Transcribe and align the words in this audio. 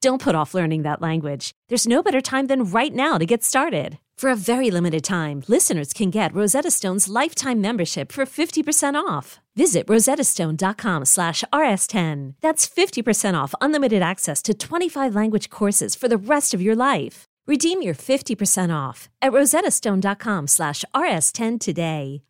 Don't 0.00 0.22
put 0.22 0.34
off 0.34 0.54
learning 0.54 0.82
that 0.82 1.02
language. 1.02 1.52
There's 1.68 1.86
no 1.86 2.02
better 2.02 2.22
time 2.22 2.46
than 2.46 2.64
right 2.64 2.94
now 2.94 3.18
to 3.18 3.26
get 3.26 3.44
started. 3.44 3.98
For 4.16 4.30
a 4.30 4.36
very 4.36 4.70
limited 4.70 5.04
time, 5.04 5.42
listeners 5.46 5.92
can 5.92 6.08
get 6.10 6.34
Rosetta 6.34 6.70
Stone's 6.70 7.08
lifetime 7.08 7.60
membership 7.60 8.10
for 8.10 8.24
50% 8.24 8.94
off. 8.94 9.40
Visit 9.56 9.86
rosettastone.com 9.86 11.04
slash 11.04 11.44
rs10. 11.52 12.34
That's 12.40 12.66
50% 12.66 13.34
off 13.34 13.54
unlimited 13.60 14.00
access 14.00 14.40
to 14.42 14.54
25 14.54 15.14
language 15.14 15.50
courses 15.50 15.94
for 15.94 16.08
the 16.08 16.16
rest 16.16 16.54
of 16.54 16.62
your 16.62 16.76
life. 16.76 17.24
Redeem 17.46 17.82
your 17.82 17.94
50% 17.94 18.74
off 18.74 19.10
at 19.20 19.32
rosettastone.com 19.32 20.46
slash 20.46 20.84
rs10 20.94 21.60
today. 21.60 22.22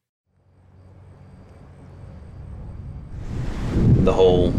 The 3.76 4.12
whole 4.12 4.52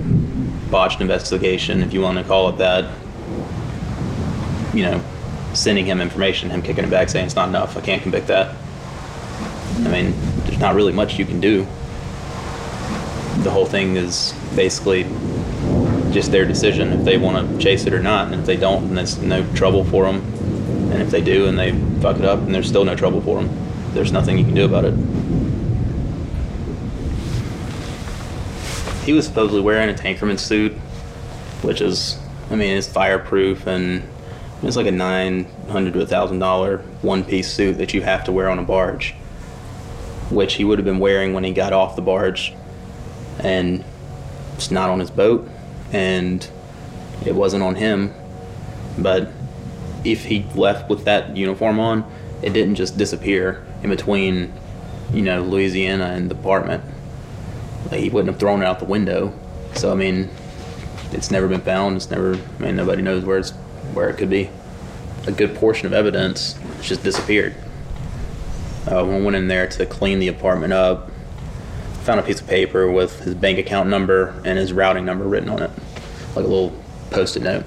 botched 0.70 1.02
investigation, 1.02 1.84
if 1.84 1.94
you 1.94 2.02
want 2.02 2.18
to 2.18 2.24
call 2.24 2.50
it 2.50 2.58
that, 2.58 2.86
you 4.74 4.84
know, 4.84 5.04
sending 5.54 5.86
him 5.86 6.02
information, 6.02 6.50
him 6.50 6.62
kicking 6.62 6.84
it 6.84 6.90
back 6.90 7.10
saying 7.10 7.26
it's 7.26 7.36
not 7.36 7.50
enough, 7.50 7.76
I 7.78 7.82
can't 7.82 8.02
convict 8.02 8.28
that. 8.28 8.56
I 9.78 9.90
mean, 9.90 10.14
there's 10.44 10.60
not 10.60 10.76
really 10.76 10.94
much 10.94 11.18
you 11.18 11.26
can 11.26 11.40
do. 11.40 11.66
The 13.44 13.50
whole 13.52 13.66
thing 13.66 13.96
is 13.96 14.34
basically 14.56 15.04
just 16.12 16.32
their 16.32 16.46
decision 16.46 16.94
if 16.94 17.04
they 17.06 17.18
want 17.18 17.50
to 17.50 17.58
chase 17.58 17.86
it 17.86 17.94
or 17.94 18.02
not. 18.02 18.32
And 18.32 18.42
if 18.42 18.46
they 18.46 18.58
don't, 18.58 18.90
then 18.90 18.98
it's 18.98 19.18
no 19.18 19.46
trouble 19.54 19.84
for 19.86 20.06
them. 20.06 20.22
And 20.92 21.02
if 21.02 21.10
they 21.10 21.22
do 21.22 21.48
and 21.48 21.58
they 21.58 21.72
fuck 22.02 22.18
it 22.18 22.26
up, 22.26 22.40
then 22.42 22.52
there's 22.52 22.68
still 22.68 22.86
no 22.86 22.96
trouble 22.96 23.22
for 23.22 23.42
them. 23.42 23.50
There's 23.94 24.12
nothing 24.12 24.38
you 24.38 24.46
can 24.46 24.54
do 24.54 24.66
about 24.66 24.86
it. 24.86 24.94
He 29.06 29.14
was 29.14 29.26
supposedly 29.26 29.62
wearing 29.62 29.90
a 29.90 29.94
tankerman 29.94 30.38
suit, 30.38 30.74
which 31.64 31.82
is, 31.82 32.20
I 32.52 32.56
mean, 32.56 32.78
it's 32.78 32.88
fireproof 32.88 33.66
and 33.66 34.04
it's 34.64 34.78
like 34.78 34.88
a 34.88 34.92
nine 34.92 35.46
hundred 35.70 35.94
to 35.94 36.02
a 36.02 36.06
thousand 36.06 36.40
dollar 36.40 36.80
one 37.02 37.24
piece 37.24 37.52
suit 37.52 37.78
that 37.78 37.94
you 37.94 38.02
have 38.02 38.24
to 38.26 38.32
wear 38.32 38.50
on 38.50 38.60
a 38.60 38.64
barge, 38.64 39.14
which 40.30 40.56
he 40.56 40.64
would 40.64 40.78
have 40.78 40.86
been 40.86 41.00
wearing 41.00 41.34
when 41.34 41.44
he 41.44 41.52
got 41.52 41.74
off 41.74 41.96
the 41.96 42.02
barge, 42.02 42.54
and 43.40 43.84
it's 44.56 44.70
not 44.70 44.90
on 44.90 45.00
his 45.00 45.10
boat, 45.10 45.50
and 45.92 46.48
it 47.26 47.34
wasn't 47.34 47.64
on 47.64 47.76
him. 47.76 48.14
But 49.00 49.32
if 50.04 50.26
he 50.26 50.46
left 50.56 50.90
with 50.90 51.06
that 51.06 51.36
uniform 51.36 51.80
on, 51.80 52.12
it 52.42 52.54
didn't 52.54 52.76
just 52.76 52.98
disappear 52.98 53.66
in 53.84 53.90
between, 53.90 54.54
you 55.14 55.22
know, 55.22 55.44
Louisiana 55.44 56.06
and 56.06 56.30
the 56.30 56.36
apartment. 56.36 56.84
Like 57.90 58.02
he 58.02 58.10
wouldn't 58.10 58.32
have 58.32 58.40
thrown 58.40 58.62
it 58.62 58.66
out 58.66 58.80
the 58.80 58.86
window. 58.86 59.34
So 59.74 59.92
I 59.92 59.96
mean, 59.96 60.30
it's 61.12 61.32
never 61.32 61.48
been 61.48 61.62
found. 61.62 61.96
It's 61.96 62.12
never. 62.12 62.36
I 62.36 62.62
mean, 62.62 62.76
nobody 62.76 63.02
knows 63.02 63.26
where 63.26 63.40
it's 63.40 63.54
where 63.94 64.10
it 64.10 64.18
could 64.18 64.30
be. 64.30 64.50
A 65.28 65.32
good 65.32 65.56
portion 65.56 65.86
of 65.86 65.94
evidence 65.94 66.58
just 66.82 67.04
disappeared. 67.04 67.56
Uh, 68.88 69.06
we 69.06 69.22
went 69.22 69.36
in 69.36 69.48
there 69.48 69.68
to 69.68 69.86
clean 69.86 70.20
the 70.20 70.28
apartment 70.28 70.74
up. 70.74 71.12
Found 72.04 72.20
a 72.20 72.24
piece 72.24 72.42
of 72.42 72.48
paper 72.48 72.92
with 72.92 73.20
his 73.20 73.36
bank 73.36 73.60
account 73.60 73.88
number 73.88 74.42
and 74.44 74.58
his 74.58 74.74
routing 74.74 75.06
number 75.06 75.26
written 75.26 75.50
on 75.50 75.62
it, 75.62 75.70
like 76.36 76.46
a 76.46 76.48
little 76.48 76.74
post-it 77.12 77.44
note. 77.44 77.66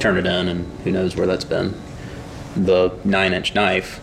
Turned 0.00 0.18
it 0.18 0.26
in, 0.26 0.48
and 0.48 0.80
who 0.80 0.90
knows 0.90 1.16
where 1.16 1.26
that's 1.26 1.44
been. 1.46 1.74
The 2.54 2.94
nine-inch 3.04 3.54
knife 3.54 4.00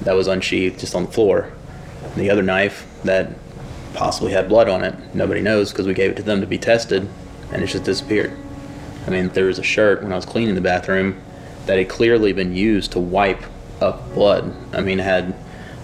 that 0.00 0.14
was 0.14 0.26
unsheathed 0.26 0.80
just 0.80 0.94
on 0.94 1.06
the 1.06 1.12
floor. 1.12 1.52
The 2.16 2.30
other 2.30 2.42
knife 2.42 2.86
that 3.04 3.30
possibly 3.94 4.32
had 4.32 4.48
blood 4.48 4.68
on 4.68 4.82
it. 4.82 4.94
Nobody 5.14 5.40
knows 5.40 5.70
because 5.70 5.86
we 5.86 5.94
gave 5.94 6.10
it 6.10 6.16
to 6.16 6.22
them 6.22 6.40
to 6.40 6.46
be 6.46 6.58
tested, 6.58 7.08
and 7.52 7.62
it 7.62 7.68
just 7.68 7.84
disappeared. 7.84 8.36
I 9.08 9.10
mean, 9.10 9.28
there 9.30 9.46
was 9.46 9.58
a 9.58 9.62
shirt 9.62 10.02
when 10.02 10.12
I 10.12 10.16
was 10.16 10.26
cleaning 10.26 10.54
the 10.54 10.60
bathroom 10.60 11.18
that 11.64 11.78
had 11.78 11.88
clearly 11.88 12.34
been 12.34 12.54
used 12.54 12.92
to 12.92 12.98
wipe 12.98 13.42
up 13.80 14.12
blood. 14.12 14.54
I 14.74 14.82
mean, 14.82 15.00
it 15.00 15.04
had 15.04 15.34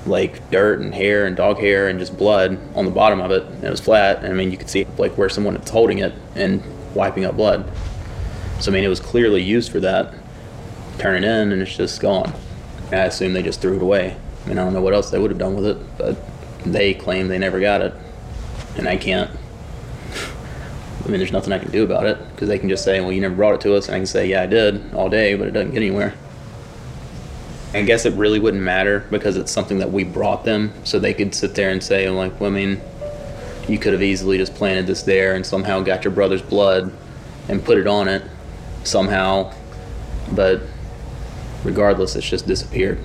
like 0.04 0.50
dirt 0.50 0.80
and 0.80 0.94
hair 0.94 1.24
and 1.24 1.34
dog 1.34 1.58
hair 1.58 1.88
and 1.88 1.98
just 1.98 2.18
blood 2.18 2.58
on 2.74 2.84
the 2.84 2.90
bottom 2.90 3.22
of 3.22 3.30
it. 3.30 3.44
And 3.44 3.64
it 3.64 3.70
was 3.70 3.80
flat. 3.80 4.18
And 4.18 4.26
I 4.26 4.32
mean, 4.36 4.50
you 4.50 4.58
could 4.58 4.68
see 4.68 4.86
like 4.98 5.16
where 5.16 5.30
someone 5.30 5.58
was 5.58 5.70
holding 5.70 6.00
it 6.00 6.12
and 6.34 6.62
wiping 6.94 7.24
up 7.24 7.34
blood. 7.34 7.72
So 8.60 8.70
I 8.70 8.74
mean, 8.74 8.84
it 8.84 8.88
was 8.88 9.00
clearly 9.00 9.42
used 9.42 9.72
for 9.72 9.80
that. 9.80 10.12
Turn 10.98 11.16
it 11.16 11.26
in, 11.26 11.50
and 11.50 11.62
it's 11.62 11.74
just 11.74 12.02
gone. 12.02 12.30
And 12.90 13.00
I 13.00 13.04
assume 13.04 13.32
they 13.32 13.42
just 13.42 13.62
threw 13.62 13.76
it 13.76 13.82
away. 13.82 14.18
I 14.44 14.48
mean, 14.48 14.58
I 14.58 14.64
don't 14.64 14.74
know 14.74 14.82
what 14.82 14.92
else 14.92 15.10
they 15.10 15.18
would 15.18 15.30
have 15.30 15.38
done 15.38 15.54
with 15.54 15.64
it, 15.64 15.78
but 15.96 16.18
they 16.66 16.92
claim 16.92 17.28
they 17.28 17.38
never 17.38 17.58
got 17.58 17.80
it, 17.80 17.94
and 18.76 18.86
I 18.86 18.98
can't. 18.98 19.30
I 21.04 21.08
mean, 21.08 21.18
there's 21.18 21.32
nothing 21.32 21.52
I 21.52 21.58
can 21.58 21.70
do 21.70 21.84
about 21.84 22.06
it 22.06 22.18
because 22.30 22.48
they 22.48 22.58
can 22.58 22.68
just 22.68 22.82
say, 22.82 23.00
well, 23.00 23.12
you 23.12 23.20
never 23.20 23.34
brought 23.34 23.54
it 23.54 23.60
to 23.62 23.74
us. 23.74 23.88
And 23.88 23.96
I 23.96 23.98
can 23.98 24.06
say, 24.06 24.26
yeah, 24.26 24.42
I 24.42 24.46
did 24.46 24.94
all 24.94 25.10
day, 25.10 25.34
but 25.34 25.46
it 25.46 25.50
doesn't 25.50 25.72
get 25.72 25.82
anywhere. 25.82 26.14
I 27.74 27.82
guess 27.82 28.06
it 28.06 28.14
really 28.14 28.38
wouldn't 28.38 28.62
matter 28.62 29.04
because 29.10 29.36
it's 29.36 29.52
something 29.52 29.78
that 29.80 29.90
we 29.90 30.04
brought 30.04 30.44
them. 30.44 30.72
So 30.84 30.98
they 30.98 31.12
could 31.12 31.34
sit 31.34 31.54
there 31.54 31.70
and 31.70 31.82
say, 31.82 32.08
like, 32.08 32.40
well, 32.40 32.50
I 32.50 32.54
mean, 32.54 32.80
you 33.68 33.78
could 33.78 33.92
have 33.92 34.02
easily 34.02 34.38
just 34.38 34.54
planted 34.54 34.86
this 34.86 35.02
there 35.02 35.34
and 35.34 35.44
somehow 35.44 35.80
got 35.80 36.04
your 36.04 36.12
brother's 36.12 36.42
blood 36.42 36.92
and 37.48 37.62
put 37.62 37.76
it 37.76 37.86
on 37.86 38.08
it 38.08 38.22
somehow. 38.84 39.52
But 40.32 40.62
regardless, 41.64 42.16
it's 42.16 42.28
just 42.28 42.46
disappeared. 42.46 42.98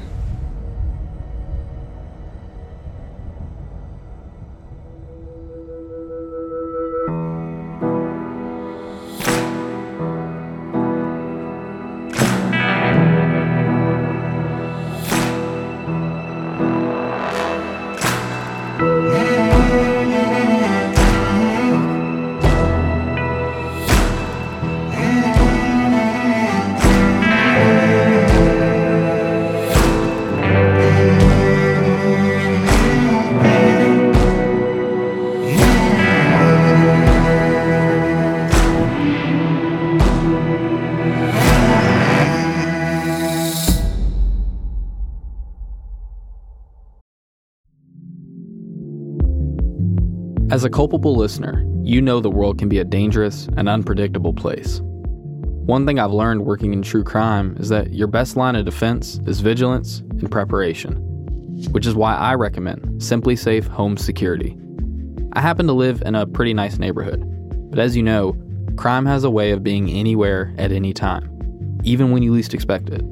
As 50.51 50.63
a 50.63 50.69
culpable 50.69 51.15
listener, 51.15 51.63
you 51.83 52.01
know 52.01 52.19
the 52.19 52.31
world 52.31 52.57
can 52.57 52.69
be 52.69 52.79
a 52.79 52.83
dangerous 52.83 53.47
and 53.55 53.69
unpredictable 53.69 54.33
place. 54.33 54.79
One 54.81 55.85
thing 55.85 55.99
I've 55.99 56.11
learned 56.11 56.43
working 56.43 56.73
in 56.73 56.81
true 56.81 57.03
crime 57.03 57.55
is 57.59 57.69
that 57.69 57.93
your 57.93 58.07
best 58.07 58.35
line 58.35 58.55
of 58.55 58.65
defense 58.65 59.19
is 59.27 59.41
vigilance 59.41 59.99
and 59.99 60.31
preparation, 60.31 60.95
which 61.69 61.85
is 61.85 61.93
why 61.93 62.15
I 62.15 62.33
recommend 62.33 62.81
SimpliSafe 62.99 63.67
Home 63.67 63.95
Security. 63.95 64.57
I 65.33 65.39
happen 65.39 65.67
to 65.67 65.73
live 65.73 66.01
in 66.01 66.15
a 66.15 66.25
pretty 66.25 66.55
nice 66.55 66.79
neighborhood, 66.79 67.23
but 67.69 67.77
as 67.77 67.95
you 67.95 68.01
know, 68.01 68.35
crime 68.75 69.05
has 69.05 69.23
a 69.23 69.29
way 69.29 69.51
of 69.51 69.63
being 69.63 69.87
anywhere 69.87 70.51
at 70.57 70.71
any 70.71 70.93
time, 70.93 71.79
even 71.83 72.09
when 72.09 72.23
you 72.23 72.33
least 72.33 72.55
expect 72.55 72.89
it. 72.89 73.03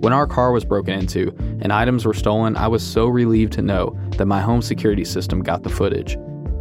When 0.00 0.12
our 0.12 0.26
car 0.26 0.50
was 0.50 0.64
broken 0.64 0.98
into 0.98 1.32
and 1.62 1.72
items 1.72 2.04
were 2.04 2.14
stolen, 2.14 2.56
I 2.56 2.66
was 2.66 2.84
so 2.84 3.06
relieved 3.06 3.52
to 3.52 3.62
know 3.62 3.96
that 4.16 4.26
my 4.26 4.40
home 4.40 4.60
security 4.60 5.04
system 5.04 5.40
got 5.40 5.62
the 5.62 5.70
footage 5.70 6.18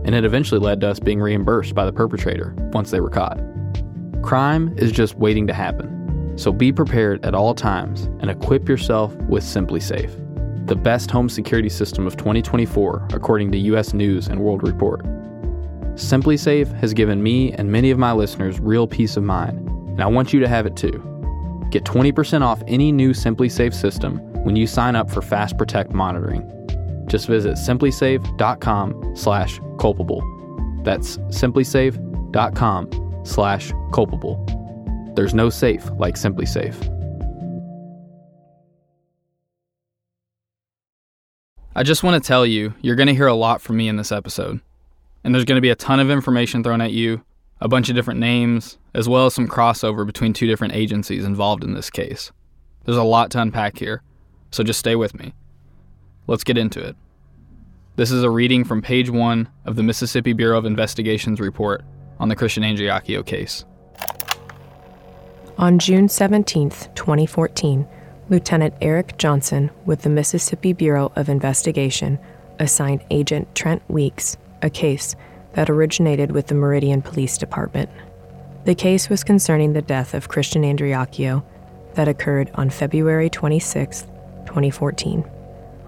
and 0.07 0.15
it 0.15 0.23
eventually 0.23 0.59
led 0.59 0.79
to 0.81 0.87
us 0.87 0.99
being 0.99 1.19
reimbursed 1.19 1.75
by 1.75 1.85
the 1.85 1.91
perpetrator 1.91 2.55
once 2.71 2.91
they 2.91 3.01
were 3.01 3.09
caught. 3.09 3.37
Crime 4.23 4.73
is 4.77 4.91
just 4.91 5.15
waiting 5.15 5.45
to 5.47 5.53
happen, 5.53 6.33
so 6.37 6.51
be 6.51 6.71
prepared 6.71 7.23
at 7.25 7.35
all 7.35 7.53
times 7.53 8.05
and 8.21 8.29
equip 8.29 8.69
yourself 8.69 9.13
with 9.29 9.43
SimpliSafe, 9.43 10.65
the 10.65 10.77
best 10.77 11.11
home 11.11 11.27
security 11.27 11.67
system 11.67 12.07
of 12.07 12.15
2024 12.15 13.09
according 13.13 13.51
to 13.51 13.57
US 13.57 13.93
News 13.93 14.27
and 14.27 14.39
World 14.39 14.65
Report. 14.65 15.03
SimpliSafe 15.95 16.71
has 16.79 16.93
given 16.93 17.21
me 17.21 17.51
and 17.53 17.69
many 17.69 17.91
of 17.91 17.99
my 17.99 18.13
listeners 18.13 18.61
real 18.61 18.87
peace 18.87 19.17
of 19.17 19.23
mind, 19.23 19.67
and 19.67 20.01
I 20.01 20.07
want 20.07 20.31
you 20.31 20.39
to 20.39 20.47
have 20.47 20.65
it 20.65 20.77
too. 20.77 21.03
Get 21.69 21.83
20% 21.83 22.43
off 22.43 22.63
any 22.65 22.93
new 22.93 23.11
SimpliSafe 23.11 23.73
system 23.73 24.19
when 24.45 24.55
you 24.55 24.67
sign 24.67 24.95
up 24.95 25.11
for 25.11 25.21
Fast 25.21 25.57
Protect 25.57 25.91
monitoring. 25.91 26.49
Just 27.07 27.27
visit 27.27 27.55
simplisafe.com 27.55 29.15
slash 29.15 29.59
culpable. 29.79 30.21
That's 30.83 31.17
simplisafe.com 31.17 33.23
slash 33.25 33.71
culpable. 33.93 35.13
There's 35.15 35.33
no 35.33 35.49
safe 35.49 35.89
like 35.97 36.15
SimpliSafe. 36.15 36.93
I 41.75 41.83
just 41.83 42.03
want 42.03 42.21
to 42.21 42.27
tell 42.27 42.45
you, 42.45 42.73
you're 42.81 42.95
going 42.95 43.07
to 43.07 43.13
hear 43.13 43.27
a 43.27 43.35
lot 43.35 43.61
from 43.61 43.77
me 43.77 43.87
in 43.87 43.97
this 43.97 44.11
episode. 44.11 44.59
And 45.23 45.33
there's 45.33 45.45
going 45.45 45.57
to 45.57 45.61
be 45.61 45.69
a 45.69 45.75
ton 45.75 45.99
of 45.99 46.09
information 46.09 46.63
thrown 46.63 46.81
at 46.81 46.91
you, 46.91 47.23
a 47.61 47.67
bunch 47.67 47.89
of 47.89 47.95
different 47.95 48.19
names, 48.19 48.77
as 48.93 49.07
well 49.07 49.27
as 49.27 49.35
some 49.35 49.47
crossover 49.47 50.05
between 50.05 50.33
two 50.33 50.47
different 50.47 50.73
agencies 50.73 51.23
involved 51.23 51.63
in 51.63 51.73
this 51.73 51.89
case. 51.89 52.31
There's 52.85 52.97
a 52.97 53.03
lot 53.03 53.29
to 53.31 53.41
unpack 53.41 53.77
here, 53.77 54.01
so 54.51 54.63
just 54.63 54.79
stay 54.79 54.95
with 54.95 55.19
me. 55.19 55.33
Let's 56.27 56.43
get 56.43 56.57
into 56.57 56.85
it. 56.85 56.95
This 57.95 58.11
is 58.11 58.21
a 58.21 58.29
reading 58.29 58.63
from 58.63 58.81
page 58.81 59.09
one 59.09 59.47
of 59.65 59.77
the 59.77 59.83
Mississippi 59.83 60.33
Bureau 60.33 60.57
of 60.57 60.65
Investigation's 60.65 61.39
report 61.39 61.83
on 62.19 62.27
the 62.27 62.35
Christian 62.35 62.63
Andreacchio 62.63 63.25
case. 63.25 63.65
On 65.57 65.79
June 65.79 66.09
17, 66.09 66.69
2014, 66.69 67.87
Lieutenant 68.29 68.73
Eric 68.81 69.17
Johnson 69.17 69.71
with 69.85 70.01
the 70.01 70.09
Mississippi 70.09 70.73
Bureau 70.73 71.11
of 71.15 71.29
Investigation 71.29 72.19
assigned 72.59 73.03
Agent 73.09 73.55
Trent 73.55 73.81
Weeks 73.89 74.37
a 74.61 74.69
case 74.69 75.15
that 75.53 75.69
originated 75.69 76.31
with 76.31 76.47
the 76.47 76.55
Meridian 76.55 77.01
Police 77.01 77.37
Department. 77.37 77.89
The 78.65 78.75
case 78.75 79.09
was 79.09 79.23
concerning 79.23 79.73
the 79.73 79.81
death 79.81 80.13
of 80.13 80.27
Christian 80.27 80.63
Andreacchio 80.63 81.43
that 81.93 82.07
occurred 82.07 82.51
on 82.55 82.69
February 82.69 83.29
26, 83.29 84.01
2014. 84.45 85.23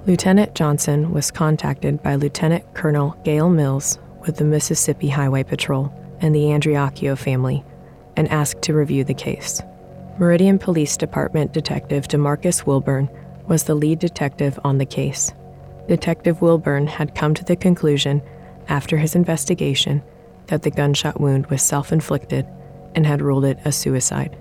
Lieutenant 0.10 0.56
Johnson 0.56 1.12
was 1.12 1.30
contacted 1.30 2.02
by 2.02 2.16
Lieutenant 2.16 2.74
Colonel 2.74 3.16
Gale 3.24 3.48
Mills 3.48 4.00
with 4.22 4.38
the 4.38 4.44
Mississippi 4.44 5.08
Highway 5.08 5.44
Patrol 5.44 5.94
and 6.20 6.34
the 6.34 6.46
Andreacchio 6.46 7.16
family 7.16 7.64
and 8.18 8.28
asked 8.30 8.64
to 8.64 8.74
review 8.74 9.04
the 9.04 9.14
case. 9.14 9.62
Meridian 10.18 10.58
Police 10.58 10.98
Department 10.98 11.54
Detective 11.54 12.08
Demarcus 12.08 12.66
Wilburn 12.66 13.08
was 13.48 13.66
the 13.66 13.76
lead 13.76 14.00
detective 14.00 14.60
on 14.64 14.80
the 14.80 14.86
case. 14.88 15.32
Detective 15.88 16.42
Wilburn 16.42 16.88
had 16.88 17.14
come 17.14 17.36
to 17.36 17.46
the 17.46 17.56
conclusion, 17.56 18.24
after 18.68 18.98
his 18.98 19.14
investigation, 19.14 20.02
that 20.48 20.64
the 20.64 20.72
gunshot 20.72 21.22
wound 21.22 21.46
was 21.52 21.62
self 21.62 21.92
inflicted 21.92 22.48
and 22.96 23.06
had 23.06 23.22
ruled 23.22 23.46
it 23.46 23.60
a 23.64 23.72
suicide. 23.72 24.36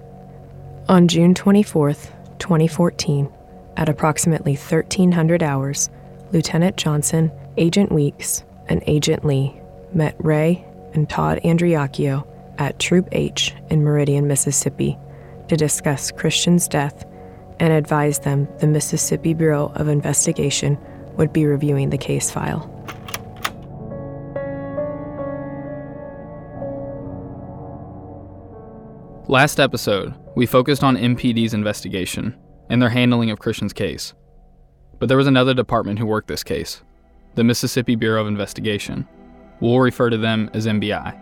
On 0.88 1.08
June 1.08 1.34
24, 1.34 1.92
2014, 2.38 3.30
at 3.78 3.88
approximately 3.88 4.54
1300 4.54 5.40
hours, 5.42 5.88
Lieutenant 6.32 6.76
Johnson, 6.76 7.30
Agent 7.56 7.92
Weeks, 7.92 8.44
and 8.68 8.82
Agent 8.86 9.24
Lee 9.24 9.58
met 9.94 10.16
Rae 10.18 10.62
and 10.94 11.08
Todd 11.08 11.40
Andreacchio 11.44 12.26
at 12.58 12.80
Troop 12.80 13.08
H 13.12 13.54
in 13.70 13.84
Meridian, 13.84 14.26
Mississippi 14.26 14.98
to 15.46 15.56
discuss 15.56 16.10
Christian's 16.10 16.66
death 16.66 17.06
and 17.60 17.72
advised 17.72 18.24
them 18.24 18.48
the 18.58 18.66
Mississippi 18.66 19.32
Bureau 19.32 19.72
of 19.76 19.86
Investigation 19.86 20.76
would 21.16 21.32
be 21.32 21.46
reviewing 21.46 21.90
the 21.90 21.98
case 21.98 22.30
file. 22.32 22.74
Last 29.28 29.60
episode, 29.60 30.14
we 30.34 30.46
focused 30.46 30.82
on 30.82 30.96
MPD's 30.96 31.54
investigation 31.54 32.34
and 32.68 32.80
their 32.80 32.90
handling 32.90 33.30
of 33.30 33.38
Christian's 33.38 33.72
case. 33.72 34.14
But 34.98 35.08
there 35.08 35.18
was 35.18 35.26
another 35.26 35.54
department 35.54 35.98
who 35.98 36.06
worked 36.06 36.28
this 36.28 36.44
case 36.44 36.82
the 37.34 37.44
Mississippi 37.44 37.94
Bureau 37.94 38.22
of 38.22 38.26
Investigation. 38.26 39.06
We'll 39.60 39.78
refer 39.78 40.10
to 40.10 40.16
them 40.18 40.50
as 40.54 40.66
MBI. 40.66 41.20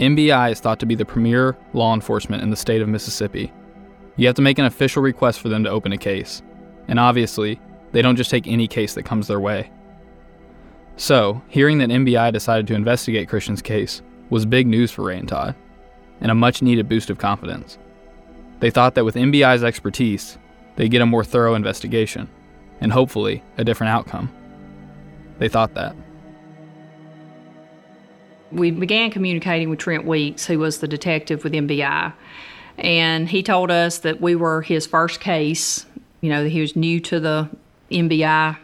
MBI 0.00 0.50
is 0.50 0.58
thought 0.58 0.80
to 0.80 0.86
be 0.86 0.96
the 0.96 1.04
premier 1.04 1.56
law 1.72 1.94
enforcement 1.94 2.42
in 2.42 2.50
the 2.50 2.56
state 2.56 2.82
of 2.82 2.88
Mississippi. 2.88 3.52
You 4.16 4.26
have 4.26 4.34
to 4.36 4.42
make 4.42 4.58
an 4.58 4.64
official 4.64 5.02
request 5.02 5.40
for 5.40 5.48
them 5.48 5.62
to 5.62 5.70
open 5.70 5.92
a 5.92 5.98
case, 5.98 6.42
and 6.88 6.98
obviously, 6.98 7.60
they 7.92 8.02
don't 8.02 8.16
just 8.16 8.30
take 8.30 8.46
any 8.48 8.66
case 8.66 8.94
that 8.94 9.04
comes 9.04 9.28
their 9.28 9.38
way. 9.38 9.70
So, 10.96 11.42
hearing 11.48 11.78
that 11.78 11.90
MBI 11.90 12.32
decided 12.32 12.66
to 12.66 12.74
investigate 12.74 13.28
Christian's 13.28 13.62
case 13.62 14.02
was 14.30 14.44
big 14.44 14.66
news 14.66 14.90
for 14.90 15.02
Rae 15.04 15.18
and 15.18 15.28
Todd, 15.28 15.54
and 16.20 16.30
a 16.30 16.34
much 16.34 16.62
needed 16.62 16.88
boost 16.88 17.10
of 17.10 17.18
confidence. 17.18 17.78
They 18.62 18.70
thought 18.70 18.94
that 18.94 19.04
with 19.04 19.16
MBI's 19.16 19.64
expertise, 19.64 20.38
they'd 20.76 20.88
get 20.88 21.02
a 21.02 21.06
more 21.06 21.24
thorough 21.24 21.56
investigation, 21.56 22.28
and 22.80 22.92
hopefully, 22.92 23.42
a 23.58 23.64
different 23.64 23.90
outcome. 23.90 24.30
They 25.40 25.48
thought 25.48 25.74
that 25.74 25.96
we 28.52 28.70
began 28.70 29.10
communicating 29.10 29.68
with 29.68 29.80
Trent 29.80 30.06
Weeks, 30.06 30.46
who 30.46 30.60
was 30.60 30.78
the 30.78 30.86
detective 30.86 31.42
with 31.42 31.52
MBI. 31.52 32.12
And 32.78 33.28
he 33.28 33.42
told 33.42 33.72
us 33.72 33.98
that 33.98 34.20
we 34.20 34.36
were 34.36 34.62
his 34.62 34.86
first 34.86 35.20
case. 35.20 35.84
You 36.20 36.30
know, 36.30 36.44
he 36.44 36.60
was 36.60 36.76
new 36.76 37.00
to 37.00 37.18
the 37.18 37.48
MBI 37.90 38.56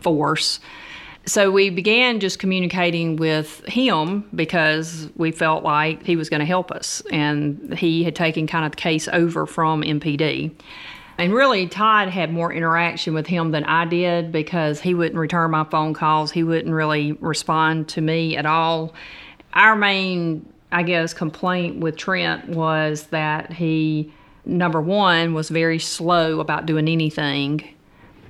force. 0.00 0.60
So 1.26 1.50
we 1.50 1.70
began 1.70 2.20
just 2.20 2.38
communicating 2.38 3.16
with 3.16 3.64
him 3.66 4.28
because 4.34 5.08
we 5.16 5.30
felt 5.30 5.64
like 5.64 6.04
he 6.04 6.16
was 6.16 6.28
going 6.28 6.40
to 6.40 6.46
help 6.46 6.70
us. 6.70 7.02
And 7.10 7.76
he 7.78 8.04
had 8.04 8.14
taken 8.14 8.46
kind 8.46 8.66
of 8.66 8.72
the 8.72 8.76
case 8.76 9.08
over 9.08 9.46
from 9.46 9.82
MPD. 9.82 10.52
And 11.16 11.32
really, 11.32 11.66
Todd 11.68 12.08
had 12.08 12.32
more 12.32 12.52
interaction 12.52 13.14
with 13.14 13.26
him 13.26 13.52
than 13.52 13.64
I 13.64 13.84
did 13.84 14.32
because 14.32 14.80
he 14.80 14.94
wouldn't 14.94 15.16
return 15.16 15.50
my 15.52 15.64
phone 15.64 15.94
calls. 15.94 16.32
He 16.32 16.42
wouldn't 16.42 16.74
really 16.74 17.12
respond 17.12 17.88
to 17.90 18.00
me 18.00 18.36
at 18.36 18.44
all 18.44 18.92
our 19.54 19.76
main, 19.76 20.46
I 20.72 20.82
guess, 20.82 21.14
complaint 21.14 21.80
with 21.80 21.96
Trent 21.96 22.48
was 22.48 23.04
that 23.06 23.52
he, 23.52 24.12
number 24.44 24.80
one, 24.80 25.32
was 25.32 25.48
very 25.48 25.78
slow 25.78 26.40
about 26.40 26.66
doing 26.66 26.88
anything. 26.88 27.73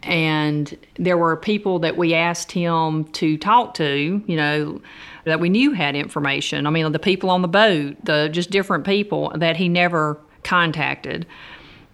And 0.05 0.77
there 0.97 1.17
were 1.17 1.37
people 1.37 1.79
that 1.81 1.97
we 1.97 2.15
asked 2.15 2.53
him 2.53 3.05
to 3.13 3.37
talk 3.39 3.75
to, 3.75 4.23
you 4.27 4.37
know, 4.37 4.81
that 5.25 5.41
we 5.41 5.49
knew 5.49 5.73
had 5.73 5.97
information. 5.97 6.67
I 6.67 6.71
mean, 6.71 6.91
the 6.93 6.99
people 6.99 7.31
on 7.31 7.43
the 7.43 7.49
boat, 7.49 7.97
the 8.05 8.29
just 8.31 8.51
different 8.51 8.85
people 8.85 9.33
that 9.35 9.57
he 9.57 9.69
never 9.69 10.19
contacted. 10.43 11.27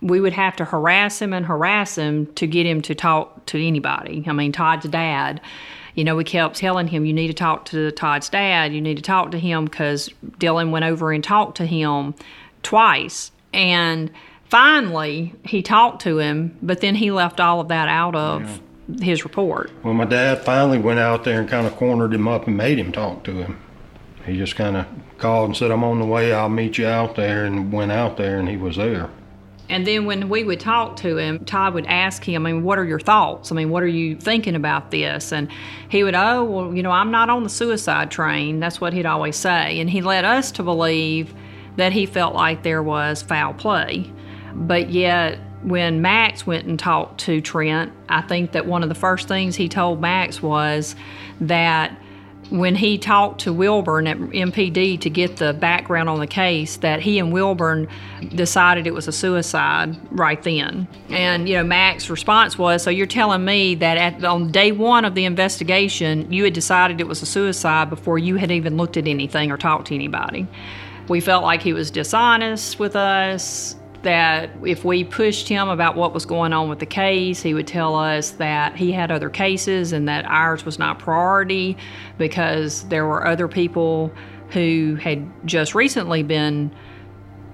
We 0.02 0.21
would 0.21 0.33
have 0.33 0.57
to 0.57 0.64
harass 0.64 1.21
him 1.21 1.33
and 1.33 1.47
harass 1.47 1.97
him 1.97 2.26
to 2.35 2.47
get 2.47 2.67
him 2.67 2.83
to 2.83 2.95
talk 2.95 3.47
to 3.47 3.64
anybody. 3.64 4.25
I 4.26 4.33
mean, 4.33 4.50
Todd's 4.50 4.88
dad 4.88 5.40
you 5.95 6.05
know, 6.05 6.17
we 6.17 6.25
kept 6.25 6.57
telling 6.57 6.88
him, 6.88 7.05
you 7.05 7.12
need 7.12 7.29
to 7.29 7.35
talk 7.35 7.64
to 7.67 7.90
Todd's 7.93 8.29
dad, 8.29 8.73
you 8.73 8.81
need 8.81 8.97
to 8.97 9.02
talk 9.02 9.31
to 9.33 9.38
him 9.38 9.64
because 9.64 10.09
Dylan 10.38 10.71
went 10.71 10.85
over 10.85 11.12
and 11.12 11.23
talked 11.23 11.57
to 11.59 11.67
him 11.67 12.14
twice. 12.62 13.33
And 13.52 14.11
finally, 14.50 15.35
he 15.45 15.62
talked 15.62 16.02
to 16.02 16.19
him, 16.19 16.59
but 16.61 16.80
then 16.80 16.95
he 16.95 17.11
left 17.11 17.40
all 17.40 17.61
of 17.61 17.69
that 17.69 17.88
out 17.88 18.14
of 18.14 18.61
yeah. 18.88 19.04
his 19.04 19.25
report. 19.25 19.71
Well, 19.83 19.95
my 19.95 20.04
dad 20.04 20.45
finally 20.45 20.78
went 20.78 20.99
out 20.99 21.25
there 21.25 21.40
and 21.40 21.49
kind 21.49 21.66
of 21.66 21.76
cornered 21.76 22.12
him 22.12 22.28
up 22.28 22.47
and 22.47 22.57
made 22.57 22.78
him 22.78 22.92
talk 22.92 23.25
to 23.25 23.33
him. 23.33 23.61
He 24.26 24.37
just 24.37 24.57
kind 24.57 24.76
of 24.76 24.87
called 25.16 25.47
and 25.47 25.57
said, 25.57 25.71
I'm 25.71 25.85
on 25.85 25.99
the 25.99 26.04
way, 26.04 26.33
I'll 26.33 26.49
meet 26.49 26.76
you 26.76 26.87
out 26.87 27.16
there, 27.16 27.47
and 27.47 27.73
went 27.73 27.92
out 27.92 28.16
there, 28.16 28.38
and 28.38 28.49
he 28.49 28.57
was 28.57 28.76
there. 28.76 29.09
And 29.71 29.87
then 29.87 30.04
when 30.04 30.28
we 30.28 30.42
would 30.42 30.59
talk 30.59 30.97
to 30.97 31.16
him, 31.16 31.45
Todd 31.45 31.75
would 31.75 31.87
ask 31.87 32.25
him, 32.25 32.45
I 32.45 32.52
mean, 32.52 32.64
what 32.64 32.76
are 32.76 32.85
your 32.85 32.99
thoughts? 32.99 33.52
I 33.52 33.54
mean, 33.54 33.71
what 33.71 33.85
are 33.85 33.88
you 33.88 34.16
thinking 34.16 34.57
about 34.57 34.90
this? 34.90 35.33
And 35.33 35.49
he 35.88 36.02
would, 36.02 36.16
oh, 36.16 36.42
well, 36.42 36.75
you 36.75 36.83
know, 36.83 36.90
I'm 36.90 37.12
not 37.12 37.30
on 37.30 37.45
the 37.45 37.49
suicide 37.49 38.11
train. 38.11 38.59
That's 38.59 38.80
what 38.80 38.92
he'd 38.92 39.07
always 39.07 39.37
say. 39.37 39.78
And 39.78 39.88
he 39.88 40.02
led 40.02 40.25
us 40.25 40.50
to 40.52 40.64
believe 40.64 41.33
that 41.76 41.92
he 41.92 42.04
felt 42.04 42.35
like 42.35 42.64
there 42.64 42.83
was 42.83 43.23
foul 43.23 43.54
play. 43.54 44.11
But 44.54 44.90
yet, 44.90 45.38
when 45.62 46.00
Max 46.00 46.47
went 46.47 46.66
and 46.66 46.78
talked 46.78 47.21
to 47.21 47.40
Trent, 47.40 47.92
I 48.09 48.23
think 48.23 48.52
that 48.52 48.66
one 48.66 48.83
of 48.83 48.88
the 48.88 48.95
first 48.95 49.28
things 49.28 49.57
he 49.57 49.69
told 49.69 50.00
Max 50.00 50.42
was 50.42 50.97
that 51.40 51.97
when 52.50 52.75
he 52.75 52.99
talked 52.99 53.42
to 53.42 53.52
Wilburn 53.52 54.07
at 54.09 54.19
MPD 54.19 55.00
to 55.02 55.11
get 55.11 55.37
the 55.37 55.52
background 55.52 56.09
on 56.09 56.19
the 56.19 56.26
case, 56.26 56.78
that 56.78 57.00
he 57.00 57.19
and 57.19 57.33
Wilburn 57.33 57.87
decided 58.35 58.87
it 58.87 58.95
was 58.95 59.07
a 59.07 59.12
suicide 59.12 59.97
right 60.11 60.42
then. 60.42 60.88
And 61.11 61.49
you 61.49 61.57
know, 61.57 61.64
Mac's 61.64 62.11
response 62.11 62.59
was, 62.59 62.83
"So 62.83 62.90
you're 62.90 63.07
telling 63.07 63.45
me 63.45 63.76
that 63.76 63.97
at, 63.97 64.25
on 64.25 64.50
day 64.50 64.73
one 64.73 65.04
of 65.04 65.14
the 65.14 65.26
investigation, 65.26 66.33
you 66.33 66.45
had 66.45 66.52
decided 66.52 67.00
it 67.00 67.07
was 67.07 67.23
a 67.23 67.26
suicide 67.26 67.88
before 67.88 68.19
you 68.19 68.37
had 68.37 68.50
even 68.50 68.76
looked 68.76 68.97
at 68.97 69.07
anything 69.07 69.52
or 69.52 69.57
talked 69.57 69.88
to 69.88 69.95
anybody?" 69.95 70.47
We 71.09 71.21
felt 71.21 71.42
like 71.42 71.62
he 71.62 71.73
was 71.73 71.90
dishonest 71.90 72.78
with 72.78 72.95
us, 72.95 73.76
that 74.02 74.50
if 74.64 74.85
we 74.85 75.04
pushed 75.04 75.49
him 75.49 75.69
about 75.69 75.97
what 75.97 76.14
was 76.14 76.25
going 76.25 76.52
on 76.52 76.69
with 76.69 76.78
the 76.78 76.87
case, 76.87 77.42
he 77.42 77.54
would 77.54 77.66
tell 77.66 77.95
us 77.95 78.33
that 78.33 78.76
he 78.76 78.92
had 78.92 79.11
other 79.11 79.28
cases 79.28 79.92
and 79.92 80.09
that 80.09 80.25
ours 80.25 80.64
was 80.64 80.78
not 80.78 80.99
priority 80.99 81.76
because 82.19 82.85
there 82.88 83.04
were 83.07 83.26
other 83.26 83.47
people 83.49 84.12
who 84.50 84.97
had 84.97 85.30
just 85.47 85.75
recently 85.75 86.23
been 86.23 86.75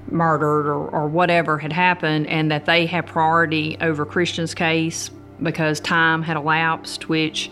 murdered 0.08 0.66
or, 0.66 0.88
or 0.88 1.08
whatever 1.08 1.58
had 1.58 1.72
happened 1.72 2.26
and 2.28 2.50
that 2.50 2.64
they 2.64 2.86
had 2.86 3.06
priority 3.06 3.76
over 3.80 4.06
Christian's 4.06 4.54
case 4.54 5.10
because 5.42 5.80
time 5.80 6.22
had 6.22 6.36
elapsed, 6.36 7.08
which 7.08 7.50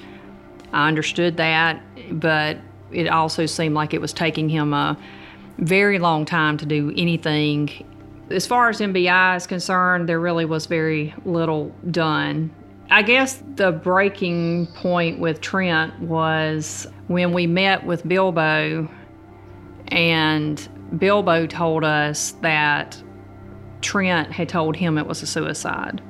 I 0.72 0.88
understood 0.88 1.36
that, 1.36 1.82
but 2.10 2.58
it 2.90 3.08
also 3.08 3.46
seemed 3.46 3.74
like 3.74 3.92
it 3.92 4.00
was 4.00 4.12
taking 4.12 4.48
him 4.48 4.72
a 4.72 4.96
very 5.58 5.98
long 5.98 6.24
time 6.24 6.56
to 6.58 6.66
do 6.66 6.92
anything. 6.96 7.70
As 8.30 8.46
far 8.46 8.70
as 8.70 8.80
MBI 8.80 9.36
is 9.36 9.46
concerned, 9.46 10.08
there 10.08 10.18
really 10.18 10.46
was 10.46 10.66
very 10.66 11.14
little 11.24 11.74
done. 11.90 12.50
I 12.90 13.02
guess 13.02 13.42
the 13.56 13.72
breaking 13.72 14.66
point 14.68 15.18
with 15.18 15.40
Trent 15.40 15.98
was 16.00 16.86
when 17.08 17.32
we 17.32 17.46
met 17.46 17.84
with 17.84 18.06
Bilbo, 18.06 18.88
and 19.88 20.68
Bilbo 20.98 21.46
told 21.46 21.84
us 21.84 22.32
that 22.40 23.02
Trent 23.82 24.32
had 24.32 24.48
told 24.48 24.76
him 24.76 24.96
it 24.96 25.06
was 25.06 25.22
a 25.22 25.26
suicide. 25.26 26.02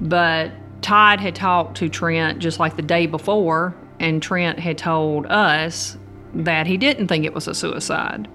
But 0.00 0.50
Todd 0.82 1.20
had 1.20 1.36
talked 1.36 1.76
to 1.78 1.88
Trent 1.88 2.40
just 2.40 2.58
like 2.58 2.74
the 2.76 2.82
day 2.82 3.06
before, 3.06 3.76
and 4.00 4.20
Trent 4.20 4.58
had 4.58 4.76
told 4.76 5.26
us 5.26 5.96
that 6.34 6.66
he 6.66 6.76
didn't 6.76 7.06
think 7.06 7.24
it 7.24 7.32
was 7.32 7.46
a 7.46 7.54
suicide. 7.54 8.28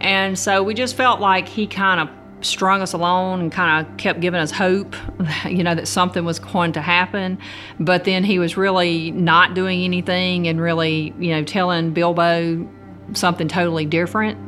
And 0.00 0.38
so 0.38 0.62
we 0.62 0.74
just 0.74 0.96
felt 0.96 1.20
like 1.20 1.48
he 1.48 1.66
kind 1.66 2.00
of 2.00 2.08
strung 2.44 2.82
us 2.82 2.92
along 2.92 3.40
and 3.40 3.52
kind 3.52 3.86
of 3.86 3.96
kept 3.96 4.20
giving 4.20 4.40
us 4.40 4.50
hope, 4.50 4.94
you 5.46 5.62
know, 5.62 5.74
that 5.74 5.88
something 5.88 6.24
was 6.24 6.38
going 6.38 6.72
to 6.72 6.80
happen. 6.80 7.38
But 7.80 8.04
then 8.04 8.24
he 8.24 8.38
was 8.38 8.56
really 8.56 9.10
not 9.10 9.54
doing 9.54 9.82
anything 9.82 10.46
and 10.46 10.60
really, 10.60 11.14
you 11.18 11.30
know, 11.30 11.44
telling 11.44 11.92
Bilbo 11.92 12.68
something 13.12 13.48
totally 13.48 13.86
different. 13.86 14.38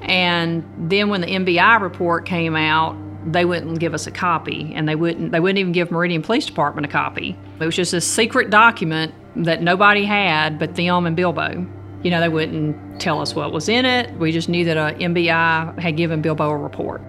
And 0.00 0.64
then 0.76 1.08
when 1.08 1.20
the 1.20 1.28
MBI 1.28 1.80
report 1.80 2.26
came 2.26 2.56
out, 2.56 2.96
they 3.24 3.44
wouldn't 3.44 3.78
give 3.78 3.94
us 3.94 4.06
a 4.06 4.10
copy 4.10 4.72
and 4.74 4.88
they 4.88 4.96
wouldn't 4.96 5.30
they 5.30 5.38
wouldn't 5.38 5.58
even 5.58 5.72
give 5.72 5.92
Meridian 5.92 6.22
Police 6.22 6.46
Department 6.46 6.86
a 6.86 6.88
copy. 6.88 7.36
It 7.60 7.64
was 7.64 7.76
just 7.76 7.94
a 7.94 8.00
secret 8.00 8.50
document 8.50 9.14
that 9.36 9.62
nobody 9.62 10.04
had 10.04 10.58
but 10.58 10.74
them 10.74 11.06
and 11.06 11.14
Bilbo. 11.14 11.66
You 12.02 12.10
know, 12.10 12.20
they 12.20 12.28
wouldn't 12.28 13.00
tell 13.00 13.20
us 13.20 13.34
what 13.34 13.52
was 13.52 13.68
in 13.68 13.84
it. 13.84 14.12
We 14.18 14.32
just 14.32 14.48
knew 14.48 14.64
that 14.64 14.76
a 14.76 14.96
MBI 14.98 15.78
had 15.78 15.96
given 15.96 16.20
Bilbo 16.20 16.50
a 16.50 16.56
report. 16.56 17.00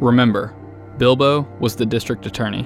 Remember, 0.00 0.54
Bilbo 0.96 1.42
was 1.60 1.76
the 1.76 1.84
district 1.84 2.24
attorney. 2.24 2.62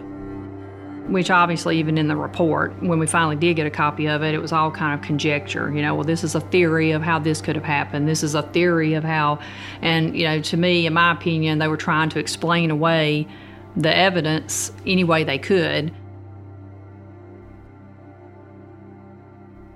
Which 1.09 1.31
obviously, 1.31 1.79
even 1.79 1.99
in 1.99 2.09
the 2.09 2.17
report, 2.17 2.81
when 2.81 2.99
we 2.99 3.07
finally 3.07 3.37
did 3.37 3.55
get 3.55 3.67
a 3.67 3.71
copy 3.71 4.07
of 4.07 4.23
it, 4.23 4.35
it 4.35 4.39
was 4.39 4.53
all 4.53 4.71
kind 4.71 4.99
of 4.99 5.05
conjecture. 5.05 5.71
You 5.75 5.83
know, 5.83 5.97
well, 5.97 6.05
this 6.05 6.25
is 6.25 6.35
a 6.35 6.41
theory 6.41 6.93
of 6.93 7.03
how 7.03 7.19
this 7.19 7.41
could 7.43 7.57
have 7.57 7.65
happened. 7.65 8.09
This 8.09 8.23
is 8.23 8.35
a 8.35 8.43
theory 8.43 8.95
of 8.95 9.05
how, 9.05 9.41
and, 9.83 10.17
you 10.17 10.25
know, 10.25 10.41
to 10.41 10.57
me, 10.57 10.87
in 10.87 10.95
my 10.95 11.13
opinion, 11.13 11.59
they 11.59 11.69
were 11.69 11.77
trying 11.77 12.09
to 12.11 12.19
explain 12.19 12.71
away 12.71 13.27
the 13.77 13.95
evidence 13.95 14.73
any 14.87 15.05
way 15.05 15.25
they 15.25 15.39
could. 15.39 15.93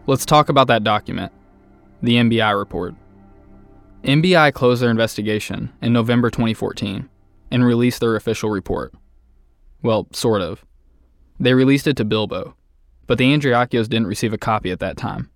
Let's 0.07 0.25
talk 0.25 0.49
about 0.49 0.69
that 0.69 0.85
document 0.85 1.33
the 2.01 2.15
MBI 2.15 2.57
report. 2.57 2.95
MBI 4.05 4.55
closed 4.55 4.81
their 4.81 4.91
investigation 4.91 5.73
in 5.83 5.93
November 5.93 6.31
2014 6.31 7.09
and 7.51 7.65
released 7.65 8.01
their 8.01 8.17
official 8.17 8.51
report. 8.51 8.95
Well, 9.83 10.09
sort 10.13 10.43
of. 10.43 10.65
They 11.41 11.55
released 11.55 11.87
it 11.87 11.97
to 11.97 12.05
Bilbo, 12.05 12.57
but 13.07 13.19
the 13.19 13.33
Andreacchios 13.33 13.89
didn't 13.89 14.07
receive 14.07 14.33
a 14.33 14.39
copy 14.39 14.71
at 14.71 14.81
that 14.81 14.97
time. 14.97 15.31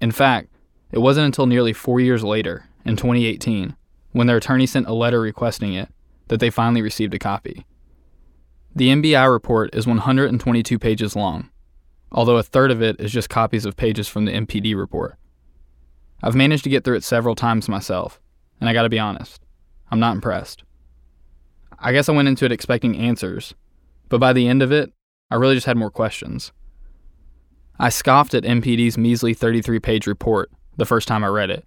In 0.00 0.10
fact, 0.10 0.48
it 0.90 0.98
wasn't 0.98 1.26
until 1.26 1.46
nearly 1.46 1.72
four 1.72 2.00
years 2.00 2.24
later, 2.24 2.64
in 2.84 2.96
2018, 2.96 3.76
when 4.12 4.26
their 4.26 4.38
attorney 4.38 4.66
sent 4.66 4.88
a 4.88 4.92
letter 4.92 5.20
requesting 5.20 5.72
it, 5.74 5.88
that 6.28 6.40
they 6.40 6.50
finally 6.50 6.82
received 6.82 7.14
a 7.14 7.18
copy. 7.18 7.64
The 8.74 8.88
MBI 8.88 9.30
report 9.30 9.74
is 9.74 9.86
122 9.86 10.78
pages 10.78 11.16
long, 11.16 11.50
although 12.12 12.36
a 12.36 12.42
third 12.42 12.70
of 12.70 12.82
it 12.82 13.00
is 13.00 13.12
just 13.12 13.28
copies 13.28 13.64
of 13.64 13.76
pages 13.76 14.08
from 14.08 14.24
the 14.24 14.32
MPD 14.32 14.76
report. 14.76 15.16
I've 16.22 16.34
managed 16.34 16.64
to 16.64 16.70
get 16.70 16.84
through 16.84 16.96
it 16.96 17.04
several 17.04 17.34
times 17.34 17.68
myself, 17.68 18.20
and 18.60 18.68
I 18.68 18.72
gotta 18.72 18.88
be 18.88 18.98
honest, 18.98 19.42
I'm 19.90 20.00
not 20.00 20.14
impressed. 20.14 20.64
I 21.82 21.92
guess 21.92 22.08
I 22.08 22.12
went 22.12 22.28
into 22.28 22.44
it 22.44 22.52
expecting 22.52 22.96
answers, 22.96 23.54
but 24.10 24.20
by 24.20 24.34
the 24.34 24.46
end 24.46 24.62
of 24.62 24.70
it, 24.70 24.92
I 25.30 25.36
really 25.36 25.54
just 25.54 25.66
had 25.66 25.78
more 25.78 25.90
questions. 25.90 26.52
I 27.78 27.88
scoffed 27.88 28.34
at 28.34 28.42
MPD's 28.42 28.98
measly 28.98 29.32
33 29.32 29.80
page 29.80 30.06
report 30.06 30.50
the 30.76 30.84
first 30.84 31.08
time 31.08 31.24
I 31.24 31.28
read 31.28 31.48
it, 31.48 31.64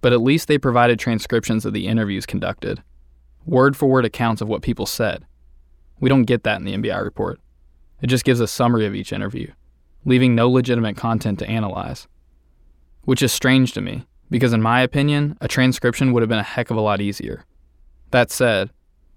but 0.00 0.12
at 0.12 0.20
least 0.20 0.48
they 0.48 0.58
provided 0.58 0.98
transcriptions 0.98 1.64
of 1.64 1.72
the 1.72 1.86
interviews 1.86 2.26
conducted, 2.26 2.82
word 3.44 3.76
for 3.76 3.86
word 3.86 4.04
accounts 4.04 4.42
of 4.42 4.48
what 4.48 4.62
people 4.62 4.86
said. 4.86 5.24
We 6.00 6.08
don't 6.08 6.24
get 6.24 6.42
that 6.42 6.58
in 6.58 6.64
the 6.64 6.76
MBI 6.76 7.00
report. 7.00 7.38
It 8.02 8.08
just 8.08 8.24
gives 8.24 8.40
a 8.40 8.48
summary 8.48 8.86
of 8.86 8.94
each 8.94 9.12
interview, 9.12 9.52
leaving 10.04 10.34
no 10.34 10.50
legitimate 10.50 10.96
content 10.96 11.38
to 11.38 11.48
analyze. 11.48 12.08
Which 13.04 13.22
is 13.22 13.32
strange 13.32 13.72
to 13.74 13.80
me, 13.80 14.06
because 14.28 14.52
in 14.52 14.60
my 14.60 14.80
opinion, 14.80 15.38
a 15.40 15.46
transcription 15.46 16.12
would 16.12 16.22
have 16.22 16.28
been 16.28 16.40
a 16.40 16.42
heck 16.42 16.72
of 16.72 16.76
a 16.76 16.80
lot 16.80 17.00
easier. 17.00 17.44
That 18.10 18.32
said, 18.32 18.70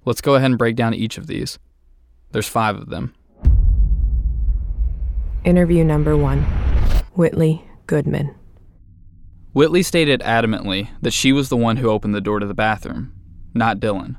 let's 0.06 0.22
go 0.22 0.36
ahead 0.36 0.52
and 0.52 0.58
break 0.58 0.76
down 0.76 0.94
each 0.94 1.18
of 1.18 1.28
these. 1.28 1.60
There's 2.32 2.48
five 2.48 2.76
of 2.76 2.90
them. 2.90 3.14
Interview 5.44 5.84
number 5.84 6.18
one 6.18 6.44
Whitley 7.14 7.64
Goodman. 7.88 8.36
Whitley 9.54 9.82
stated 9.82 10.22
adamantly 10.22 10.90
that 11.02 11.14
she 11.14 11.32
was 11.32 11.50
the 11.50 11.58
one 11.58 11.78
who 11.78 11.90
opened 11.90 12.14
the 12.14 12.22
door 12.22 12.40
to 12.40 12.46
the 12.46 12.54
bathroom, 12.54 13.14
not 13.54 13.80
Dylan. 13.80 14.16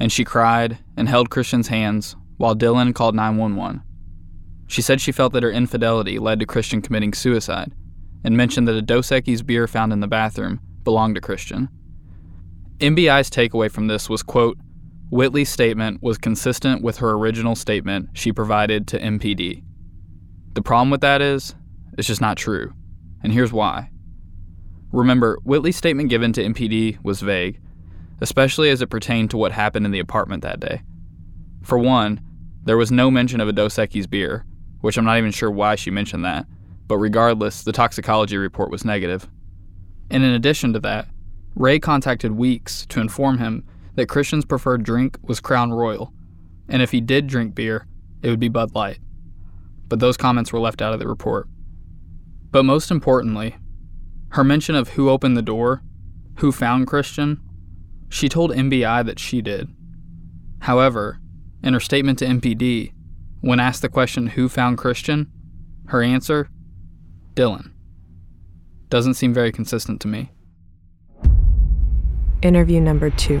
And 0.00 0.10
she 0.10 0.24
cried 0.24 0.78
and 0.96 1.08
held 1.08 1.30
Christian's 1.30 1.68
hands 1.68 2.16
while 2.38 2.56
Dylan 2.56 2.94
called 2.94 3.14
911. 3.14 3.82
She 4.66 4.82
said 4.82 5.00
she 5.00 5.12
felt 5.12 5.32
that 5.34 5.42
her 5.42 5.50
infidelity 5.50 6.18
led 6.18 6.40
to 6.40 6.46
Christian 6.46 6.80
committing 6.80 7.12
suicide 7.12 7.72
and 8.24 8.36
mentioned 8.36 8.66
that 8.66 8.74
a 8.74 8.82
Dos 8.82 9.10
Equis 9.10 9.44
beer 9.44 9.66
found 9.68 9.92
in 9.92 10.00
the 10.00 10.06
bathroom 10.06 10.60
belonged 10.82 11.14
to 11.16 11.20
Christian. 11.20 11.68
MBI's 12.78 13.30
takeaway 13.30 13.70
from 13.70 13.86
this 13.86 14.08
was, 14.08 14.22
quote, 14.22 14.58
Whitley's 15.14 15.48
statement 15.48 16.02
was 16.02 16.18
consistent 16.18 16.82
with 16.82 16.96
her 16.96 17.12
original 17.12 17.54
statement 17.54 18.08
she 18.14 18.32
provided 18.32 18.88
to 18.88 18.98
MPD. 18.98 19.62
The 20.54 20.62
problem 20.62 20.90
with 20.90 21.02
that 21.02 21.22
is, 21.22 21.54
it's 21.96 22.08
just 22.08 22.20
not 22.20 22.36
true. 22.36 22.72
And 23.22 23.32
here's 23.32 23.52
why. 23.52 23.90
Remember, 24.90 25.38
Whitley's 25.44 25.76
statement 25.76 26.10
given 26.10 26.32
to 26.32 26.42
MPD 26.42 26.98
was 27.04 27.20
vague, 27.20 27.60
especially 28.20 28.70
as 28.70 28.82
it 28.82 28.90
pertained 28.90 29.30
to 29.30 29.36
what 29.36 29.52
happened 29.52 29.86
in 29.86 29.92
the 29.92 30.00
apartment 30.00 30.42
that 30.42 30.58
day. 30.58 30.82
For 31.62 31.78
one, 31.78 32.20
there 32.64 32.76
was 32.76 32.90
no 32.90 33.08
mention 33.08 33.40
of 33.40 33.46
a 33.46 33.52
Dos 33.52 33.76
Equis 33.76 34.10
beer, 34.10 34.44
which 34.80 34.98
I'm 34.98 35.04
not 35.04 35.18
even 35.18 35.30
sure 35.30 35.48
why 35.48 35.76
she 35.76 35.92
mentioned 35.92 36.24
that, 36.24 36.44
but 36.88 36.98
regardless, 36.98 37.62
the 37.62 37.70
toxicology 37.70 38.36
report 38.36 38.68
was 38.68 38.84
negative. 38.84 39.28
And 40.10 40.24
in 40.24 40.32
addition 40.32 40.72
to 40.72 40.80
that, 40.80 41.06
Rae 41.54 41.78
contacted 41.78 42.32
Weeks 42.32 42.84
to 42.86 43.00
inform 43.00 43.38
him 43.38 43.64
that 43.94 44.08
Christian's 44.08 44.44
preferred 44.44 44.82
drink 44.82 45.18
was 45.22 45.40
Crown 45.40 45.72
Royal, 45.72 46.12
and 46.68 46.82
if 46.82 46.90
he 46.90 47.00
did 47.00 47.26
drink 47.26 47.54
beer, 47.54 47.86
it 48.22 48.30
would 48.30 48.40
be 48.40 48.48
Bud 48.48 48.74
Light. 48.74 48.98
But 49.88 50.00
those 50.00 50.16
comments 50.16 50.52
were 50.52 50.60
left 50.60 50.82
out 50.82 50.92
of 50.92 51.00
the 51.00 51.08
report. 51.08 51.48
But 52.50 52.64
most 52.64 52.90
importantly, 52.90 53.56
her 54.30 54.44
mention 54.44 54.74
of 54.74 54.90
who 54.90 55.10
opened 55.10 55.36
the 55.36 55.42
door, 55.42 55.82
who 56.38 56.50
found 56.50 56.86
Christian, 56.86 57.40
she 58.08 58.28
told 58.28 58.50
MBI 58.50 59.04
that 59.06 59.18
she 59.18 59.42
did. 59.42 59.68
However, 60.60 61.20
in 61.62 61.74
her 61.74 61.80
statement 61.80 62.18
to 62.20 62.26
MPD, 62.26 62.92
when 63.40 63.60
asked 63.60 63.82
the 63.82 63.88
question 63.88 64.28
who 64.28 64.48
found 64.48 64.78
Christian, 64.78 65.30
her 65.86 66.02
answer 66.02 66.48
Dylan. 67.34 67.72
Doesn't 68.88 69.14
seem 69.14 69.34
very 69.34 69.52
consistent 69.52 70.00
to 70.02 70.08
me. 70.08 70.30
Interview 72.42 72.80
number 72.80 73.10
two 73.10 73.40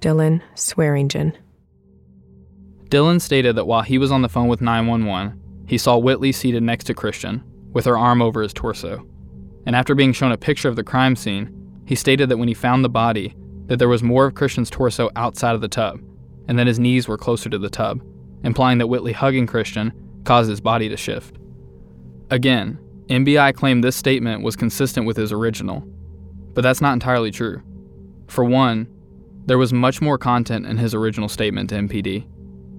Dylan 0.00 0.40
Swearingen. 0.54 1.36
Dylan 2.88 3.20
stated 3.20 3.56
that 3.56 3.66
while 3.66 3.82
he 3.82 3.98
was 3.98 4.12
on 4.12 4.22
the 4.22 4.28
phone 4.28 4.48
with 4.48 4.60
911, 4.60 5.38
he 5.66 5.76
saw 5.76 5.98
Whitley 5.98 6.32
seated 6.32 6.62
next 6.62 6.84
to 6.84 6.94
Christian, 6.94 7.42
with 7.72 7.84
her 7.84 7.98
arm 7.98 8.22
over 8.22 8.40
his 8.40 8.52
torso. 8.52 9.06
And 9.66 9.76
after 9.76 9.94
being 9.94 10.12
shown 10.12 10.32
a 10.32 10.38
picture 10.38 10.68
of 10.68 10.76
the 10.76 10.84
crime 10.84 11.16
scene, 11.16 11.82
he 11.84 11.94
stated 11.94 12.28
that 12.28 12.38
when 12.38 12.48
he 12.48 12.54
found 12.54 12.84
the 12.84 12.88
body, 12.88 13.34
that 13.66 13.78
there 13.78 13.88
was 13.88 14.02
more 14.02 14.26
of 14.26 14.34
Christian's 14.34 14.70
torso 14.70 15.10
outside 15.16 15.54
of 15.54 15.60
the 15.60 15.68
tub, 15.68 16.00
and 16.46 16.58
that 16.58 16.66
his 16.66 16.78
knees 16.78 17.08
were 17.08 17.18
closer 17.18 17.50
to 17.50 17.58
the 17.58 17.68
tub, 17.68 18.00
implying 18.44 18.78
that 18.78 18.86
Whitley 18.86 19.12
hugging 19.12 19.46
Christian 19.46 19.92
caused 20.24 20.48
his 20.48 20.60
body 20.60 20.88
to 20.88 20.96
shift. 20.96 21.36
Again, 22.30 22.78
MBI 23.08 23.54
claimed 23.54 23.82
this 23.82 23.96
statement 23.96 24.42
was 24.42 24.56
consistent 24.56 25.06
with 25.06 25.16
his 25.16 25.32
original, 25.32 25.80
but 26.54 26.62
that's 26.62 26.80
not 26.80 26.92
entirely 26.92 27.30
true. 27.30 27.62
For 28.28 28.44
one, 28.44 28.86
there 29.48 29.58
was 29.58 29.72
much 29.72 30.02
more 30.02 30.18
content 30.18 30.66
in 30.66 30.76
his 30.76 30.94
original 30.94 31.28
statement 31.28 31.70
to 31.70 31.76
MPD, 31.76 32.26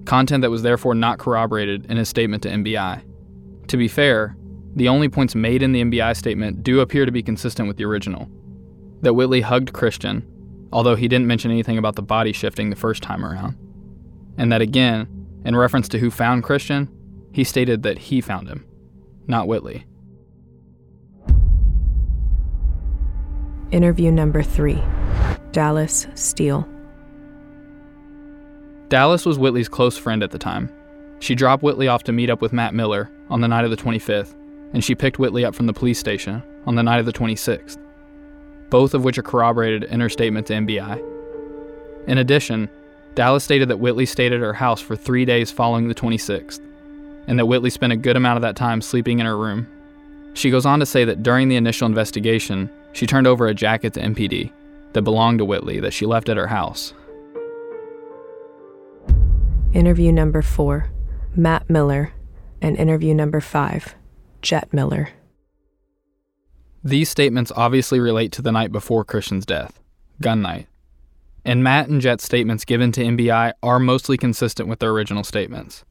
content 0.06 0.42
that 0.42 0.50
was 0.50 0.62
therefore 0.62 0.94
not 0.94 1.18
corroborated 1.18 1.84
in 1.86 1.96
his 1.96 2.08
statement 2.08 2.44
to 2.44 2.48
MBI. 2.48 3.02
To 3.66 3.76
be 3.76 3.88
fair, 3.88 4.36
the 4.76 4.86
only 4.86 5.08
points 5.08 5.34
made 5.34 5.64
in 5.64 5.72
the 5.72 5.82
MBI 5.82 6.16
statement 6.16 6.62
do 6.62 6.78
appear 6.78 7.06
to 7.06 7.10
be 7.10 7.24
consistent 7.24 7.66
with 7.66 7.76
the 7.76 7.84
original. 7.84 8.28
That 9.02 9.14
Whitley 9.14 9.40
hugged 9.40 9.72
Christian, 9.72 10.24
although 10.72 10.94
he 10.94 11.08
didn't 11.08 11.26
mention 11.26 11.50
anything 11.50 11.76
about 11.76 11.96
the 11.96 12.02
body 12.02 12.32
shifting 12.32 12.70
the 12.70 12.76
first 12.76 13.02
time 13.02 13.24
around. 13.24 13.56
And 14.38 14.52
that 14.52 14.62
again, 14.62 15.08
in 15.44 15.56
reference 15.56 15.88
to 15.88 15.98
who 15.98 16.08
found 16.08 16.44
Christian, 16.44 16.88
he 17.32 17.42
stated 17.42 17.82
that 17.82 17.98
he 17.98 18.20
found 18.20 18.48
him, 18.48 18.64
not 19.26 19.48
Whitley. 19.48 19.86
Interview 23.72 24.12
number 24.12 24.44
three 24.44 24.80
Dallas 25.52 26.06
Steele. 26.14 26.68
Dallas 28.88 29.26
was 29.26 29.38
Whitley's 29.38 29.68
close 29.68 29.96
friend 29.96 30.22
at 30.22 30.30
the 30.30 30.38
time. 30.38 30.70
She 31.18 31.34
dropped 31.34 31.62
Whitley 31.62 31.88
off 31.88 32.04
to 32.04 32.12
meet 32.12 32.30
up 32.30 32.40
with 32.40 32.52
Matt 32.52 32.72
Miller 32.72 33.10
on 33.28 33.40
the 33.40 33.48
night 33.48 33.64
of 33.64 33.70
the 33.70 33.76
25th, 33.76 34.32
and 34.72 34.84
she 34.84 34.94
picked 34.94 35.18
Whitley 35.18 35.44
up 35.44 35.54
from 35.54 35.66
the 35.66 35.72
police 35.72 35.98
station 35.98 36.42
on 36.66 36.76
the 36.76 36.84
night 36.84 37.00
of 37.00 37.06
the 37.06 37.12
26th, 37.12 37.78
both 38.70 38.94
of 38.94 39.02
which 39.02 39.18
are 39.18 39.24
corroborated 39.24 39.84
in 39.84 40.00
her 40.00 40.08
statement 40.08 40.46
to 40.46 40.54
MBI. 40.54 41.02
In 42.06 42.18
addition, 42.18 42.68
Dallas 43.16 43.42
stated 43.42 43.68
that 43.68 43.80
Whitley 43.80 44.06
stayed 44.06 44.32
at 44.32 44.40
her 44.40 44.54
house 44.54 44.80
for 44.80 44.94
three 44.94 45.24
days 45.24 45.50
following 45.50 45.88
the 45.88 45.94
26th, 45.96 46.60
and 47.26 47.38
that 47.40 47.46
Whitley 47.46 47.70
spent 47.70 47.92
a 47.92 47.96
good 47.96 48.16
amount 48.16 48.36
of 48.36 48.42
that 48.42 48.56
time 48.56 48.80
sleeping 48.80 49.18
in 49.18 49.26
her 49.26 49.36
room. 49.36 49.66
She 50.34 50.50
goes 50.50 50.64
on 50.64 50.78
to 50.78 50.86
say 50.86 51.04
that 51.04 51.24
during 51.24 51.48
the 51.48 51.56
initial 51.56 51.86
investigation, 51.86 52.70
she 52.92 53.06
turned 53.06 53.26
over 53.26 53.48
a 53.48 53.54
jacket 53.54 53.94
to 53.94 54.00
MPD 54.00 54.52
that 54.92 55.02
belonged 55.02 55.38
to 55.38 55.44
Whitley 55.44 55.80
that 55.80 55.92
she 55.92 56.06
left 56.06 56.28
at 56.28 56.36
her 56.36 56.48
house. 56.48 56.94
Interview 59.72 60.10
number 60.12 60.42
four 60.42 60.90
Matt 61.36 61.68
Miller. 61.70 62.12
And 62.62 62.76
interview 62.76 63.14
number 63.14 63.40
five 63.40 63.94
Jet 64.42 64.72
Miller. 64.72 65.08
These 66.84 67.08
statements 67.08 67.52
obviously 67.56 68.00
relate 68.00 68.32
to 68.32 68.42
the 68.42 68.52
night 68.52 68.72
before 68.72 69.04
Christian's 69.04 69.46
death, 69.46 69.80
gun 70.20 70.42
night. 70.42 70.66
And 71.44 71.64
Matt 71.64 71.88
and 71.88 72.00
Jet's 72.00 72.24
statements 72.24 72.66
given 72.66 72.92
to 72.92 73.02
MBI 73.02 73.52
are 73.62 73.78
mostly 73.78 74.18
consistent 74.18 74.68
with 74.68 74.78
their 74.78 74.90
original 74.90 75.24
statements. 75.24 75.84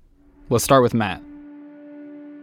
Let's 0.50 0.64
start 0.64 0.84
with 0.84 0.94
Matt. 0.94 1.24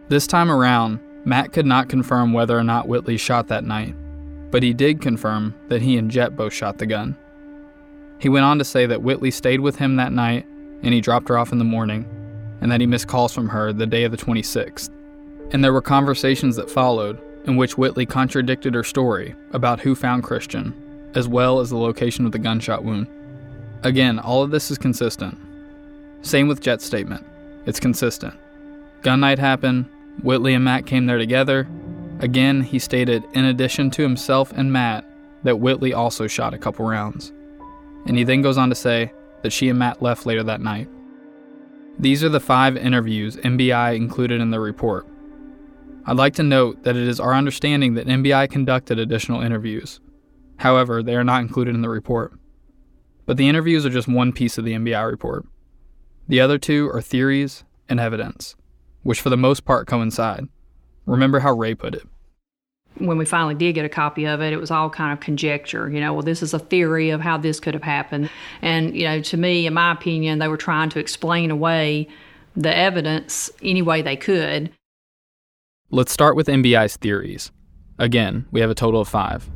This 0.09 0.27
time 0.27 0.51
around, 0.51 0.99
Matt 1.25 1.51
could 1.51 1.65
not 1.65 1.89
confirm 1.89 2.33
whether 2.33 2.57
or 2.57 2.63
not 2.63 2.87
Whitley 2.87 3.17
shot 3.17 3.47
that 3.47 3.65
night, 3.65 3.95
but 4.51 4.63
he 4.63 4.73
did 4.73 5.01
confirm 5.01 5.53
that 5.67 5.81
he 5.81 5.97
and 5.97 6.11
Jet 6.11 6.35
both 6.35 6.53
shot 6.53 6.77
the 6.77 6.85
gun. 6.85 7.17
He 8.19 8.29
went 8.29 8.45
on 8.45 8.57
to 8.57 8.65
say 8.65 8.85
that 8.85 9.03
Whitley 9.03 9.31
stayed 9.31 9.59
with 9.59 9.75
him 9.77 9.95
that 9.95 10.11
night 10.11 10.45
and 10.83 10.93
he 10.93 11.01
dropped 11.01 11.29
her 11.29 11.37
off 11.37 11.51
in 11.51 11.57
the 11.57 11.63
morning, 11.63 12.05
and 12.61 12.71
that 12.71 12.81
he 12.81 12.87
missed 12.87 13.07
calls 13.07 13.33
from 13.33 13.49
her 13.49 13.73
the 13.73 13.87
day 13.87 14.03
of 14.03 14.11
the 14.11 14.17
26th. 14.17 14.89
And 15.51 15.63
there 15.63 15.73
were 15.73 15.81
conversations 15.81 16.55
that 16.55 16.69
followed 16.69 17.19
in 17.45 17.55
which 17.55 17.77
Whitley 17.77 18.05
contradicted 18.05 18.73
her 18.73 18.83
story 18.83 19.35
about 19.51 19.79
who 19.79 19.95
found 19.95 20.23
Christian, 20.23 20.73
as 21.15 21.27
well 21.27 21.59
as 21.59 21.69
the 21.69 21.77
location 21.77 22.25
of 22.25 22.31
the 22.31 22.39
gunshot 22.39 22.83
wound. 22.83 23.07
Again, 23.83 24.19
all 24.19 24.43
of 24.43 24.51
this 24.51 24.69
is 24.69 24.77
consistent. 24.77 25.37
Same 26.21 26.47
with 26.47 26.61
Jet's 26.61 26.85
statement. 26.85 27.25
It's 27.65 27.79
consistent. 27.79 28.33
Gun 29.01 29.21
night 29.21 29.39
happened, 29.39 29.85
Whitley 30.23 30.53
and 30.53 30.65
Matt 30.65 30.85
came 30.85 31.05
there 31.05 31.17
together. 31.17 31.67
Again, 32.19 32.61
he 32.61 32.79
stated, 32.79 33.23
in 33.33 33.45
addition 33.45 33.91
to 33.91 34.01
himself 34.01 34.51
and 34.53 34.73
Matt, 34.73 35.05
that 35.43 35.59
Whitley 35.59 35.93
also 35.93 36.27
shot 36.27 36.53
a 36.53 36.57
couple 36.57 36.85
rounds. 36.85 37.31
And 38.07 38.17
he 38.17 38.23
then 38.23 38.41
goes 38.41 38.57
on 38.57 38.69
to 38.69 38.75
say 38.75 39.11
that 39.43 39.51
she 39.51 39.69
and 39.69 39.77
Matt 39.77 40.01
left 40.01 40.25
later 40.25 40.43
that 40.43 40.61
night. 40.61 40.89
These 41.99 42.23
are 42.23 42.29
the 42.29 42.39
five 42.39 42.75
interviews 42.75 43.37
MBI 43.37 43.95
included 43.95 44.41
in 44.41 44.51
the 44.51 44.59
report. 44.59 45.07
I'd 46.05 46.17
like 46.17 46.33
to 46.35 46.43
note 46.43 46.83
that 46.83 46.95
it 46.95 47.07
is 47.07 47.19
our 47.19 47.33
understanding 47.33 47.95
that 47.95 48.07
MBI 48.07 48.49
conducted 48.49 48.97
additional 48.97 49.41
interviews. 49.41 49.99
However, 50.57 51.03
they 51.03 51.15
are 51.15 51.23
not 51.23 51.41
included 51.41 51.75
in 51.75 51.81
the 51.81 51.89
report. 51.89 52.33
But 53.25 53.37
the 53.37 53.49
interviews 53.49 53.85
are 53.85 53.89
just 53.89 54.07
one 54.07 54.31
piece 54.31 54.57
of 54.57 54.65
the 54.65 54.73
MBI 54.73 55.07
report. 55.07 55.45
The 56.27 56.39
other 56.39 56.57
two 56.57 56.89
are 56.89 57.01
theories 57.01 57.63
and 57.89 57.99
evidence, 57.99 58.55
which 59.03 59.21
for 59.21 59.29
the 59.29 59.37
most 59.37 59.65
part 59.65 59.87
coincide. 59.87 60.47
Remember 61.05 61.39
how 61.39 61.53
Rae 61.53 61.75
put 61.75 61.95
it. 61.95 62.07
When 62.99 63.17
we 63.17 63.25
finally 63.25 63.55
did 63.55 63.73
get 63.73 63.85
a 63.85 63.89
copy 63.89 64.25
of 64.25 64.41
it, 64.41 64.53
it 64.53 64.57
was 64.57 64.71
all 64.71 64.89
kind 64.89 65.13
of 65.13 65.19
conjecture. 65.19 65.89
You 65.89 65.99
know, 65.99 66.13
well, 66.13 66.23
this 66.23 66.41
is 66.41 66.53
a 66.53 66.59
theory 66.59 67.09
of 67.09 67.21
how 67.21 67.37
this 67.37 67.59
could 67.59 67.73
have 67.73 67.83
happened. 67.83 68.29
And, 68.61 68.95
you 68.95 69.05
know, 69.05 69.21
to 69.21 69.37
me, 69.37 69.67
in 69.67 69.73
my 69.73 69.91
opinion, 69.91 70.39
they 70.39 70.47
were 70.47 70.57
trying 70.57 70.89
to 70.91 70.99
explain 70.99 71.51
away 71.51 72.07
the 72.55 72.75
evidence 72.75 73.51
any 73.61 73.81
way 73.81 74.01
they 74.01 74.15
could. 74.15 74.71
Let's 75.89 76.11
start 76.11 76.35
with 76.35 76.47
MBI's 76.47 76.97
theories. 76.97 77.51
Again, 77.99 78.45
we 78.51 78.59
have 78.59 78.69
a 78.69 78.75
total 78.75 79.01
of 79.01 79.07
five. 79.07 79.49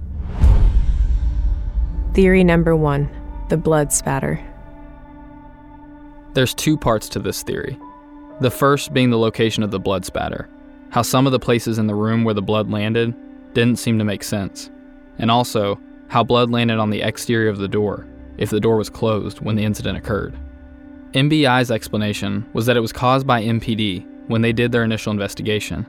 Theory 2.13 2.43
number 2.43 2.75
one 2.75 3.09
the 3.49 3.57
blood 3.57 3.91
spatter. 3.91 4.39
There's 6.33 6.53
two 6.53 6.77
parts 6.77 7.09
to 7.09 7.19
this 7.19 7.43
theory. 7.43 7.77
The 8.39 8.49
first 8.49 8.93
being 8.93 9.09
the 9.09 9.17
location 9.17 9.61
of 9.61 9.71
the 9.71 9.79
blood 9.79 10.05
spatter, 10.05 10.49
how 10.91 11.01
some 11.01 11.25
of 11.25 11.33
the 11.33 11.39
places 11.39 11.77
in 11.77 11.87
the 11.87 11.95
room 11.95 12.23
where 12.23 12.33
the 12.33 12.41
blood 12.41 12.71
landed 12.71 13.13
didn't 13.53 13.79
seem 13.79 13.97
to 13.99 14.05
make 14.05 14.23
sense, 14.23 14.69
and 15.17 15.29
also 15.29 15.79
how 16.07 16.23
blood 16.23 16.49
landed 16.49 16.77
on 16.77 16.89
the 16.89 17.01
exterior 17.01 17.49
of 17.49 17.57
the 17.57 17.67
door 17.67 18.05
if 18.37 18.49
the 18.49 18.59
door 18.59 18.77
was 18.77 18.89
closed 18.89 19.39
when 19.39 19.55
the 19.55 19.63
incident 19.63 19.97
occurred. 19.97 20.35
MBI's 21.13 21.71
explanation 21.71 22.49
was 22.53 22.65
that 22.65 22.77
it 22.77 22.81
was 22.81 22.93
caused 22.93 23.27
by 23.27 23.41
MPD 23.41 24.05
when 24.27 24.41
they 24.41 24.53
did 24.53 24.71
their 24.71 24.83
initial 24.83 25.11
investigation. 25.11 25.85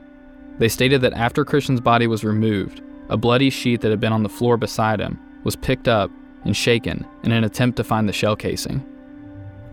They 0.59 0.69
stated 0.69 1.01
that 1.01 1.13
after 1.13 1.45
Christian's 1.45 1.81
body 1.81 2.07
was 2.07 2.23
removed, 2.23 2.81
a 3.09 3.17
bloody 3.17 3.49
sheet 3.49 3.81
that 3.81 3.91
had 3.91 3.99
been 3.99 4.13
on 4.13 4.23
the 4.23 4.29
floor 4.29 4.57
beside 4.57 4.99
him 4.99 5.19
was 5.43 5.55
picked 5.55 5.87
up 5.87 6.11
and 6.45 6.55
shaken 6.55 7.05
in 7.23 7.31
an 7.31 7.43
attempt 7.43 7.77
to 7.77 7.83
find 7.83 8.07
the 8.07 8.13
shell 8.13 8.35
casing. 8.35 8.85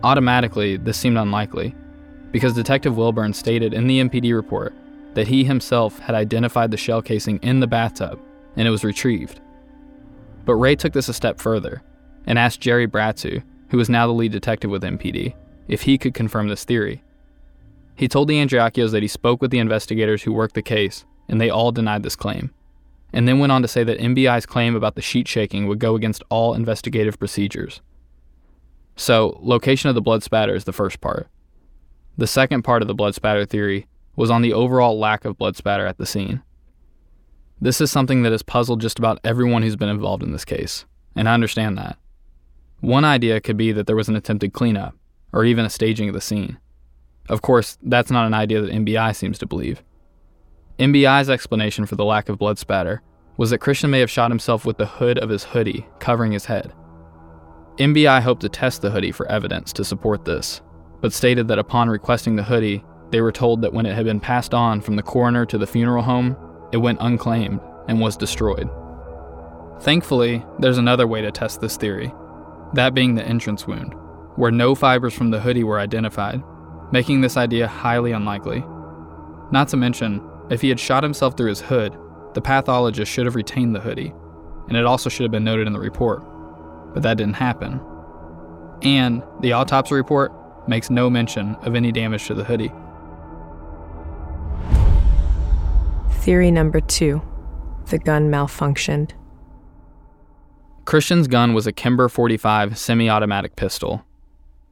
Automatically, 0.03 0.77
this 0.77 0.97
seemed 0.97 1.17
unlikely, 1.17 1.75
because 2.31 2.53
Detective 2.53 2.97
Wilburn 2.97 3.33
stated 3.33 3.73
in 3.73 3.87
the 3.87 3.99
MPD 3.99 4.33
report 4.33 4.73
that 5.13 5.27
he 5.27 5.43
himself 5.43 5.99
had 5.99 6.15
identified 6.15 6.71
the 6.71 6.77
shell 6.77 7.01
casing 7.01 7.37
in 7.37 7.59
the 7.59 7.67
bathtub 7.67 8.19
and 8.55 8.67
it 8.67 8.71
was 8.71 8.83
retrieved. 8.83 9.39
But 10.45 10.55
Rae 10.55 10.75
took 10.75 10.93
this 10.93 11.09
a 11.09 11.13
step 11.13 11.39
further 11.39 11.81
and 12.25 12.37
asked 12.37 12.61
Jerry 12.61 12.87
Bratsu, 12.87 13.43
who 13.69 13.79
is 13.79 13.89
now 13.89 14.07
the 14.07 14.13
lead 14.13 14.31
detective 14.31 14.69
with 14.69 14.83
MPD, 14.83 15.33
if 15.67 15.83
he 15.83 15.97
could 15.97 16.13
confirm 16.13 16.47
this 16.47 16.65
theory. 16.65 17.03
He 17.95 18.07
told 18.07 18.27
the 18.27 18.43
Andreacchios 18.43 18.91
that 18.91 19.01
he 19.01 19.07
spoke 19.07 19.41
with 19.41 19.51
the 19.51 19.59
investigators 19.59 20.23
who 20.23 20.33
worked 20.33 20.55
the 20.55 20.61
case, 20.61 21.05
and 21.29 21.39
they 21.39 21.49
all 21.49 21.71
denied 21.71 22.03
this 22.03 22.15
claim, 22.15 22.51
and 23.13 23.27
then 23.27 23.39
went 23.39 23.51
on 23.51 23.61
to 23.61 23.67
say 23.67 23.83
that 23.83 23.99
MBI's 23.99 24.45
claim 24.45 24.75
about 24.75 24.95
the 24.95 25.01
sheet 25.01 25.27
shaking 25.27 25.67
would 25.67 25.79
go 25.79 25.95
against 25.95 26.23
all 26.29 26.53
investigative 26.53 27.19
procedures. 27.19 27.81
So, 28.95 29.39
location 29.41 29.89
of 29.89 29.95
the 29.95 30.01
blood 30.01 30.23
spatter 30.23 30.55
is 30.55 30.65
the 30.65 30.73
first 30.73 30.99
part. 30.99 31.27
The 32.17 32.27
second 32.27 32.63
part 32.63 32.81
of 32.81 32.87
the 32.87 32.93
blood 32.93 33.15
spatter 33.15 33.45
theory 33.45 33.87
was 34.15 34.29
on 34.29 34.41
the 34.41 34.53
overall 34.53 34.99
lack 34.99 35.25
of 35.25 35.37
blood 35.37 35.55
spatter 35.55 35.85
at 35.85 35.97
the 35.97 36.05
scene. 36.05 36.41
This 37.59 37.79
is 37.79 37.91
something 37.91 38.23
that 38.23 38.31
has 38.31 38.43
puzzled 38.43 38.81
just 38.81 38.99
about 38.99 39.19
everyone 39.23 39.61
who's 39.61 39.75
been 39.75 39.89
involved 39.89 40.23
in 40.23 40.31
this 40.31 40.45
case, 40.45 40.85
and 41.15 41.29
I 41.29 41.33
understand 41.33 41.77
that. 41.77 41.97
One 42.79 43.05
idea 43.05 43.39
could 43.39 43.57
be 43.57 43.71
that 43.71 43.85
there 43.85 43.95
was 43.95 44.09
an 44.09 44.15
attempted 44.15 44.53
cleanup, 44.53 44.95
or 45.31 45.45
even 45.45 45.65
a 45.65 45.69
staging 45.69 46.09
of 46.09 46.15
the 46.15 46.21
scene. 46.21 46.57
Of 47.29 47.41
course, 47.41 47.77
that's 47.83 48.11
not 48.11 48.25
an 48.25 48.33
idea 48.33 48.61
that 48.61 48.71
MBI 48.71 49.15
seems 49.15 49.37
to 49.39 49.45
believe. 49.45 49.83
MBI's 50.79 51.29
explanation 51.29 51.85
for 51.85 51.95
the 51.95 52.05
lack 52.05 52.27
of 52.27 52.39
blood 52.39 52.57
spatter 52.57 53.03
was 53.37 53.51
that 53.51 53.59
Christian 53.59 53.91
may 53.91 53.99
have 53.99 54.09
shot 54.09 54.31
himself 54.31 54.65
with 54.65 54.77
the 54.77 54.85
hood 54.85 55.19
of 55.19 55.29
his 55.29 55.43
hoodie 55.43 55.85
covering 55.99 56.31
his 56.31 56.45
head. 56.45 56.73
MBI 57.77 58.21
hoped 58.21 58.41
to 58.41 58.49
test 58.49 58.81
the 58.81 58.89
hoodie 58.89 59.11
for 59.11 59.27
evidence 59.27 59.71
to 59.73 59.85
support 59.85 60.25
this, 60.25 60.61
but 60.99 61.13
stated 61.13 61.47
that 61.47 61.59
upon 61.59 61.89
requesting 61.89 62.35
the 62.35 62.43
hoodie, 62.43 62.83
they 63.11 63.21
were 63.21 63.31
told 63.31 63.61
that 63.61 63.73
when 63.73 63.85
it 63.85 63.93
had 63.93 64.05
been 64.05 64.19
passed 64.19 64.53
on 64.53 64.81
from 64.81 64.95
the 64.95 65.03
coroner 65.03 65.45
to 65.45 65.57
the 65.57 65.67
funeral 65.67 66.03
home, 66.03 66.35
it 66.71 66.77
went 66.77 66.99
unclaimed 67.01 67.59
and 67.87 67.99
was 67.99 68.17
destroyed. 68.17 68.69
Thankfully, 69.81 70.45
there's 70.59 70.77
another 70.77 71.07
way 71.07 71.21
to 71.21 71.31
test 71.31 71.59
this 71.59 71.77
theory, 71.77 72.13
that 72.73 72.93
being 72.93 73.15
the 73.15 73.25
entrance 73.25 73.67
wound, 73.67 73.93
where 74.35 74.51
no 74.51 74.75
fibers 74.75 75.13
from 75.13 75.31
the 75.31 75.39
hoodie 75.39 75.63
were 75.63 75.79
identified, 75.79 76.41
making 76.91 77.21
this 77.21 77.37
idea 77.37 77.67
highly 77.67 78.11
unlikely. 78.11 78.63
Not 79.51 79.67
to 79.69 79.77
mention, 79.77 80.21
if 80.49 80.61
he 80.61 80.69
had 80.69 80.79
shot 80.79 81.03
himself 81.03 81.35
through 81.35 81.49
his 81.49 81.61
hood, 81.61 81.97
the 82.33 82.41
pathologist 82.41 83.11
should 83.11 83.25
have 83.25 83.35
retained 83.35 83.75
the 83.75 83.81
hoodie, 83.81 84.13
and 84.67 84.77
it 84.77 84.85
also 84.85 85.09
should 85.09 85.23
have 85.23 85.31
been 85.31 85.43
noted 85.43 85.67
in 85.67 85.73
the 85.73 85.79
report. 85.79 86.23
But 86.93 87.03
that 87.03 87.17
didn't 87.17 87.35
happen. 87.35 87.81
And 88.83 89.23
the 89.41 89.53
autopsy 89.53 89.95
report 89.95 90.31
makes 90.67 90.89
no 90.89 91.09
mention 91.09 91.55
of 91.55 91.75
any 91.75 91.91
damage 91.91 92.27
to 92.27 92.33
the 92.33 92.43
hoodie. 92.43 92.71
Theory 96.21 96.51
number 96.51 96.79
two 96.79 97.19
the 97.87 97.97
gun 97.97 98.29
malfunctioned. 98.29 99.13
Christian's 100.85 101.27
gun 101.27 101.55
was 101.55 101.65
a 101.65 101.71
Kimber 101.71 102.07
45 102.09 102.77
semi 102.77 103.09
automatic 103.09 103.55
pistol. 103.55 104.05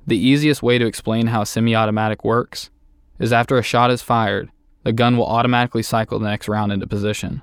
The 0.06 0.16
easiest 0.16 0.62
way 0.62 0.78
to 0.78 0.86
explain 0.86 1.26
how 1.26 1.44
semi 1.44 1.76
automatic 1.76 2.24
works 2.24 2.70
is 3.18 3.34
after 3.34 3.58
a 3.58 3.64
shot 3.64 3.90
is 3.90 4.04
fired, 4.04 4.52
the 4.84 4.94
gun 4.94 5.18
will 5.18 5.26
automatically 5.26 5.82
cycle 5.82 6.20
the 6.20 6.30
next 6.30 6.48
round 6.48 6.72
into 6.72 6.86
position. 6.86 7.42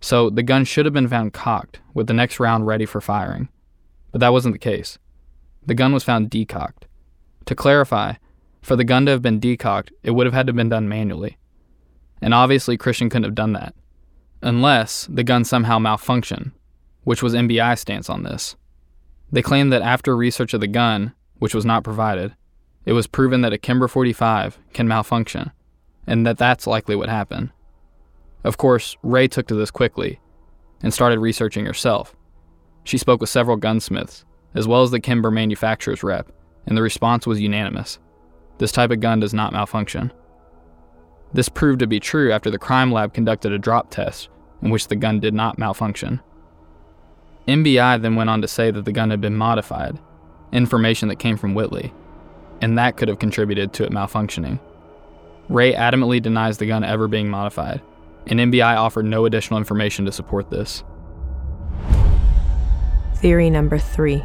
So 0.00 0.30
the 0.30 0.44
gun 0.44 0.64
should 0.64 0.86
have 0.86 0.94
been 0.94 1.08
found 1.08 1.32
cocked, 1.32 1.80
with 1.94 2.06
the 2.06 2.14
next 2.14 2.38
round 2.38 2.68
ready 2.68 2.86
for 2.86 3.00
firing. 3.00 3.48
But 4.12 4.20
that 4.20 4.32
wasn't 4.32 4.54
the 4.54 4.60
case. 4.60 4.96
The 5.66 5.74
gun 5.74 5.92
was 5.92 6.04
found 6.04 6.30
decocked. 6.30 6.86
To 7.46 7.56
clarify, 7.56 8.14
for 8.62 8.76
the 8.76 8.84
gun 8.84 9.06
to 9.06 9.10
have 9.10 9.22
been 9.22 9.40
decocked, 9.40 9.90
it 10.04 10.12
would 10.12 10.26
have 10.26 10.34
had 10.34 10.46
to 10.46 10.50
have 10.50 10.56
been 10.56 10.68
done 10.68 10.88
manually. 10.88 11.36
And 12.20 12.34
obviously, 12.34 12.76
Christian 12.76 13.10
couldn't 13.10 13.24
have 13.24 13.34
done 13.34 13.52
that. 13.52 13.74
Unless 14.42 15.08
the 15.10 15.24
gun 15.24 15.44
somehow 15.44 15.78
malfunctioned, 15.78 16.52
which 17.04 17.22
was 17.22 17.34
MBI's 17.34 17.80
stance 17.80 18.10
on 18.10 18.22
this. 18.22 18.56
They 19.32 19.42
claimed 19.42 19.72
that 19.72 19.82
after 19.82 20.16
research 20.16 20.54
of 20.54 20.60
the 20.60 20.66
gun, 20.66 21.14
which 21.38 21.54
was 21.54 21.64
not 21.64 21.84
provided, 21.84 22.34
it 22.84 22.92
was 22.92 23.06
proven 23.06 23.42
that 23.42 23.52
a 23.52 23.58
Kimber 23.58 23.88
45 23.88 24.58
can 24.72 24.88
malfunction, 24.88 25.50
and 26.06 26.26
that 26.26 26.38
that's 26.38 26.66
likely 26.66 26.96
what 26.96 27.08
happened. 27.08 27.50
Of 28.44 28.56
course, 28.56 28.96
Rae 29.02 29.28
took 29.28 29.46
to 29.48 29.54
this 29.54 29.70
quickly 29.70 30.20
and 30.82 30.94
started 30.94 31.18
researching 31.18 31.66
herself. 31.66 32.14
She 32.84 32.96
spoke 32.96 33.20
with 33.20 33.28
several 33.28 33.56
gunsmiths, 33.56 34.24
as 34.54 34.66
well 34.66 34.82
as 34.82 34.90
the 34.90 35.00
Kimber 35.00 35.30
manufacturer's 35.30 36.02
rep, 36.02 36.32
and 36.66 36.76
the 36.76 36.82
response 36.82 37.26
was 37.26 37.40
unanimous. 37.40 37.98
This 38.58 38.72
type 38.72 38.90
of 38.90 39.00
gun 39.00 39.20
does 39.20 39.34
not 39.34 39.52
malfunction. 39.52 40.12
This 41.32 41.48
proved 41.48 41.80
to 41.80 41.86
be 41.86 42.00
true 42.00 42.32
after 42.32 42.50
the 42.50 42.58
crime 42.58 42.90
lab 42.90 43.12
conducted 43.12 43.52
a 43.52 43.58
drop 43.58 43.90
test 43.90 44.28
in 44.62 44.70
which 44.70 44.88
the 44.88 44.96
gun 44.96 45.20
did 45.20 45.34
not 45.34 45.58
malfunction. 45.58 46.20
MBI 47.46 48.00
then 48.00 48.14
went 48.14 48.30
on 48.30 48.42
to 48.42 48.48
say 48.48 48.70
that 48.70 48.84
the 48.84 48.92
gun 48.92 49.10
had 49.10 49.20
been 49.20 49.36
modified, 49.36 49.98
information 50.52 51.08
that 51.08 51.16
came 51.16 51.36
from 51.36 51.54
Whitley, 51.54 51.92
and 52.60 52.76
that 52.76 52.96
could 52.96 53.08
have 53.08 53.18
contributed 53.18 53.72
to 53.74 53.84
it 53.84 53.90
malfunctioning. 53.90 54.60
Rae 55.48 55.72
adamantly 55.72 56.20
denies 56.20 56.58
the 56.58 56.66
gun 56.66 56.84
ever 56.84 57.08
being 57.08 57.30
modified, 57.30 57.80
and 58.26 58.38
MBI 58.38 58.76
offered 58.76 59.06
no 59.06 59.24
additional 59.24 59.58
information 59.58 60.04
to 60.04 60.12
support 60.12 60.50
this. 60.50 60.84
Theory 63.16 63.50
number 63.50 63.78
three 63.78 64.24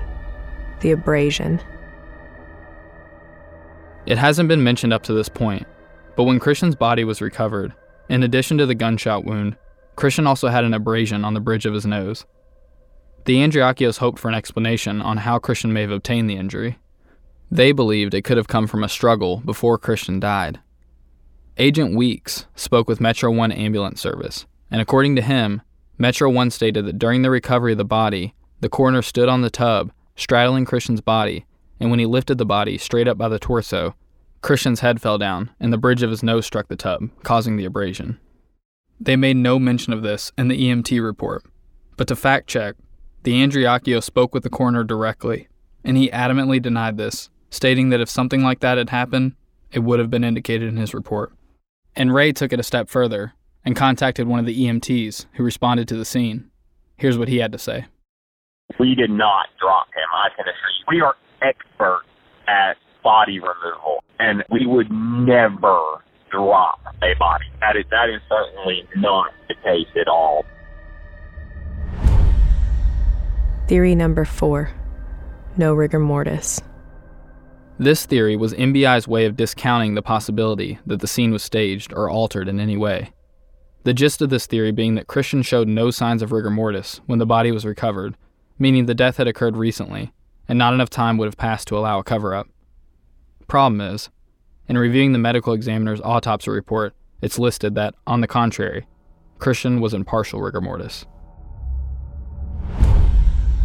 the 0.82 0.92
abrasion. 0.92 1.62
It 4.06 4.18
hasn't 4.18 4.50
been 4.50 4.66
mentioned 4.66 4.92
up 4.92 5.04
to 5.04 5.14
this 5.14 5.30
point, 5.30 5.66
but 6.16 6.24
when 6.24 6.40
Christian's 6.40 6.76
body 6.76 7.04
was 7.04 7.22
recovered, 7.22 7.74
in 8.10 8.24
addition 8.24 8.58
to 8.58 8.66
the 8.66 8.76
gunshot 8.76 9.26
wound, 9.26 9.58
Christian 9.96 10.28
also 10.28 10.48
had 10.48 10.64
an 10.64 10.74
abrasion 10.74 11.24
on 11.24 11.34
the 11.34 11.40
bridge 11.40 11.66
of 11.66 11.74
his 11.74 11.86
nose. 11.86 12.26
The 13.26 13.38
Andreacchios 13.38 13.98
hoped 13.98 14.20
for 14.20 14.28
an 14.28 14.36
explanation 14.36 15.02
on 15.02 15.18
how 15.18 15.40
Christian 15.40 15.72
may 15.72 15.82
have 15.82 15.92
obtained 15.92 16.30
the 16.30 16.36
injury. 16.36 16.78
They 17.50 17.72
believed 17.72 18.14
it 18.14 18.24
could 18.24 18.38
have 18.38 18.48
come 18.48 18.68
from 18.68 18.84
a 18.84 18.90
struggle 18.90 19.42
before 19.46 19.78
Christian 19.78 20.20
died. 20.20 20.60
Agent 21.58 21.96
Weeks 21.96 22.48
spoke 22.56 22.88
with 22.88 23.00
Metro 23.00 23.32
1 23.32 23.52
ambulance 23.52 24.02
service, 24.02 24.46
and 24.72 24.82
according 24.82 25.16
to 25.16 25.22
him, 25.22 25.62
Metro 25.98 26.30
1 26.30 26.50
stated 26.50 26.86
that 26.86 26.98
during 26.98 27.22
the 27.22 27.30
recovery 27.30 27.74
of 27.74 27.78
the 27.78 27.86
body, 27.86 28.34
the 28.60 28.70
coroner 28.70 29.04
stood 29.04 29.30
on 29.30 29.42
the 29.42 29.52
tub, 29.52 29.92
straddling 30.16 30.66
Christian's 30.66 31.02
body, 31.02 31.46
and 31.80 31.92
when 31.92 32.00
he 32.00 32.06
lifted 32.06 32.40
the 32.40 32.46
body 32.46 32.78
straight 32.78 33.08
up 33.08 33.18
by 33.18 33.30
the 33.30 33.38
torso, 33.38 33.96
Christian's 34.44 34.82
head 34.82 35.02
fell 35.02 35.18
down 35.18 35.52
and 35.62 35.72
the 35.72 35.78
bridge 35.78 36.04
of 36.04 36.10
his 36.10 36.22
nose 36.22 36.46
struck 36.46 36.68
the 36.68 36.76
tub, 36.76 37.10
causing 37.24 37.56
the 37.56 37.64
abrasion. 37.64 38.20
They 39.00 39.16
made 39.16 39.38
no 39.38 39.58
mention 39.58 39.94
of 39.94 40.04
this 40.04 40.34
in 40.38 40.50
the 40.50 40.62
EMT 40.62 41.02
report, 41.02 41.44
but 41.96 42.10
to 42.10 42.16
fact 42.16 42.48
check, 42.48 42.76
the 43.24 43.42
Andreacchio 43.42 44.04
spoke 44.04 44.34
with 44.34 44.44
the 44.44 44.50
coroner 44.50 44.84
directly, 44.84 45.48
and 45.86 45.96
he 45.96 46.10
adamantly 46.10 46.62
denied 46.62 46.98
this, 46.98 47.30
stating 47.52 47.88
that 47.90 48.02
if 48.02 48.10
something 48.10 48.44
like 48.44 48.60
that 48.60 48.78
had 48.78 48.90
happened, 48.90 49.36
it 49.72 49.80
would 49.80 50.00
have 50.00 50.10
been 50.10 50.26
indicated 50.26 50.68
in 50.68 50.76
his 50.76 50.94
report. 50.94 51.32
And 51.96 52.14
Rae 52.14 52.34
took 52.34 52.52
it 52.52 52.60
a 52.60 52.64
step 52.64 52.90
further 52.90 53.34
and 53.64 53.78
contacted 53.78 54.28
one 54.28 54.40
of 54.40 54.46
the 54.46 54.66
EMTs 54.66 55.28
who 55.34 55.44
responded 55.44 55.88
to 55.88 55.96
the 55.96 56.04
scene. 56.04 56.52
Here's 56.98 57.18
what 57.18 57.30
he 57.30 57.38
had 57.38 57.54
to 57.54 57.58
say. 57.58 57.86
We 58.78 58.94
did 58.94 59.10
not 59.10 59.48
drop 59.58 59.88
him, 59.88 60.10
I 60.14 60.28
can 60.36 60.46
assure 60.46 60.70
you. 60.80 60.86
We 60.90 61.02
are 61.02 61.16
experts 61.42 62.10
at 62.48 62.76
body 63.04 63.40
removal, 63.40 64.04
and 64.20 64.44
we 64.50 64.66
would 64.66 64.92
never 64.92 66.04
drop 66.32 66.80
a 67.02 67.14
body. 67.20 67.46
That 67.60 67.76
is, 67.76 67.86
that 67.92 68.10
is 68.10 68.22
certainly 68.30 68.88
not 68.96 69.32
the 69.48 69.56
case 69.56 69.88
at 70.00 70.08
all. 70.08 70.46
Theory 73.68 73.96
number 73.96 74.26
four 74.26 74.72
no 75.58 75.74
rigor 75.74 76.00
mortis. 76.00 76.62
This 77.78 78.06
theory 78.06 78.36
was 78.36 78.54
MBI's 78.54 79.08
way 79.08 79.26
of 79.26 79.36
discounting 79.36 79.94
the 79.94 80.02
possibility 80.02 80.80
that 80.86 81.00
the 81.00 81.08
scene 81.08 81.32
was 81.32 81.44
staged 81.44 81.94
or 81.94 82.10
altered 82.10 82.48
in 82.48 82.60
any 82.60 82.78
way. 82.78 83.14
The 83.84 83.94
gist 83.94 84.22
of 84.22 84.30
this 84.30 84.46
theory 84.46 84.72
being 84.72 84.96
that 84.96 85.08
Christian 85.08 85.42
showed 85.42 85.68
no 85.68 85.92
signs 85.92 86.22
of 86.22 86.32
rigor 86.32 86.50
mortis 86.50 87.02
when 87.06 87.20
the 87.20 87.26
body 87.26 87.52
was 87.52 87.66
recovered, 87.66 88.16
meaning 88.58 88.86
the 88.86 88.96
death 88.96 89.18
had 89.18 89.28
occurred 89.28 89.58
recently, 89.58 90.14
and 90.48 90.58
not 90.58 90.74
enough 90.74 90.90
time 90.90 91.18
would 91.18 91.26
have 91.26 91.38
passed 91.38 91.68
to 91.68 91.78
allow 91.78 92.00
a 92.00 92.04
cover 92.04 92.34
up. 92.34 92.48
Problem 93.48 93.82
is, 93.82 94.10
in 94.68 94.78
reviewing 94.78 95.12
the 95.14 95.20
medical 95.20 95.54
examiner's 95.54 96.02
autopsy 96.02 96.52
report, 96.52 96.94
it's 97.22 97.40
listed 97.40 97.76
that, 97.76 97.96
on 98.08 98.22
the 98.22 98.28
contrary, 98.28 98.88
Christian 99.40 99.82
was 99.82 99.94
in 99.94 100.06
partial 100.06 100.42
rigor 100.42 100.62
mortis. 100.62 101.06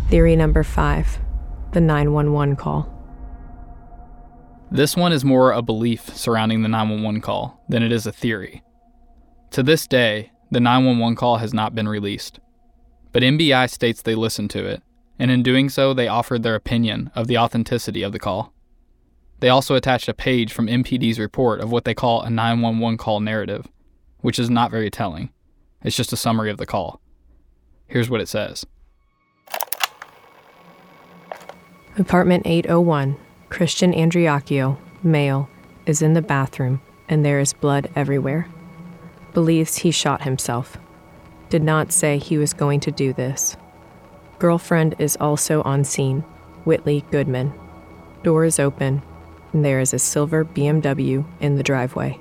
Theory 0.08 0.36
number 0.36 0.62
five 0.62 1.18
the 1.72 1.80
911 1.80 2.56
call. 2.56 2.94
This 4.70 4.96
one 4.96 5.12
is 5.12 5.24
more 5.24 5.52
a 5.52 5.62
belief 5.62 6.14
surrounding 6.16 6.62
the 6.62 6.68
911 6.68 7.20
call 7.20 7.62
than 7.68 7.82
it 7.82 7.92
is 7.92 8.06
a 8.06 8.12
theory. 8.12 8.62
To 9.50 9.62
this 9.62 9.86
day, 9.86 10.30
the 10.50 10.60
911 10.60 11.16
call 11.16 11.36
has 11.36 11.52
not 11.52 11.74
been 11.74 11.88
released. 11.88 12.40
But 13.12 13.22
MBI 13.22 13.70
states 13.70 14.02
they 14.02 14.14
listened 14.14 14.50
to 14.50 14.64
it, 14.66 14.82
and 15.18 15.30
in 15.30 15.42
doing 15.42 15.68
so, 15.68 15.92
they 15.92 16.08
offered 16.08 16.42
their 16.42 16.54
opinion 16.54 17.10
of 17.14 17.26
the 17.26 17.38
authenticity 17.38 18.02
of 18.02 18.12
the 18.12 18.18
call. 18.18 18.52
They 19.40 19.48
also 19.48 19.74
attached 19.74 20.09
a 20.09 20.14
page 20.14 20.53
from 20.53 20.66
MPD's 20.66 21.18
report 21.18 21.61
of 21.61 21.70
what 21.70 21.85
they 21.85 21.94
call 21.94 22.22
a 22.22 22.31
911 22.31 22.96
call 22.98 23.20
narrative, 23.20 23.68
which 24.20 24.38
is 24.38 24.51
not 24.51 24.70
very 24.70 24.90
telling. 24.90 25.31
It's 25.83 25.96
just 25.96 26.12
a 26.12 26.16
summary 26.16 26.51
of 26.51 26.59
the 26.59 26.66
call. 26.66 27.01
Here's 27.87 28.11
what 28.11 28.20
it 28.20 28.29
says 28.29 28.66
Apartment 31.96 32.46
801, 32.46 33.16
Christian 33.48 33.92
Andreacchio, 33.92 34.77
male, 35.03 35.48
is 35.87 36.03
in 36.03 36.14
the 36.14 36.22
bathroom 36.22 36.81
and 37.09 37.24
there 37.24 37.40
is 37.40 37.53
blood 37.53 37.90
everywhere. 37.96 38.46
Believes 39.33 39.79
he 39.79 39.90
shot 39.90 40.22
himself. 40.22 40.77
Did 41.48 41.62
not 41.62 41.92
say 41.92 42.18
he 42.18 42.37
was 42.37 42.53
going 42.53 42.81
to 42.81 42.90
do 42.90 43.12
this. 43.12 43.57
Girlfriend 44.38 44.94
is 44.98 45.16
also 45.16 45.62
on 45.62 45.85
scene, 45.85 46.20
Whitley 46.64 47.05
Goodman. 47.11 47.53
Door 48.22 48.44
is 48.44 48.61
open, 48.61 49.03
and 49.52 49.64
there 49.64 49.80
is 49.80 49.94
a 49.94 49.98
silver 49.98 50.44
BMW 50.44 51.24
in 51.40 51.56
the 51.56 51.62
driveway. 51.62 52.18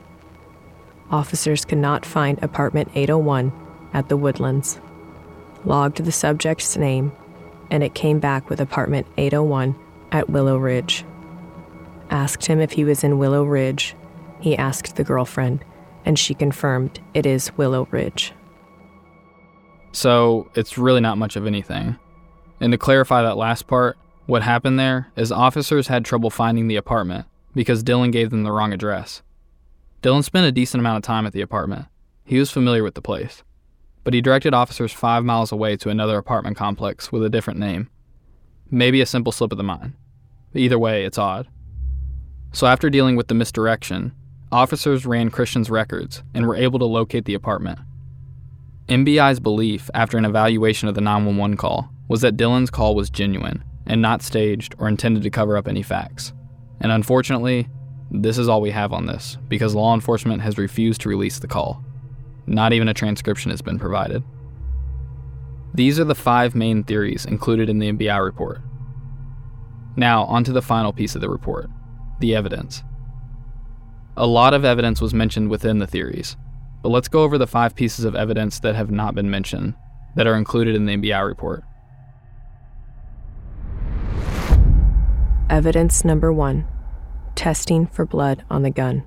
Officers 1.10 1.66
could 1.66 1.78
not 1.78 2.06
find 2.06 2.42
apartment 2.42 2.92
801 2.96 3.52
at 3.94 4.10
the 4.10 4.18
Woodlands. 4.18 4.80
Logged 5.66 6.04
the 6.04 6.12
subject's 6.12 6.78
name 6.78 7.12
and 7.70 7.84
it 7.84 7.94
came 7.94 8.20
back 8.20 8.50
with 8.50 8.62
apartment 8.62 9.08
801 9.18 9.76
at 10.12 10.30
Willow 10.30 10.58
Ridge. 10.58 11.04
Asked 12.10 12.46
him 12.46 12.60
if 12.60 12.72
he 12.72 12.84
was 12.84 13.04
in 13.04 13.18
Willow 13.18 13.44
Ridge. 13.44 13.96
He 14.40 14.58
asked 14.58 14.96
the 14.96 15.04
girlfriend, 15.04 15.63
and 16.06 16.18
she 16.18 16.34
confirmed 16.34 17.00
it 17.13 17.26
is 17.26 17.56
Willow 17.58 17.88
Ridge. 17.92 18.34
So 19.92 20.50
it's 20.56 20.78
really 20.78 21.02
not 21.02 21.18
much 21.18 21.36
of 21.36 21.46
anything. 21.46 21.98
And 22.60 22.72
to 22.72 22.78
clarify 22.78 23.24
that 23.24 23.38
last 23.38 23.68
part, 23.68 23.98
what 24.28 24.44
happened 24.44 24.80
there 24.80 25.12
is 25.16 25.32
officers 25.32 25.88
had 25.88 26.06
trouble 26.06 26.30
finding 26.30 26.68
the 26.68 26.76
apartment 26.76 27.26
because 27.56 27.84
Dylan 27.84 28.12
gave 28.12 28.30
them 28.30 28.44
the 28.44 28.52
wrong 28.52 28.72
address. 28.72 29.24
Dylan 30.04 30.24
spent 30.24 30.46
a 30.46 30.52
decent 30.52 30.80
amount 30.80 30.98
of 30.98 31.04
time 31.04 31.26
at 31.26 31.34
the 31.34 31.42
apartment. 31.42 31.88
He 32.24 32.38
was 32.38 32.52
familiar 32.52 32.84
with 32.84 32.94
the 32.94 33.02
place 33.02 33.42
but 34.08 34.13
he 34.13 34.22
directed 34.22 34.54
officers 34.54 34.94
five 34.94 35.26
miles 35.26 35.52
away 35.52 35.76
to 35.76 35.90
another 35.90 36.18
apartment 36.18 36.56
complex 36.56 37.12
with 37.12 37.26
a 37.26 37.30
different 37.30 37.60
name. 37.60 37.90
Maybe 38.72 39.02
a 39.02 39.06
simple 39.06 39.34
slip 39.34 39.52
of 39.52 39.58
the 39.58 39.66
mind. 39.66 39.96
Either 40.54 40.80
way, 40.80 41.04
it's 41.04 41.18
odd. 41.18 41.50
So, 42.54 42.68
after 42.68 42.90
dealing 42.90 43.18
with 43.18 43.28
the 43.28 43.34
misdirection, 43.34 44.13
officers 44.50 45.06
ran 45.06 45.30
Christian's 45.30 45.70
records 45.70 46.24
and 46.34 46.48
were 46.48 46.56
able 46.56 46.80
to 46.80 46.86
locate 46.86 47.26
the 47.26 47.34
apartment. 47.34 47.80
MBI's 48.88 49.42
belief 49.42 49.90
after 49.94 50.18
an 50.18 50.24
evaluation 50.24 50.88
of 50.88 50.96
the 50.96 51.02
911 51.02 51.58
call 51.58 51.90
was 52.08 52.22
that 52.22 52.38
Dylan's 52.38 52.70
call 52.70 52.96
was 52.96 53.10
genuine 53.10 53.62
and 53.88 54.02
not 54.02 54.21
staged 54.21 54.76
or 54.78 54.88
intended 54.88 55.23
to 55.23 55.30
cover 55.30 55.58
up 55.58 55.67
any 55.67 55.82
facts. 55.82 56.34
And 56.80 56.91
unfortunately, 56.91 57.67
this 58.12 58.38
is 58.38 58.47
all 58.47 58.62
we 58.62 58.71
have 58.71 58.93
on 58.93 59.06
this 59.06 59.38
because 59.47 59.76
law 59.76 59.93
enforcement 59.93 60.41
has 60.41 60.58
refused 60.58 61.02
to 61.02 61.10
release 61.10 61.39
the 61.39 61.47
call. 61.47 61.84
Not 62.45 62.73
even 62.73 62.88
a 62.88 62.93
transcription 62.93 63.52
has 63.52 63.62
been 63.62 63.80
provided. 63.80 64.23
These 65.73 66.00
are 66.00 66.06
the 66.06 66.15
five 66.15 66.56
main 66.56 66.84
theories 66.84 67.26
included 67.26 67.69
in 67.69 67.80
the 67.80 67.91
MBI 67.91 68.23
report. 68.23 68.62
Now, 69.95 70.23
on 70.26 70.43
to 70.43 70.52
the 70.52 70.62
final 70.62 70.93
piece 70.93 71.15
of 71.15 71.21
the 71.21 71.30
report 71.30 71.69
the 72.19 72.36
evidence. 72.36 72.84
A 74.15 74.26
lot 74.26 74.56
of 74.56 74.65
evidence 74.65 75.00
was 75.00 75.13
mentioned 75.13 75.52
within 75.52 75.78
the 75.78 75.86
theories, 75.86 76.36
but 76.82 76.89
let's 76.89 77.08
go 77.08 77.21
over 77.21 77.38
the 77.38 77.45
five 77.45 77.76
pieces 77.76 78.06
of 78.06 78.15
evidence 78.15 78.60
that 78.62 78.73
have 78.73 78.89
not 78.89 79.13
been 79.13 79.30
mentioned 79.30 79.76
that 80.15 80.26
are 80.26 80.36
included 80.36 80.76
in 80.76 80.86
the 80.86 80.97
MBI 80.97 81.23
report. 81.28 81.63
Evidence 85.50 86.04
number 86.04 86.34
one 86.34 86.68
testing 87.36 87.88
for 87.88 88.06
blood 88.06 88.44
on 88.50 88.64
the 88.64 88.70
gun. 88.70 89.04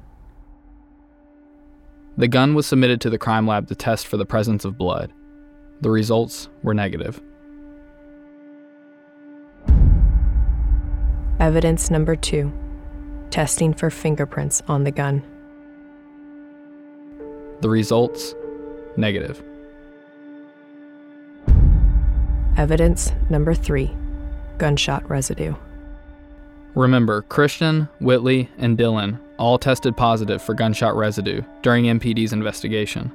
The 2.17 2.29
gun 2.29 2.55
was 2.55 2.67
submitted 2.67 3.01
to 3.03 3.11
the 3.11 3.19
crime 3.19 3.47
lab 3.47 3.69
to 3.69 3.75
test 3.75 4.07
for 4.07 4.17
the 4.17 4.25
presence 4.25 4.65
of 4.65 4.79
blood. 4.79 5.13
The 5.83 5.91
results 5.91 6.49
were 6.63 6.73
negative. 6.73 7.21
Evidence 11.41 11.91
number 11.91 12.17
two 12.17 12.53
testing 13.31 13.75
for 13.75 13.91
fingerprints 13.91 14.63
on 14.67 14.85
the 14.85 14.91
gun. 14.91 15.23
The 17.61 17.69
results 17.69 18.35
negative. 18.97 19.43
Evidence 22.57 23.13
number 23.29 23.55
three 23.55 23.95
gunshot 24.59 25.09
residue. 25.09 25.55
Remember, 26.75 27.23
Christian, 27.23 27.89
Whitley, 27.99 28.49
and 28.59 28.79
Dylan 28.79 29.19
all 29.39 29.59
tested 29.59 29.97
positive 29.97 30.41
for 30.41 30.55
gunshot 30.55 30.95
residue 30.95 31.43
during 31.63 31.87
MPD's 31.87 32.33
investigation. 32.33 33.11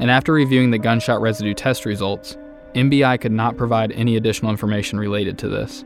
And 0.00 0.10
after 0.10 0.32
reviewing 0.32 0.70
the 0.70 0.78
gunshot 0.78 1.20
residue 1.20 1.54
test 1.54 1.86
results, 1.86 2.36
MBI 2.74 3.20
could 3.20 3.32
not 3.32 3.56
provide 3.56 3.92
any 3.92 4.16
additional 4.16 4.50
information 4.50 4.98
related 4.98 5.38
to 5.38 5.48
this. 5.48 5.84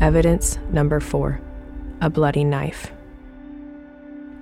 Evidence 0.00 0.58
number 0.70 0.98
four 0.98 1.40
a 2.00 2.10
bloody 2.10 2.42
knife. 2.42 2.90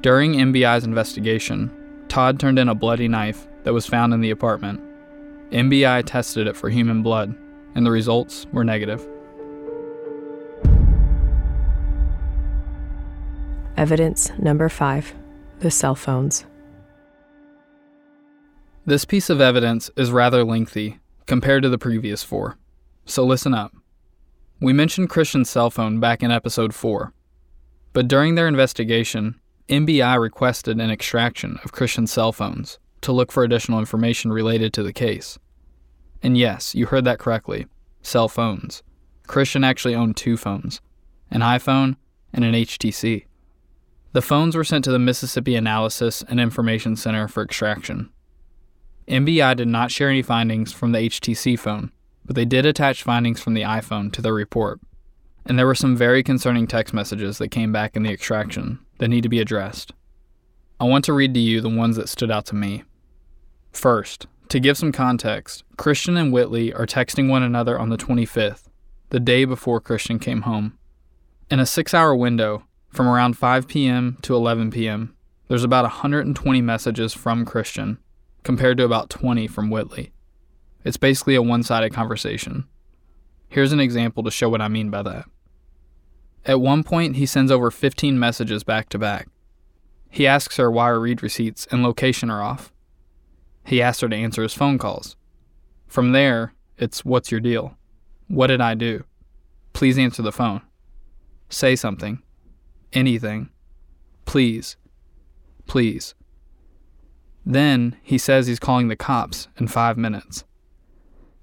During 0.01 0.33
MBI's 0.33 0.85
investigation, 0.85 1.71
Todd 2.09 2.41
turned 2.41 2.59
in 2.59 2.71
a 2.71 2.75
bloody 2.75 3.07
knife 3.07 3.47
that 3.65 3.75
was 3.75 3.85
found 3.85 4.15
in 4.15 4.23
the 4.23 4.31
apartment. 4.31 4.81
MBI 5.51 6.05
tested 6.07 6.47
it 6.47 6.57
for 6.57 6.71
human 6.71 7.03
blood, 7.03 7.35
and 7.75 7.87
the 7.87 7.91
results 7.91 8.47
were 8.53 8.65
negative. 8.65 9.07
Evidence 13.77 14.31
number 14.39 14.69
five 14.69 15.15
the 15.61 15.71
cell 15.71 15.95
phones. 15.95 16.47
This 18.87 19.05
piece 19.05 19.29
of 19.29 19.43
evidence 19.43 19.91
is 19.95 20.11
rather 20.11 20.43
lengthy 20.43 20.99
compared 21.27 21.63
to 21.63 21.69
the 21.69 21.79
previous 21.79 22.23
four, 22.23 22.57
so 23.05 23.25
listen 23.25 23.53
up. 23.53 23.73
We 24.61 24.73
mentioned 24.73 25.09
Christian's 25.09 25.49
cell 25.49 25.71
phone 25.71 26.01
back 26.01 26.23
in 26.23 26.31
episode 26.31 26.75
4, 26.75 27.15
but 27.95 28.09
during 28.09 28.35
their 28.35 28.47
investigation, 28.47 29.41
MBI 29.71 30.21
requested 30.21 30.79
an 30.79 30.91
extraction 30.91 31.59
of 31.65 31.73
Christian's 31.73 32.13
cell 32.13 32.33
phones 32.33 32.79
to 33.01 33.13
look 33.13 33.33
for 33.33 33.43
additional 33.43 33.79
information 33.79 34.31
related 34.33 34.75
to 34.75 34.83
the 34.83 34.93
case. 34.93 35.39
And 36.23 36.37
yes, 36.37 36.75
you 36.75 36.87
heard 36.87 37.05
that 37.05 37.19
correctly 37.19 37.67
cell 38.03 38.29
phones. 38.29 38.83
Christian 39.27 39.65
actually 39.65 39.95
owned 39.95 40.17
two 40.17 40.37
phones 40.37 40.81
an 41.31 41.41
iPhone 41.41 41.97
and 42.33 42.45
an 42.45 42.55
HTC. 42.55 43.25
The 44.13 44.23
phones 44.23 44.57
were 44.57 44.65
sent 44.65 44.85
to 44.87 44.91
the 44.91 44.99
Mississippi 44.99 45.55
Analysis 45.55 46.25
and 46.29 46.41
Information 46.41 46.97
Center 46.97 47.29
for 47.29 47.45
extraction. 47.45 48.11
MBI 49.07 49.57
did 49.57 49.69
not 49.69 49.93
share 49.93 50.09
any 50.09 50.23
findings 50.23 50.73
from 50.73 50.91
the 50.91 50.99
HTC 50.99 51.57
phone, 51.59 51.93
but 52.25 52.35
they 52.35 52.45
did 52.45 52.67
attach 52.67 53.05
findings 53.05 53.41
from 53.41 53.55
the 53.55 53.63
iPhone 53.63 54.13
to 54.13 54.23
their 54.23 54.35
report. 54.35 54.81
And 55.47 55.59
there 55.59 55.67
were 55.67 55.77
some 55.77 55.97
very 55.97 56.23
concerning 56.23 56.67
text 56.67 56.93
messages 56.93 57.39
that 57.39 57.49
came 57.49 57.73
back 57.73 57.97
in 57.97 58.03
the 58.03 58.13
extraction 58.13 58.81
that 58.99 59.09
need 59.09 59.23
to 59.23 59.29
be 59.29 59.41
addressed. 59.41 59.93
I 60.81 60.85
want 60.85 61.05
to 61.05 61.13
read 61.13 61.35
to 61.35 61.41
you 61.41 61.61
the 61.61 61.69
ones 61.69 61.97
that 61.97 62.09
stood 62.09 62.31
out 62.31 62.47
to 62.47 62.55
me. 62.55 62.85
First, 63.73 64.27
to 64.51 64.61
give 64.61 64.77
some 64.77 64.91
context, 64.91 65.63
Christian 65.77 66.17
and 66.17 66.33
Whitley 66.33 66.73
are 66.75 66.87
texting 66.87 67.29
one 67.29 67.45
another 67.45 67.79
on 67.79 67.89
the 67.89 67.97
25th, 67.97 68.65
the 69.11 69.21
day 69.21 69.45
before 69.45 69.81
Christian 69.81 70.19
came 70.19 70.43
home. 70.43 70.77
In 71.51 71.61
a 71.61 71.67
six 71.67 71.95
hour 71.95 72.17
window, 72.17 72.65
from 72.89 73.07
around 73.07 73.39
5 73.39 73.69
p.m. 73.69 74.19
to 74.23 74.35
11 74.35 74.73
p.m., 74.73 75.15
there's 75.47 75.63
about 75.63 75.85
120 75.85 76.61
messages 76.61 77.15
from 77.15 77.45
Christian, 77.45 77.99
compared 78.43 78.77
to 78.79 78.85
about 78.85 79.09
20 79.09 79.47
from 79.47 79.71
Whitley. 79.71 80.13
It's 80.85 80.97
basically 80.97 81.37
a 81.37 81.43
one 81.43 81.63
sided 81.63 81.93
conversation. 81.93 82.67
Here's 83.49 83.73
an 83.73 83.81
example 83.81 84.25
to 84.25 84.33
show 84.33 84.49
what 84.49 84.61
I 84.61 84.69
mean 84.69 84.91
by 84.91 85.03
that. 85.03 85.27
At 86.45 86.61
one 86.61 86.83
point, 86.83 87.17
he 87.17 87.27
sends 87.27 87.53
over 87.53 87.71
15 87.71 88.19
messages 88.19 88.65
back 88.65 88.89
to 88.89 88.99
back. 88.99 89.29
He 90.09 90.27
asks 90.27 90.57
her 90.57 90.71
why 90.71 90.89
her 90.89 91.01
read 91.01 91.23
receipts 91.23 91.69
and 91.71 91.85
location 91.85 92.31
are 92.31 92.43
off. 92.43 92.73
He 93.65 93.83
asks 93.83 94.01
her 94.01 94.09
to 94.09 94.17
answer 94.17 94.43
his 94.43 94.55
phone 94.55 94.79
calls. 94.79 95.17
From 95.87 96.13
there, 96.13 96.55
it's 96.79 97.05
what's 97.05 97.31
your 97.31 97.41
deal? 97.41 97.77
What 98.29 98.47
did 98.47 98.61
I 98.61 98.75
do? 98.75 99.05
Please 99.73 99.99
answer 99.99 100.23
the 100.23 100.33
phone. 100.33 100.63
Say 101.49 101.77
something. 101.77 102.23
Anything. 102.93 103.51
Please. 104.25 104.77
Please. 105.67 106.15
Then 107.45 107.97
he 108.03 108.19
says 108.19 108.47
he's 108.47 108.59
calling 108.59 108.89
the 108.89 108.97
cops 108.97 109.49
in 109.59 109.69
five 109.69 109.97
minutes. 109.97 110.45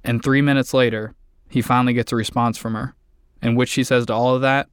And 0.04 0.24
three 0.24 0.42
minutes 0.42 0.74
later, 0.74 1.16
he 1.50 1.62
finally 1.62 1.94
gets 1.94 2.12
a 2.12 2.16
response 2.16 2.58
from 2.58 2.74
her, 2.74 2.96
in 3.42 3.56
which 3.56 3.70
she 3.70 3.84
says 3.84 4.06
to 4.06 4.14
all 4.14 4.36
of 4.36 4.42
that, 4.42 4.70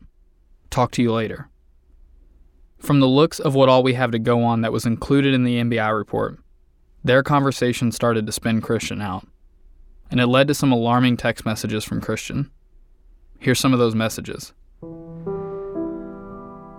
Talk 0.71 0.91
to 0.93 1.03
you 1.03 1.13
later. 1.13 1.49
From 2.79 3.01
the 3.01 3.09
looks 3.09 3.39
of 3.39 3.55
what 3.55 3.69
all 3.69 3.83
we 3.83 3.95
have 3.95 4.11
to 4.11 4.19
go 4.19 4.43
on 4.43 4.61
that 4.61 4.73
was 4.73 4.87
included 4.87 5.35
in 5.35 5.45
the 5.45 5.57
MBI 5.57 5.97
report, 5.97 6.39
their 7.05 7.23
conversation 7.23 7.93
started 7.93 8.25
to 8.25 8.33
spin 8.33 8.63
Christian 8.63 9.03
out, 9.03 9.29
and 10.11 10.21
it 10.21 10.27
led 10.27 10.49
to 10.49 10.55
some 10.55 10.73
alarming 10.73 11.19
text 11.19 11.45
messages 11.45 11.85
from 11.85 12.01
Christian. 12.01 12.51
Here's 13.39 13.61
some 13.61 13.75
of 13.75 13.79
those 13.79 13.95
messages. 13.95 14.55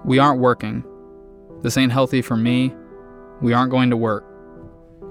We 0.04 0.18
aren't 0.18 0.42
working. 0.42 0.84
This 1.62 1.78
ain't 1.78 1.92
healthy 1.92 2.24
for 2.24 2.36
me. 2.36 2.74
We 3.40 3.54
aren't 3.54 3.70
going 3.70 3.92
to 3.92 3.98
work. 3.98 4.26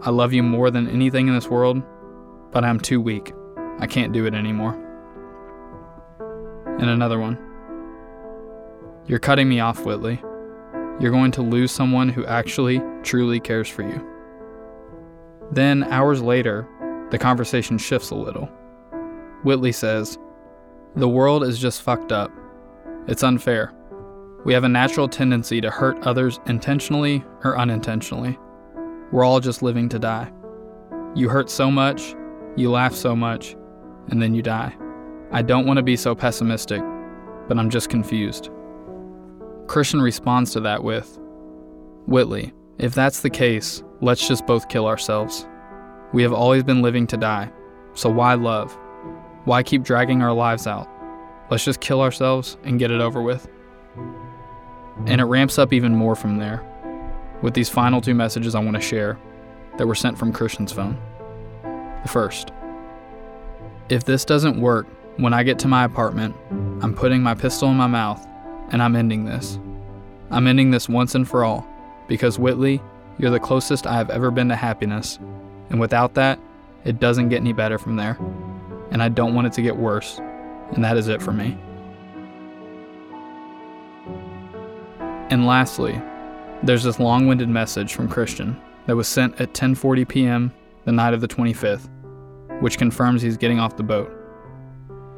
I 0.03 0.11
love 0.11 0.33
you 0.33 0.43
more 0.43 0.71
than 0.71 0.89
anything 0.89 1.29
in 1.29 1.35
this 1.35 1.49
world, 1.49 1.81
but 2.51 2.65
I'm 2.65 2.81
too 2.81 3.01
weak. 3.01 3.33
I 3.79 3.87
can't 3.87 4.13
do 4.13 4.27
it 4.27 4.35
anymore. 4.35 4.75
And 6.81 6.91
another 6.91 7.21
one. 7.21 7.39
You're 9.07 9.21
cutting 9.21 9.49
me 9.49 9.61
off, 9.61 9.85
Whitley. 9.85 10.21
You're 10.99 11.13
going 11.13 11.31
to 11.33 11.43
lose 11.43 11.71
someone 11.71 12.09
who 12.09 12.27
actually, 12.27 12.83
truly 13.05 13.39
cares 13.39 13.69
for 13.69 13.83
you. 13.83 14.14
Then, 15.55 15.85
hours 15.85 16.21
later, 16.21 16.69
the 17.13 17.19
conversation 17.19 17.79
shifts 17.79 18.11
a 18.11 18.17
little. 18.17 18.47
Whitley 19.45 19.71
says, 19.71 20.19
The 20.97 21.09
world 21.09 21.45
is 21.45 21.61
just 21.61 21.83
fucked 21.83 22.11
up. 22.11 22.33
It's 23.07 23.23
unfair. 23.23 23.73
We 24.45 24.53
have 24.53 24.65
a 24.65 24.69
natural 24.69 25.09
tendency 25.09 25.61
to 25.61 25.71
hurt 25.71 26.05
others 26.05 26.41
intentionally 26.47 27.25
or 27.45 27.57
unintentionally. 27.57 28.37
We're 29.13 29.23
all 29.23 29.39
just 29.39 29.63
living 29.63 29.89
to 29.91 29.99
die. 30.01 30.33
You 31.15 31.29
hurt 31.29 31.49
so 31.49 31.71
much, 31.71 32.17
you 32.57 32.73
laugh 32.73 32.93
so 32.93 33.15
much, 33.15 33.55
and 34.09 34.21
then 34.21 34.35
you 34.35 34.43
die. 34.43 34.75
I 35.31 35.43
don't 35.43 35.67
want 35.67 35.77
to 35.77 35.85
be 35.85 35.97
so 35.97 36.17
pessimistic, 36.17 36.83
but 37.47 37.61
I'm 37.61 37.71
just 37.71 37.91
confused. 37.91 38.51
Christian 39.69 40.03
responds 40.03 40.51
to 40.55 40.61
that 40.63 40.83
with 40.83 41.17
Whitley, 42.07 42.53
if 42.79 42.93
that's 42.93 43.21
the 43.21 43.31
case, 43.31 43.85
let's 44.05 44.29
just 44.29 44.47
both 44.47 44.69
kill 44.69 44.87
ourselves. 44.87 45.47
We 46.13 46.23
have 46.23 46.33
always 46.33 46.63
been 46.63 46.83
living 46.83 47.07
to 47.09 47.17
die, 47.17 47.51
so 47.95 48.11
why 48.11 48.35
love? 48.35 48.77
Why 49.45 49.63
keep 49.63 49.83
dragging 49.83 50.23
our 50.23 50.33
lives 50.33 50.67
out? 50.67 50.89
Let's 51.51 51.65
just 51.65 51.81
kill 51.81 52.03
ourselves 52.03 52.59
and 52.65 52.79
get 52.79 52.91
it 52.91 53.01
over 53.01 53.23
with. 53.23 53.49
And 55.07 55.21
it 55.23 55.25
ramps 55.25 55.59
up 55.59 55.73
even 55.73 55.95
more 55.95 56.15
from 56.15 56.37
there, 56.37 56.63
with 57.41 57.55
these 57.55 57.71
final 57.71 58.03
two 58.03 58.15
messages 58.15 58.55
I 58.55 58.61
want 58.61 58.77
to 58.77 58.81
share 58.83 59.19
that 59.79 59.87
were 59.87 59.95
sent 59.95 60.19
from 60.19 60.33
Christian's 60.33 60.73
phone. 60.73 61.01
The 62.03 62.09
first 62.09 62.53
If 63.89 64.05
this 64.05 64.27
doesn't 64.27 64.61
work, 64.61 64.87
when 65.17 65.33
I 65.33 65.43
get 65.43 65.59
to 65.61 65.69
my 65.69 65.85
apartment, 65.85 66.37
I'm 66.83 66.95
putting 66.95 67.23
my 67.23 67.35
pistol 67.35 67.71
in 67.71 67.77
my 67.77 67.87
mouth 67.87 68.25
and 68.71 68.83
I'm 68.83 68.97
ending 68.97 69.25
this. 69.25 69.59
I'm 70.31 70.47
ending 70.47 70.73
this 70.73 70.91
once 70.91 71.15
and 71.15 71.27
for 71.27 71.43
all, 71.43 71.67
because 72.07 72.39
Whitley, 72.39 72.83
you're 73.19 73.31
the 73.31 73.41
closest 73.41 73.87
I 73.87 73.95
have 73.95 74.11
ever 74.11 74.31
been 74.31 74.49
to 74.49 74.57
happiness, 74.57 75.19
and 75.71 75.81
without 75.81 76.15
that, 76.15 76.39
it 76.85 77.01
doesn't 77.01 77.29
get 77.29 77.41
any 77.41 77.53
better 77.53 77.79
from 77.79 77.97
there. 77.97 78.19
And 78.91 79.03
I 79.03 79.09
don't 79.09 79.35
want 79.35 79.47
it 79.47 79.53
to 79.55 79.63
get 79.63 79.77
worse, 79.77 80.19
and 80.73 80.85
that 80.85 80.97
is 80.97 81.09
it 81.09 81.23
for 81.23 81.33
me. 81.33 81.59
And 85.31 85.47
lastly, 85.47 86.01
there's 86.63 86.85
this 86.85 87.01
long-winded 87.01 87.49
message 87.49 87.95
from 87.95 88.09
Christian 88.09 88.61
that 88.87 88.97
was 88.97 89.09
sent 89.09 89.41
at 89.41 89.53
10:40 89.55 90.09
p.m. 90.09 90.53
the 90.85 90.93
night 90.93 91.15
of 91.15 91.21
the 91.21 91.29
25th, 91.29 91.89
which 92.61 92.79
confirms 92.79 93.23
he's 93.23 93.37
getting 93.37 93.59
off 93.59 93.77
the 93.77 93.83
boat. 93.83 94.13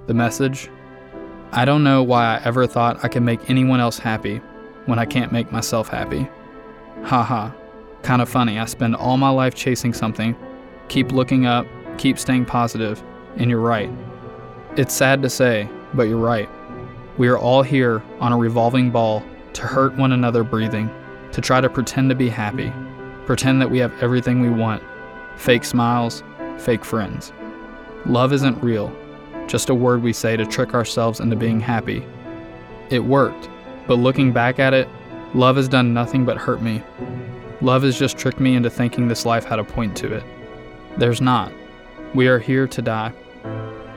The 0.06 0.14
message 0.14 0.70
I 1.52 1.64
don't 1.64 1.84
know 1.84 2.02
why 2.02 2.36
I 2.36 2.42
ever 2.44 2.66
thought 2.66 3.04
I 3.04 3.08
could 3.08 3.22
make 3.22 3.48
anyone 3.48 3.80
else 3.80 3.98
happy 3.98 4.40
when 4.86 4.98
I 4.98 5.06
can't 5.06 5.32
make 5.32 5.52
myself 5.52 5.88
happy. 5.88 6.28
Haha. 7.04 7.50
Kind 8.06 8.22
of 8.22 8.28
funny. 8.28 8.60
I 8.60 8.66
spend 8.66 8.94
all 8.94 9.16
my 9.16 9.30
life 9.30 9.56
chasing 9.56 9.92
something, 9.92 10.36
keep 10.86 11.10
looking 11.10 11.44
up, 11.44 11.66
keep 11.98 12.20
staying 12.20 12.44
positive, 12.44 13.02
and 13.36 13.50
you're 13.50 13.58
right. 13.58 13.90
It's 14.76 14.94
sad 14.94 15.22
to 15.22 15.28
say, 15.28 15.68
but 15.92 16.04
you're 16.04 16.16
right. 16.16 16.48
We 17.18 17.26
are 17.26 17.36
all 17.36 17.64
here 17.64 18.04
on 18.20 18.32
a 18.32 18.36
revolving 18.36 18.92
ball 18.92 19.24
to 19.54 19.62
hurt 19.62 19.96
one 19.96 20.12
another 20.12 20.44
breathing, 20.44 20.88
to 21.32 21.40
try 21.40 21.60
to 21.60 21.68
pretend 21.68 22.08
to 22.10 22.14
be 22.14 22.28
happy, 22.28 22.72
pretend 23.24 23.60
that 23.60 23.72
we 23.72 23.78
have 23.78 23.92
everything 24.00 24.40
we 24.40 24.50
want 24.50 24.84
fake 25.34 25.64
smiles, 25.64 26.22
fake 26.58 26.84
friends. 26.84 27.32
Love 28.04 28.32
isn't 28.32 28.62
real, 28.62 28.94
just 29.48 29.68
a 29.68 29.74
word 29.74 30.00
we 30.00 30.12
say 30.12 30.36
to 30.36 30.46
trick 30.46 30.74
ourselves 30.74 31.18
into 31.18 31.34
being 31.34 31.58
happy. 31.58 32.06
It 32.88 33.00
worked, 33.00 33.48
but 33.88 33.94
looking 33.94 34.30
back 34.30 34.60
at 34.60 34.74
it, 34.74 34.86
love 35.34 35.56
has 35.56 35.66
done 35.66 35.92
nothing 35.92 36.24
but 36.24 36.36
hurt 36.36 36.62
me. 36.62 36.84
Love 37.62 37.82
has 37.84 37.98
just 37.98 38.18
tricked 38.18 38.40
me 38.40 38.54
into 38.54 38.68
thinking 38.68 39.08
this 39.08 39.24
life 39.24 39.44
had 39.44 39.58
a 39.58 39.64
point 39.64 39.96
to 39.96 40.12
it. 40.12 40.22
There's 40.98 41.20
not. 41.20 41.52
We 42.14 42.28
are 42.28 42.38
here 42.38 42.66
to 42.68 42.82
die. 42.82 43.12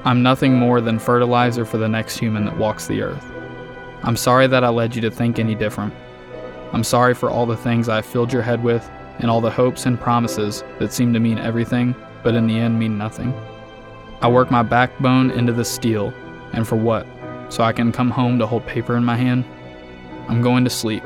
I'm 0.06 0.24
nothing 0.24 0.54
more 0.56 0.80
than 0.80 0.98
fertilizer 0.98 1.66
for 1.66 1.78
the 1.78 1.90
next 1.90 2.18
human 2.18 2.46
that 2.46 2.58
walks 2.58 2.88
the 2.88 3.02
earth. 3.02 3.26
I'm 4.04 4.16
sorry 4.16 4.48
that 4.48 4.64
I 4.64 4.70
led 4.70 4.96
you 4.96 5.02
to 5.02 5.12
think 5.12 5.40
any 5.40 5.56
different. 5.56 5.94
I'm 6.72 6.86
sorry 6.86 7.14
for 7.14 7.30
all 7.30 7.46
the 7.46 7.58
things 7.58 7.90
I 7.90 8.02
filled 8.02 8.32
your 8.32 8.42
head 8.42 8.64
with 8.64 8.90
and 9.20 9.30
all 9.30 9.42
the 9.42 9.52
hopes 9.52 9.86
and 9.86 10.00
promises 10.00 10.64
that 10.80 10.94
seem 10.94 11.12
to 11.12 11.20
mean 11.20 11.38
everything, 11.38 11.94
but 12.24 12.36
in 12.36 12.48
the 12.48 12.58
end 12.58 12.80
mean 12.80 12.98
nothing. 12.98 13.34
I 14.22 14.30
work 14.30 14.52
my 14.52 14.64
backbone 14.64 15.32
into 15.32 15.52
the 15.52 15.66
steel, 15.66 16.14
and 16.54 16.66
for 16.66 16.78
what? 16.78 17.06
So 17.50 17.64
I 17.64 17.74
can 17.74 17.92
come 17.92 18.10
home 18.10 18.40
to 18.40 18.48
hold 18.48 18.66
paper 18.66 18.96
in 18.96 19.04
my 19.04 19.18
hand? 19.18 19.44
I'm 20.30 20.42
going 20.42 20.64
to 20.64 20.70
sleep. 20.70 21.04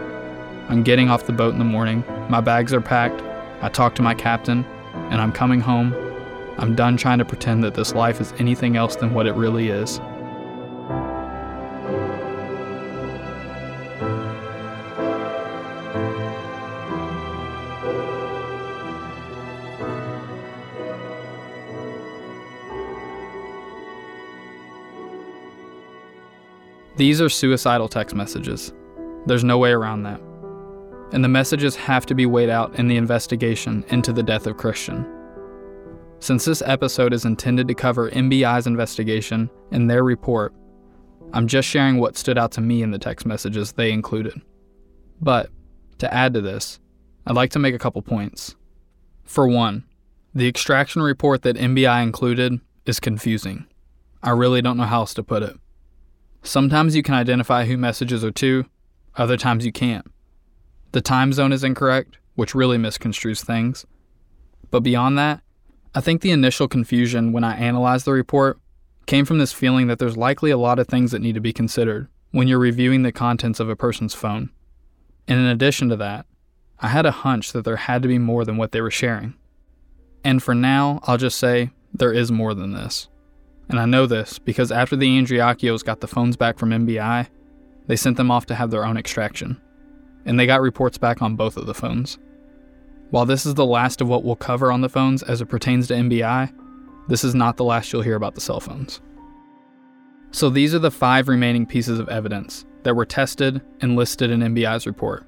I'm 0.70 0.84
getting 0.84 1.10
off 1.10 1.26
the 1.26 1.34
boat 1.34 1.54
in 1.54 1.60
the 1.60 1.66
morning. 1.66 2.04
My 2.30 2.42
bags 2.42 2.74
are 2.74 2.82
packed. 2.82 3.22
I 3.62 3.70
talk 3.70 3.94
to 3.96 4.02
my 4.02 4.16
captain, 4.16 4.66
and 4.94 5.22
I'm 5.22 5.32
coming 5.32 5.62
home. 5.62 5.94
I'm 6.58 6.76
done 6.76 6.98
trying 6.98 7.20
to 7.20 7.26
pretend 7.26 7.64
that 7.64 7.76
this 7.76 7.94
life 7.94 8.20
is 8.20 8.34
anything 8.40 8.76
else 8.76 8.96
than 8.96 9.14
what 9.14 9.28
it 9.28 9.34
really 9.34 9.70
is. 9.70 10.00
These 26.96 27.22
are 27.22 27.30
suicidal 27.30 27.90
text 27.90 28.16
messages. 28.16 28.72
There's 29.26 29.44
no 29.44 29.58
way 29.58 29.72
around 29.72 30.04
that. 30.04 30.22
And 31.14 31.24
the 31.24 31.30
messages 31.30 31.76
have 31.76 32.06
to 32.08 32.16
be 32.16 32.26
weighed 32.26 32.50
out 32.50 32.76
in 32.76 32.88
the 32.88 32.98
investigation 32.98 33.86
into 33.90 34.12
the 34.12 34.24
death 34.24 34.48
of 34.48 34.58
Christian. 34.58 35.08
Since 36.20 36.46
this 36.46 36.64
episode 36.66 37.14
is 37.14 37.24
intended 37.24 37.68
to 37.68 37.76
cover 37.76 38.10
MBI's 38.10 38.66
investigation 38.66 39.50
and 39.72 39.90
their 39.90 40.04
report, 40.04 40.54
I'm 41.34 41.48
just 41.48 41.68
sharing 41.68 41.98
what 42.00 42.18
stood 42.18 42.38
out 42.38 42.52
to 42.54 42.62
me 42.62 42.82
in 42.82 42.92
the 42.92 42.98
text 42.98 43.26
messages 43.26 43.74
they 43.74 43.92
included. 43.92 44.42
But, 45.22 45.50
to 46.00 46.12
add 46.14 46.34
to 46.34 46.42
this, 46.42 46.80
I'd 47.28 47.36
like 47.36 47.52
to 47.52 47.60
make 47.60 47.76
a 47.76 47.80
couple 47.80 48.02
points. 48.02 48.56
For 49.24 49.48
one, 49.48 49.84
the 50.34 50.48
extraction 50.48 51.02
report 51.02 51.44
that 51.44 51.58
MBI 51.58 52.02
included 52.02 52.60
is 52.86 53.00
confusing. 53.00 53.68
I 54.24 54.32
really 54.32 54.62
don't 54.62 54.78
know 54.78 54.84
how 54.84 55.02
else 55.02 55.14
to 55.16 55.24
put 55.24 55.44
it. 55.44 55.56
Sometimes 56.42 56.96
you 56.96 57.04
can 57.04 57.14
identify 57.14 57.66
who 57.66 57.78
messages 57.78 58.24
are 58.24 58.32
to, 58.32 58.66
other 59.16 59.38
times 59.38 59.66
you 59.66 59.72
can't. 59.72 60.06
The 60.94 61.02
time 61.02 61.34
zone 61.34 61.52
is 61.52 61.64
incorrect, 61.64 62.20
which 62.36 62.54
really 62.54 62.78
misconstrues 62.78 63.44
things. 63.44 63.86
But 64.70 64.82
beyond 64.82 65.18
that, 65.18 65.42
I 65.96 66.02
think 66.02 66.22
the 66.22 66.32
initial 66.32 66.68
confusion 66.68 67.32
when 67.32 67.44
I 67.44 67.56
analyzed 67.58 68.06
the 68.06 68.12
report 68.12 68.60
came 69.08 69.26
from 69.26 69.40
this 69.40 69.52
feeling 69.52 69.88
that 69.88 69.98
there's 69.98 70.18
likely 70.18 70.52
a 70.52 70.58
lot 70.58 70.78
of 70.78 70.88
things 70.88 71.12
that 71.12 71.22
need 71.22 71.34
to 71.34 71.42
be 71.42 71.52
considered 71.52 72.08
when 72.30 72.48
you're 72.48 72.60
reviewing 72.60 73.02
the 73.02 73.12
contents 73.12 73.60
of 73.60 73.70
a 73.70 73.76
person's 73.76 74.14
phone. 74.14 74.52
And 75.28 75.40
in 75.40 75.48
addition 75.48 75.90
to 75.90 75.96
that, 75.96 76.28
I 76.80 76.90
had 76.90 77.08
a 77.08 77.12
hunch 77.12 77.54
that 77.54 77.66
there 77.66 77.76
had 77.76 78.04
to 78.04 78.08
be 78.08 78.20
more 78.20 78.46
than 78.46 78.58
what 78.58 78.72
they 78.72 78.82
were 78.82 78.92
sharing. 78.92 79.34
And 80.24 80.44
for 80.44 80.54
now, 80.54 81.00
I'll 81.04 81.18
just 81.18 81.40
say 81.40 81.72
there 81.92 82.14
is 82.14 82.32
more 82.32 82.54
than 82.54 82.74
this. 82.74 83.08
And 83.68 83.80
I 83.80 83.86
know 83.86 84.06
this 84.06 84.38
because 84.38 84.72
after 84.72 84.96
the 84.96 85.08
Andreacchios 85.08 85.84
got 85.84 86.02
the 86.02 86.08
phones 86.08 86.38
back 86.38 86.60
from 86.60 86.70
MBI, 86.70 87.30
they 87.88 87.96
sent 87.96 88.18
them 88.18 88.30
off 88.30 88.46
to 88.46 88.56
have 88.56 88.70
their 88.70 88.86
own 88.86 88.98
extraction. 88.98 89.60
And 90.26 90.40
they 90.40 90.46
got 90.46 90.62
reports 90.62 90.98
back 90.98 91.22
on 91.22 91.36
both 91.36 91.58
of 91.58 91.66
the 91.66 91.74
phones. 91.74 92.18
While 93.10 93.26
this 93.26 93.46
is 93.46 93.56
the 93.56 93.66
last 93.66 94.02
of 94.02 94.08
what 94.08 94.24
we'll 94.24 94.36
cover 94.36 94.72
on 94.72 94.82
the 94.82 94.90
phones 94.90 95.22
as 95.24 95.42
it 95.42 95.46
pertains 95.48 95.88
to 95.88 95.94
MBI, 95.94 96.52
this 97.08 97.24
is 97.24 97.36
not 97.36 97.58
the 97.58 97.64
last 97.64 97.92
you'll 97.92 98.02
hear 98.02 98.16
about 98.16 98.36
the 98.36 98.42
cell 98.42 98.60
phones. 98.60 99.02
So 100.32 100.50
these 100.50 100.74
are 100.74 100.80
the 100.80 100.90
five 100.90 101.28
remaining 101.28 101.66
pieces 101.66 102.00
of 102.00 102.10
evidence 102.10 102.66
that 102.84 102.96
were 102.96 103.06
tested 103.06 103.62
and 103.82 103.96
listed 103.96 104.32
in 104.32 104.40
MBI's 104.40 104.88
report. 104.88 105.26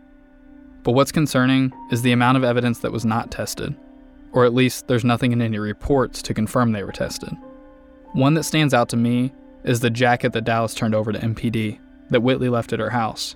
But 0.83 0.93
what's 0.93 1.11
concerning 1.11 1.71
is 1.91 2.01
the 2.01 2.11
amount 2.11 2.37
of 2.37 2.43
evidence 2.43 2.79
that 2.79 2.91
was 2.91 3.05
not 3.05 3.31
tested, 3.31 3.75
or 4.33 4.45
at 4.45 4.53
least 4.53 4.87
there's 4.87 5.05
nothing 5.05 5.31
in 5.31 5.41
any 5.41 5.59
reports 5.59 6.21
to 6.23 6.33
confirm 6.33 6.71
they 6.71 6.83
were 6.83 6.91
tested. 6.91 7.33
One 8.13 8.33
that 8.35 8.43
stands 8.43 8.73
out 8.73 8.89
to 8.89 8.97
me 8.97 9.33
is 9.63 9.79
the 9.79 9.89
jacket 9.89 10.33
that 10.33 10.45
Dallas 10.45 10.73
turned 10.73 10.95
over 10.95 11.11
to 11.11 11.19
MPD 11.19 11.79
that 12.09 12.21
Whitley 12.21 12.49
left 12.49 12.71
at 12.71 12.79
her 12.79 12.91
house. 12.91 13.35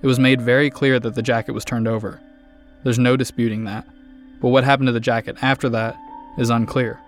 It 0.00 0.06
was 0.06 0.18
made 0.18 0.40
very 0.40 0.70
clear 0.70 1.00
that 1.00 1.14
the 1.14 1.22
jacket 1.22 1.52
was 1.52 1.64
turned 1.64 1.88
over. 1.88 2.20
There's 2.84 2.98
no 2.98 3.16
disputing 3.16 3.64
that. 3.64 3.86
But 4.40 4.48
what 4.48 4.64
happened 4.64 4.86
to 4.86 4.92
the 4.92 5.00
jacket 5.00 5.36
after 5.42 5.68
that 5.70 5.96
is 6.38 6.50
unclear. 6.50 7.00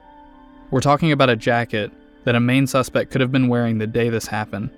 We're 0.70 0.80
talking 0.80 1.12
about 1.12 1.30
a 1.30 1.36
jacket 1.36 1.92
that 2.24 2.34
a 2.34 2.40
main 2.40 2.66
suspect 2.66 3.10
could 3.10 3.20
have 3.20 3.32
been 3.32 3.48
wearing 3.48 3.78
the 3.78 3.86
day 3.86 4.08
this 4.08 4.26
happened. 4.26 4.70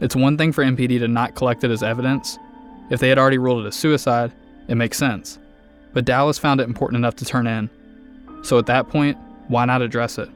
It's 0.00 0.16
one 0.16 0.38
thing 0.38 0.52
for 0.52 0.64
MPD 0.64 1.00
to 1.00 1.08
not 1.08 1.34
collect 1.34 1.64
it 1.64 1.70
as 1.70 1.82
evidence. 1.82 2.38
If 2.90 3.00
they 3.00 3.08
had 3.08 3.18
already 3.18 3.38
ruled 3.38 3.64
it 3.64 3.68
a 3.68 3.72
suicide, 3.72 4.32
it 4.68 4.76
makes 4.76 4.96
sense. 4.96 5.38
But 5.92 6.04
Dallas 6.04 6.38
found 6.38 6.60
it 6.60 6.68
important 6.68 6.98
enough 6.98 7.16
to 7.16 7.24
turn 7.24 7.46
in. 7.46 7.68
So 8.42 8.58
at 8.58 8.66
that 8.66 8.88
point, 8.88 9.18
why 9.48 9.64
not 9.64 9.82
address 9.82 10.18
it? 10.18 10.28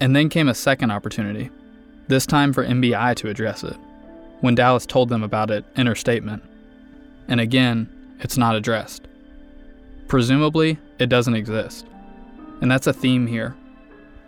And 0.00 0.14
then 0.14 0.28
came 0.28 0.48
a 0.48 0.54
second 0.54 0.90
opportunity, 0.90 1.50
this 2.08 2.26
time 2.26 2.52
for 2.52 2.64
MBI 2.64 3.16
to 3.16 3.28
address 3.28 3.64
it, 3.64 3.76
when 4.40 4.54
Dallas 4.54 4.86
told 4.86 5.08
them 5.08 5.22
about 5.22 5.50
it 5.50 5.64
in 5.76 5.86
her 5.86 5.94
statement. 5.94 6.42
And 7.28 7.40
again, 7.40 7.88
it's 8.20 8.36
not 8.36 8.56
addressed. 8.56 9.08
Presumably, 10.08 10.78
it 10.98 11.08
doesn't 11.08 11.34
exist. 11.34 11.86
And 12.60 12.70
that's 12.70 12.86
a 12.86 12.92
theme 12.92 13.26
here 13.26 13.56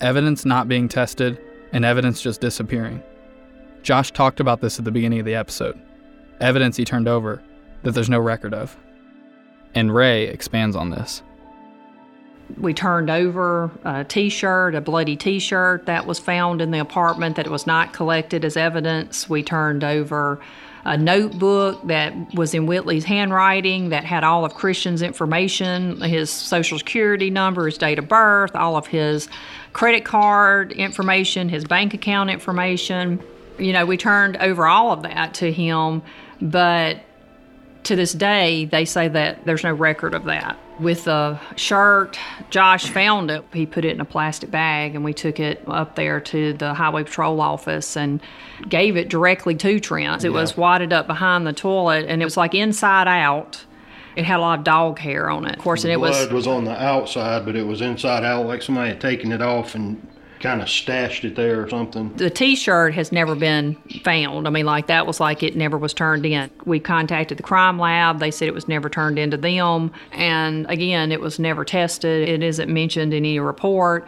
evidence 0.01 0.45
not 0.45 0.69
being 0.69 0.89
tested 0.89 1.41
and 1.73 1.85
evidence 1.85 2.21
just 2.21 2.41
disappearing. 2.41 3.03
Josh 3.83 4.13
talked 4.13 4.39
about 4.39 4.61
this 4.61 4.79
at 4.79 4.85
the 4.85 4.93
beginning 4.93 5.19
of 5.19 5.27
the 5.27 5.35
episode 5.35 5.81
evidence 6.41 6.77
he 6.77 6.85
turned 6.85 7.09
over 7.09 7.43
that 7.83 7.93
there's 7.93 8.11
no 8.11 8.19
record 8.19 8.55
of. 8.55 8.77
And 9.75 9.95
Rae 9.95 10.27
expands 10.27 10.77
on 10.77 10.91
this 10.91 11.23
we 12.57 12.73
turned 12.73 13.11
over 13.11 13.71
a 13.85 14.05
t-shirt 14.05 14.75
a 14.75 14.81
bloody 14.81 15.17
t-shirt 15.17 15.87
that 15.87 16.07
was 16.07 16.19
found 16.19 16.61
in 16.61 16.71
the 16.71 16.79
apartment 16.79 17.37
that 17.37 17.49
was 17.49 17.67
not 17.67 17.93
collected 17.93 18.45
as 18.45 18.57
evidence. 18.57 19.29
We 19.29 19.43
turned 19.43 19.85
over 19.85 20.41
a 20.85 20.97
notebook 20.97 21.87
that 21.87 22.15
was 22.35 22.55
in 22.55 22.65
whitley's 22.67 23.05
handwriting 23.05 23.91
that 23.91 24.05
had 24.05 24.25
all 24.25 24.45
of 24.45 24.55
christian's 24.55 25.03
information 25.03 26.01
his 26.01 26.31
social 26.31 26.79
security 26.79 27.31
number 27.31 27.67
his 27.67 27.77
date 27.77 27.99
of 27.99 28.09
birth 28.09 28.55
all 28.55 28.77
of 28.77 28.87
his 28.87 29.29
credit 29.73 30.05
card 30.05 30.73
information 30.73 31.49
his 31.49 31.65
bank 31.65 31.95
account 31.95 32.31
information. 32.31 33.21
You 33.59 33.73
know 33.73 33.85
we 33.85 33.97
turned 33.97 34.37
over 34.39 34.67
all 34.67 34.93
of 34.93 35.03
that 35.03 35.35
to 35.35 35.53
him 35.53 36.01
but 36.41 37.01
to 37.85 37.97
this 37.97 38.13
day 38.13 38.65
they 38.65 38.85
say 38.85 39.09
that 39.09 39.45
there's 39.45 39.65
no 39.65 39.73
record 39.73 40.15
of 40.15 40.25
that 40.25 40.59
with 40.81 41.05
the 41.05 41.39
shirt. 41.57 42.19
Josh 42.51 42.89
found 42.89 43.31
it. 43.31 43.45
He 43.53 43.67
put 43.67 43.85
it 43.85 43.93
in 43.93 44.01
a 44.01 44.05
plastic 44.05 44.51
bag, 44.51 44.95
and 44.95 45.05
we 45.05 45.13
took 45.13 45.41
it 45.41 45.63
up 45.67 45.97
there 45.97 46.21
to 46.21 46.53
the 46.53 46.75
Highway 46.75 47.05
Patrol 47.05 47.41
office 47.41 47.97
and 47.97 48.21
gave 48.69 48.97
it 48.97 49.09
directly 49.09 49.55
to 49.57 49.81
Trent. 49.81 50.25
It 50.25 50.29
yeah. 50.29 50.35
was 50.35 50.57
wadded 50.57 50.93
up 50.93 51.07
behind 51.07 51.47
the 51.47 51.53
toilet, 51.53 52.07
and 52.09 52.23
it 52.23 52.25
was 52.25 52.37
like 52.37 52.55
inside 52.55 53.09
out. 53.09 53.65
It 54.17 54.25
had 54.25 54.39
a 54.39 54.41
lot 54.41 54.59
of 54.59 54.65
dog 54.65 54.99
hair 54.99 55.31
on 55.31 55.47
it, 55.47 55.57
of 55.57 55.63
course, 55.63 55.85
and 55.85 55.93
it 55.93 56.01
was 56.01 56.17
blood 56.17 56.33
was 56.33 56.47
on 56.47 56.65
the 56.65 56.83
outside, 56.83 57.45
but 57.45 57.55
it 57.55 57.65
was 57.65 57.81
inside 57.81 58.25
out, 58.25 58.47
like 58.47 58.63
somebody 58.63 58.91
had 58.91 59.01
taken 59.01 59.31
it 59.31 59.41
off 59.41 59.77
and 59.77 60.05
kind 60.41 60.63
of 60.63 60.69
stashed 60.69 61.25
it 61.25 61.37
there 61.37 61.63
or 61.63 61.69
something. 61.69 62.13
The 62.17 62.31
T-shirt 62.31 62.95
has 62.95 63.13
never 63.13 63.35
been 63.35 63.75
found. 64.05 64.47
I 64.47 64.51
mean, 64.51 64.67
like 64.67 64.87
that 64.87 65.07
was 65.07 65.21
like 65.21 65.43
it 65.43 65.57
never 65.57 65.79
was 65.79 65.93
turned 65.95 66.25
in. 66.27 66.51
We 66.65 66.81
contacted 66.81 67.39
the 67.39 67.43
crime 67.43 67.79
lab. 67.79 68.21
They 68.21 68.31
said 68.31 68.49
it 68.49 68.55
was 68.55 68.69
never 68.69 68.89
turned 68.89 69.19
into 69.19 69.37
them, 69.37 69.93
and 70.13 70.69
again, 70.71 71.13
it 71.13 71.21
was 71.21 71.39
never 71.39 71.65
tested. 71.65 72.29
It 72.29 72.43
isn't 72.43 72.73
mentioned 72.73 73.13
in 73.15 73.25
any 73.25 73.39
report. 73.41 74.07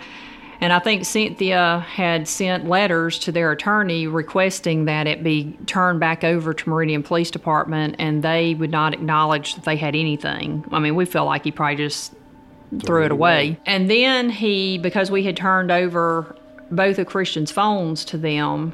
And 0.62 0.74
I 0.74 0.78
think 0.78 1.06
Cynthia 1.06 1.78
had 1.88 2.28
sent 2.28 2.68
letters 2.68 3.18
to 3.20 3.32
their 3.32 3.50
attorney 3.50 4.06
requesting 4.06 4.84
that 4.84 5.06
it 5.06 5.24
be 5.24 5.56
turned 5.64 6.00
back 6.00 6.22
over 6.22 6.52
to 6.52 6.68
Meridian 6.68 7.02
Police 7.02 7.30
Department, 7.30 7.96
and 7.98 8.22
they 8.22 8.54
would 8.54 8.70
not 8.70 8.92
acknowledge 8.92 9.54
that 9.54 9.64
they 9.64 9.76
had 9.76 9.96
anything. 9.96 10.62
I 10.70 10.78
mean, 10.78 10.96
we 10.96 11.06
feel 11.06 11.24
like 11.24 11.44
he 11.44 11.50
probably 11.50 11.76
just 11.76 12.14
threw 12.84 13.04
it 13.04 13.12
away. 13.12 13.58
And 13.66 13.90
then 13.90 14.30
he, 14.30 14.78
because 14.78 15.10
we 15.10 15.24
had 15.24 15.36
turned 15.36 15.70
over 15.70 16.36
both 16.70 16.98
of 16.98 17.06
Christian's 17.06 17.50
phones 17.50 18.04
to 18.06 18.18
them, 18.18 18.72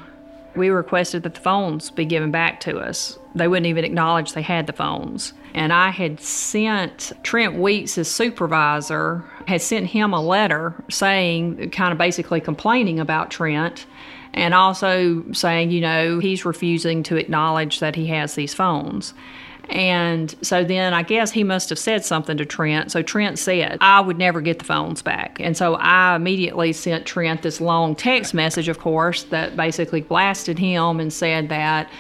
we 0.55 0.69
requested 0.71 1.23
that 1.23 1.35
the 1.35 1.41
phones 1.41 1.91
be 1.91 2.05
given 2.05 2.31
back 2.31 2.61
to 2.61 2.79
us. 2.79 3.19
They 3.35 3.49
wouldn't 3.49 3.67
even 3.67 3.85
acknowledge 3.85 4.33
they 4.33 4.43
had 4.43 4.67
the 4.67 4.73
phones. 4.73 5.33
And 5.55 5.73
I 5.73 5.91
had 5.91 6.21
sent 6.21 7.13
Trent 7.23 7.55
Weeks, 7.55 7.95
his 7.95 8.11
supervisor, 8.11 9.25
had 9.47 9.63
sent 9.63 9.87
him 9.87 10.13
a 10.13 10.21
letter 10.21 10.75
saying, 10.91 11.71
kind 11.71 11.93
of 11.93 11.99
basically 11.99 12.41
complaining 12.41 13.01
about 13.01 13.31
Trent 13.31 13.87
and 14.35 14.53
also 14.53 15.25
saying, 15.33 15.71
you 15.71 15.81
know, 15.81 16.19
he's 16.19 16.45
refusing 16.45 17.03
to 17.05 17.17
acknowledge 17.17 17.81
that 17.81 17.97
he 17.97 18.07
has 18.07 18.35
these 18.35 18.53
phones. 18.53 19.15
And 19.69 20.35
so 20.43 20.65
then 20.65 20.95
I 20.95 21.03
guess 21.03 21.33
he 21.33 21.45
must 21.45 21.69
have 21.71 21.79
said 21.79 22.05
something 22.05 22.37
to 22.37 22.45
Trent. 22.45 22.93
So 22.93 23.03
Trent 23.03 23.39
said, 23.39 23.79
I 23.81 24.01
would 24.01 24.19
never 24.19 24.41
get 24.41 24.59
the 24.59 24.65
phones 24.65 25.03
back. 25.03 25.41
And 25.41 25.57
so 25.57 25.75
I 25.75 26.17
immediately 26.17 26.73
sent 26.73 27.07
Trent 27.07 27.43
this 27.43 27.61
long 27.61 27.97
text 27.97 28.33
message, 28.33 28.69
of 28.69 28.79
course, 28.79 29.25
that 29.25 29.57
basically 29.57 30.03
blasted 30.03 30.59
him 30.59 31.01
and 31.01 31.13
said 31.13 31.49
that 31.49 31.91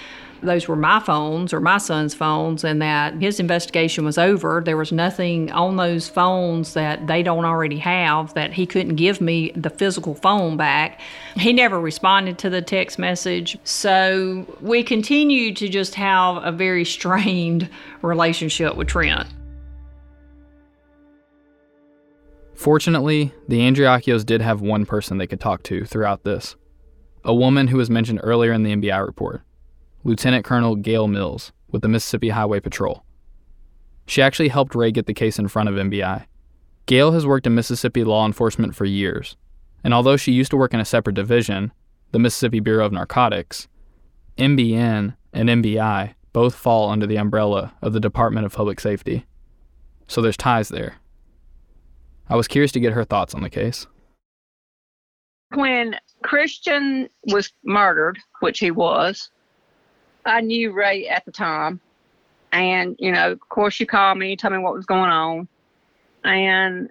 those 0.46 0.66
were 0.66 0.76
my 0.76 1.00
phones 1.00 1.52
or 1.52 1.60
my 1.60 1.78
son's 1.78 2.14
phones 2.14 2.64
and 2.64 2.80
that 2.80 3.14
his 3.20 3.38
investigation 3.38 4.04
was 4.04 4.16
over. 4.16 4.62
There 4.64 4.76
was 4.76 4.92
nothing 4.92 5.52
on 5.52 5.76
those 5.76 6.08
phones 6.08 6.74
that 6.74 7.06
they 7.06 7.22
don't 7.22 7.44
already 7.44 7.78
have, 7.78 8.32
that 8.34 8.52
he 8.52 8.64
couldn't 8.64 8.96
give 8.96 9.20
me 9.20 9.52
the 9.54 9.70
physical 9.70 10.14
phone 10.14 10.56
back. 10.56 11.00
He 11.36 11.52
never 11.52 11.78
responded 11.78 12.38
to 12.38 12.50
the 12.50 12.62
text 12.62 12.98
message. 12.98 13.58
So 13.64 14.46
we 14.60 14.82
continued 14.82 15.56
to 15.58 15.68
just 15.68 15.94
have 15.96 16.42
a 16.42 16.52
very 16.52 16.84
strained 16.84 17.68
relationship 18.02 18.76
with 18.76 18.88
Trent. 18.88 19.28
Fortunately, 22.54 23.32
the 23.48 23.60
Andreacchios 23.60 24.24
did 24.24 24.40
have 24.40 24.62
one 24.62 24.86
person 24.86 25.18
they 25.18 25.26
could 25.26 25.40
talk 25.40 25.62
to 25.64 25.84
throughout 25.84 26.24
this 26.24 26.56
a 27.26 27.34
woman 27.34 27.66
who 27.66 27.76
was 27.76 27.90
mentioned 27.90 28.20
earlier 28.22 28.52
in 28.52 28.62
the 28.62 28.74
MBI 28.74 29.04
report. 29.04 29.42
Lieutenant 30.06 30.44
Colonel 30.44 30.76
Gale 30.76 31.08
Mills 31.08 31.50
with 31.66 31.82
the 31.82 31.88
Mississippi 31.88 32.28
Highway 32.28 32.60
Patrol. 32.60 33.04
She 34.06 34.22
actually 34.22 34.46
helped 34.46 34.76
Rae 34.76 34.92
get 34.92 35.06
the 35.06 35.12
case 35.12 35.36
in 35.36 35.48
front 35.48 35.68
of 35.68 35.74
MBI. 35.74 36.26
Gale 36.86 37.10
has 37.10 37.26
worked 37.26 37.44
in 37.44 37.56
Mississippi 37.56 38.04
law 38.04 38.24
enforcement 38.24 38.76
for 38.76 38.84
years, 38.84 39.36
and 39.82 39.92
although 39.92 40.16
she 40.16 40.30
used 40.30 40.52
to 40.52 40.56
work 40.56 40.72
in 40.72 40.78
a 40.78 40.84
separate 40.84 41.14
division, 41.14 41.72
the 42.12 42.20
Mississippi 42.20 42.60
Bureau 42.60 42.86
of 42.86 42.92
Narcotics, 42.92 43.66
MBN 44.38 45.16
and 45.32 45.48
MBI 45.48 46.14
both 46.32 46.54
fall 46.54 46.88
under 46.88 47.08
the 47.08 47.18
umbrella 47.18 47.74
of 47.82 47.92
the 47.92 47.98
Department 47.98 48.46
of 48.46 48.54
Public 48.54 48.78
Safety. 48.78 49.26
So 50.06 50.22
there's 50.22 50.36
ties 50.36 50.68
there. 50.68 50.94
I 52.28 52.36
was 52.36 52.46
curious 52.46 52.70
to 52.72 52.80
get 52.80 52.92
her 52.92 53.04
thoughts 53.04 53.34
on 53.34 53.42
the 53.42 53.50
case. 53.50 53.88
When 55.52 55.96
Christian 56.22 57.08
was 57.24 57.52
murdered, 57.64 58.20
which 58.38 58.60
he 58.60 58.70
was, 58.70 59.30
I 60.26 60.40
knew 60.40 60.72
Rae 60.72 61.08
at 61.08 61.24
the 61.24 61.32
time. 61.32 61.80
And, 62.52 62.96
you 62.98 63.12
know, 63.12 63.32
of 63.32 63.40
course, 63.48 63.74
she 63.74 63.86
called 63.86 64.18
me, 64.18 64.36
told 64.36 64.54
me 64.54 64.58
what 64.58 64.74
was 64.74 64.86
going 64.86 65.10
on. 65.10 65.48
And, 66.24 66.90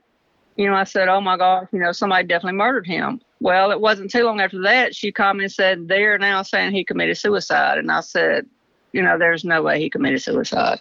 you 0.55 0.67
know, 0.67 0.75
I 0.75 0.83
said, 0.83 1.07
oh 1.07 1.21
my 1.21 1.37
gosh, 1.37 1.67
you 1.71 1.79
know, 1.79 1.91
somebody 1.91 2.27
definitely 2.27 2.57
murdered 2.57 2.87
him. 2.87 3.21
Well, 3.41 3.71
it 3.71 3.81
wasn't 3.81 4.11
too 4.11 4.23
long 4.23 4.39
after 4.39 4.61
that, 4.61 4.95
she 4.95 5.11
called 5.11 5.37
me 5.37 5.43
and 5.45 5.51
said, 5.51 5.87
they're 5.87 6.17
now 6.17 6.41
saying 6.41 6.71
he 6.71 6.83
committed 6.83 7.17
suicide. 7.17 7.77
And 7.77 7.91
I 7.91 8.01
said, 8.01 8.45
you 8.93 9.01
know, 9.01 9.17
there's 9.17 9.43
no 9.43 9.61
way 9.61 9.79
he 9.79 9.89
committed 9.89 10.21
suicide. 10.21 10.79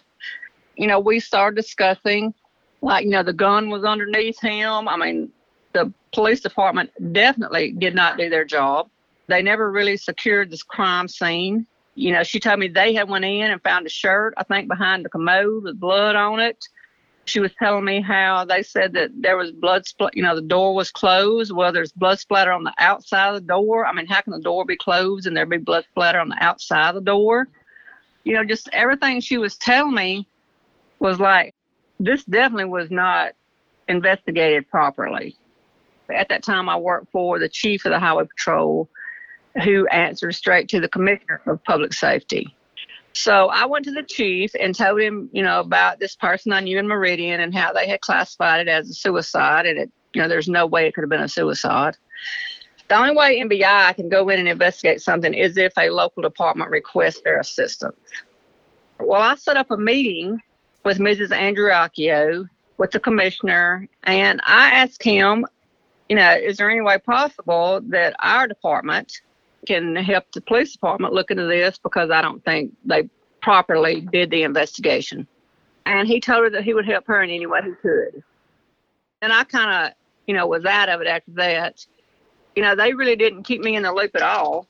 You 0.77 0.87
know, 0.87 0.99
we 0.99 1.19
started 1.19 1.55
discussing, 1.55 2.33
like, 2.81 3.05
you 3.05 3.11
know, 3.11 3.23
the 3.23 3.33
gun 3.33 3.69
was 3.69 3.83
underneath 3.83 4.39
him. 4.39 4.87
I 4.87 4.97
mean, 4.97 5.31
the 5.73 5.91
police 6.13 6.41
department 6.41 6.91
definitely 7.11 7.71
did 7.71 7.95
not 7.95 8.17
do 8.17 8.29
their 8.29 8.45
job. 8.45 8.89
They 9.27 9.41
never 9.41 9.69
really 9.71 9.97
secured 9.97 10.49
this 10.49 10.63
crime 10.63 11.07
scene 11.07 11.67
you 11.95 12.11
know, 12.11 12.23
she 12.23 12.39
told 12.39 12.59
me 12.59 12.67
they 12.67 12.93
had 12.93 13.09
went 13.09 13.25
in 13.25 13.49
and 13.49 13.61
found 13.63 13.87
a 13.87 13.89
shirt, 13.89 14.33
I 14.37 14.43
think, 14.43 14.67
behind 14.67 15.05
the 15.05 15.09
commode 15.09 15.63
with 15.63 15.79
blood 15.79 16.15
on 16.15 16.41
it. 16.41 16.67
She 17.23 17.39
was 17.39 17.51
telling 17.57 17.85
me 17.85 18.01
how 18.01 18.45
they 18.45 18.61
said 18.61 18.93
that 18.93 19.09
there 19.15 19.37
was 19.37 19.51
blood 19.51 19.87
splat. 19.87 20.15
You 20.15 20.21
know, 20.21 20.35
the 20.35 20.41
door 20.41 20.75
was 20.75 20.91
closed. 20.91 21.51
Well, 21.51 21.71
there's 21.71 21.93
blood 21.93 22.19
splatter 22.19 22.51
on 22.51 22.65
the 22.65 22.73
outside 22.77 23.29
of 23.29 23.35
the 23.35 23.47
door. 23.47 23.85
I 23.85 23.93
mean, 23.93 24.05
how 24.05 24.21
can 24.21 24.33
the 24.33 24.41
door 24.41 24.65
be 24.65 24.75
closed 24.75 25.25
and 25.25 25.35
there 25.35 25.45
be 25.45 25.57
blood 25.57 25.85
splatter 25.89 26.19
on 26.19 26.29
the 26.29 26.43
outside 26.43 26.89
of 26.89 26.95
the 26.95 27.01
door? 27.01 27.47
You 28.25 28.33
know, 28.33 28.43
just 28.43 28.69
everything 28.73 29.21
she 29.21 29.37
was 29.37 29.57
telling 29.57 29.95
me 29.95 30.27
was 30.99 31.19
like, 31.19 31.55
this 31.99 32.25
definitely 32.25 32.65
was 32.65 32.91
not 32.91 33.31
investigated 33.87 34.69
properly. 34.69 35.35
At 36.13 36.29
that 36.29 36.43
time, 36.43 36.69
I 36.69 36.75
worked 36.75 37.11
for 37.11 37.39
the 37.39 37.49
chief 37.49 37.85
of 37.85 37.91
the 37.91 37.99
highway 37.99 38.25
patrol 38.25 38.89
who 39.63 39.87
answered 39.87 40.33
straight 40.33 40.69
to 40.69 40.79
the 40.79 40.89
commissioner 40.89 41.41
of 41.45 41.63
public 41.63 41.93
safety. 41.93 42.53
So 43.13 43.47
I 43.47 43.65
went 43.65 43.85
to 43.85 43.91
the 43.91 44.03
chief 44.03 44.51
and 44.59 44.75
told 44.75 44.99
him, 44.99 45.29
you 45.31 45.41
know, 45.41 45.61
about 45.61 45.99
this 45.99 46.17
person 46.17 46.51
I 46.51 46.59
knew 46.59 46.77
in 46.77 46.87
Meridian 46.87 47.39
and 47.39 47.55
how 47.55 47.71
they 47.71 47.87
had 47.87 48.01
classified 48.01 48.67
it 48.67 48.69
as 48.69 48.89
a 48.89 48.93
suicide, 48.93 49.65
and 49.65 49.79
it, 49.79 49.91
you 50.13 50.21
know, 50.21 50.27
there's 50.27 50.49
no 50.49 50.65
way 50.65 50.85
it 50.85 50.93
could 50.93 51.03
have 51.03 51.09
been 51.09 51.21
a 51.21 51.29
suicide. 51.29 51.95
The 52.89 52.97
only 52.97 53.15
way 53.15 53.39
MBI 53.39 53.95
can 53.95 54.09
go 54.09 54.27
in 54.29 54.39
and 54.39 54.49
investigate 54.49 55.01
something 55.01 55.33
is 55.33 55.57
if 55.57 55.71
a 55.77 55.89
local 55.89 56.21
department 56.21 56.69
requests 56.69 57.21
their 57.21 57.39
assistance. 57.39 57.95
Well, 58.99 59.21
I 59.21 59.35
set 59.35 59.57
up 59.57 59.71
a 59.71 59.77
meeting 59.77 60.41
with 60.83 60.99
Mrs. 60.99 61.29
Andreacchio, 61.29 62.47
with 62.77 62.91
the 62.91 62.99
commissioner, 62.99 63.87
and 64.03 64.41
I 64.45 64.71
asked 64.71 65.01
him, 65.01 65.45
you 66.09 66.17
know, 66.17 66.35
is 66.35 66.57
there 66.57 66.69
any 66.69 66.81
way 66.81 66.97
possible 66.99 67.79
that 67.85 68.15
our 68.19 68.47
department 68.47 69.21
can 69.65 69.95
help 69.95 70.31
the 70.31 70.41
police 70.41 70.73
department 70.73 71.13
look 71.13 71.31
into 71.31 71.45
this 71.45 71.77
because 71.77 72.11
I 72.11 72.21
don't 72.21 72.43
think 72.45 72.73
they 72.85 73.09
properly 73.41 74.01
did 74.01 74.31
the 74.31 74.43
investigation. 74.43 75.27
And 75.85 76.07
he 76.07 76.19
told 76.19 76.43
her 76.43 76.49
that 76.51 76.63
he 76.63 76.73
would 76.73 76.85
help 76.85 77.05
her 77.07 77.21
in 77.21 77.29
any 77.29 77.45
way 77.45 77.61
he 77.63 77.71
could. 77.81 78.23
And 79.21 79.31
I 79.31 79.43
kind 79.43 79.87
of, 79.87 79.93
you 80.27 80.33
know, 80.33 80.47
was 80.47 80.65
out 80.65 80.89
of 80.89 81.01
it 81.01 81.07
after 81.07 81.31
that. 81.31 81.85
You 82.55 82.63
know, 82.63 82.75
they 82.75 82.93
really 82.93 83.15
didn't 83.15 83.43
keep 83.43 83.61
me 83.61 83.75
in 83.75 83.83
the 83.83 83.93
loop 83.93 84.15
at 84.15 84.21
all. 84.21 84.67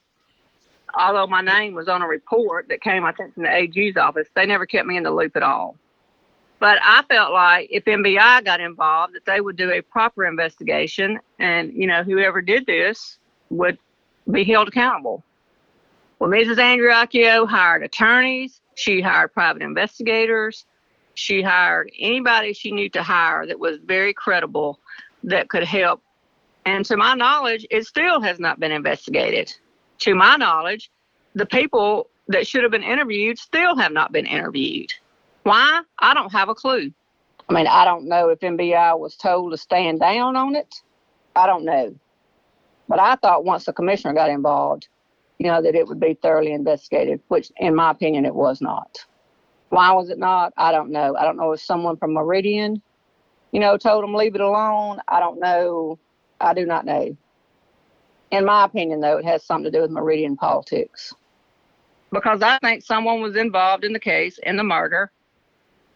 Although 0.98 1.28
my 1.28 1.42
name 1.42 1.74
was 1.74 1.88
on 1.88 2.02
a 2.02 2.08
report 2.08 2.68
that 2.70 2.82
came, 2.82 3.04
I 3.04 3.12
think, 3.12 3.34
from 3.34 3.44
the 3.44 3.54
AG's 3.54 3.98
office, 3.98 4.28
they 4.36 4.46
never 4.46 4.66
kept 4.66 4.88
me 4.88 4.98
in 4.98 5.04
the 5.04 5.12
loop 5.12 5.36
at 5.36 5.44
all. 5.44 5.76
But 6.60 6.80
I 6.82 7.04
felt 7.10 7.34
like 7.34 7.68
if 7.70 7.84
MBI 7.86 8.46
got 8.46 8.62
involved, 8.62 9.14
that 9.14 9.26
they 9.26 9.42
would 9.42 9.58
do 9.58 9.72
a 9.72 9.82
proper 9.82 10.26
investigation, 10.26 11.20
and 11.40 11.74
you 11.74 11.86
know, 11.86 12.04
whoever 12.04 12.42
did 12.42 12.66
this 12.66 13.20
would 13.50 13.78
be 14.30 14.44
held 14.44 14.68
accountable. 14.68 15.24
Well, 16.20 16.30
Mrs. 16.30 16.58
Andreacchio 16.58 17.48
hired 17.48 17.84
attorneys. 17.84 18.62
She 18.76 19.02
hired 19.02 19.34
private 19.34 19.62
investigators. 19.62 20.66
She 21.14 21.42
hired 21.42 21.92
anybody 22.00 22.54
she 22.54 22.72
knew 22.72 22.90
to 22.90 23.04
hire 23.04 23.46
that 23.46 23.60
was 23.60 23.80
very 23.86 24.14
credible 24.14 24.80
that 25.24 25.50
could 25.50 25.64
help. 25.64 26.02
And 26.66 26.86
to 26.86 26.98
my 26.98 27.14
knowledge, 27.14 27.66
it 27.70 27.86
still 27.86 28.22
has 28.22 28.40
not 28.40 28.60
been 28.60 28.72
investigated. 28.72 29.54
To 30.00 30.16
my 30.16 30.36
knowledge, 30.36 30.92
the 31.36 31.46
people 31.46 32.10
that 32.28 32.48
should 32.48 32.64
have 32.64 32.72
been 32.72 32.84
interviewed 32.84 33.38
still 33.38 33.76
have 33.78 33.92
not 33.92 34.12
been 34.12 34.26
interviewed. 34.26 34.92
Why? 35.44 35.82
I 36.00 36.14
don't 36.14 36.32
have 36.32 36.50
a 36.50 36.56
clue. 36.56 36.92
I 37.48 37.54
mean, 37.54 37.68
I 37.68 37.86
don't 37.86 38.08
know 38.08 38.30
if 38.30 38.40
MBI 38.40 38.98
was 38.98 39.16
told 39.16 39.52
to 39.52 39.58
stand 39.58 40.00
down 40.00 40.36
on 40.36 40.56
it. 40.56 40.82
I 41.36 41.46
don't 41.46 41.66
know. 41.66 41.96
But 42.88 43.00
I 43.00 43.16
thought 43.16 43.46
once 43.46 43.66
the 43.66 43.74
commissioner 43.74 44.14
got 44.14 44.30
involved, 44.30 44.88
you 45.40 45.48
know, 45.48 45.62
that 45.62 45.76
it 45.76 45.88
would 45.88 46.00
be 46.00 46.14
thoroughly 46.22 46.54
investigated, 46.54 47.20
which 47.28 47.52
in 47.58 47.76
my 47.76 47.92
opinion 47.92 48.26
it 48.26 48.36
was 48.36 48.62
not. 48.62 49.06
Why 49.70 49.92
was 49.92 50.10
it 50.10 50.20
not? 50.20 50.54
I 50.58 50.72
don't 50.72 50.92
know. 50.92 51.16
I 51.18 51.24
don't 51.24 51.38
know 51.38 51.52
if 51.52 51.60
someone 51.60 51.98
from 51.98 52.14
Meridian, 52.14 52.82
you 53.52 53.60
know, 53.60 53.78
told 53.78 54.04
them 54.04 54.14
leave 54.14 54.36
it 54.36 54.42
alone. 54.42 55.00
I 55.08 55.20
don't 55.20 55.40
know. 55.40 56.00
I 56.40 56.54
do 56.54 56.66
not 56.66 56.86
know. 56.86 57.18
In 58.32 58.46
my 58.46 58.66
opinion, 58.66 59.02
though, 59.02 59.18
it 59.18 59.26
has 59.26 59.44
something 59.44 59.72
to 59.72 59.78
do 59.78 59.82
with 59.82 59.92
Meridian 59.92 60.36
politics. 60.38 61.14
Because 62.12 62.42
I 62.42 62.60
think 62.60 62.84
someone 62.84 63.22
was 63.22 63.36
involved 63.36 63.84
in 63.84 63.94
the 63.94 64.00
case, 64.00 64.40
in 64.44 64.58
the 64.58 64.64
murder, 64.64 65.12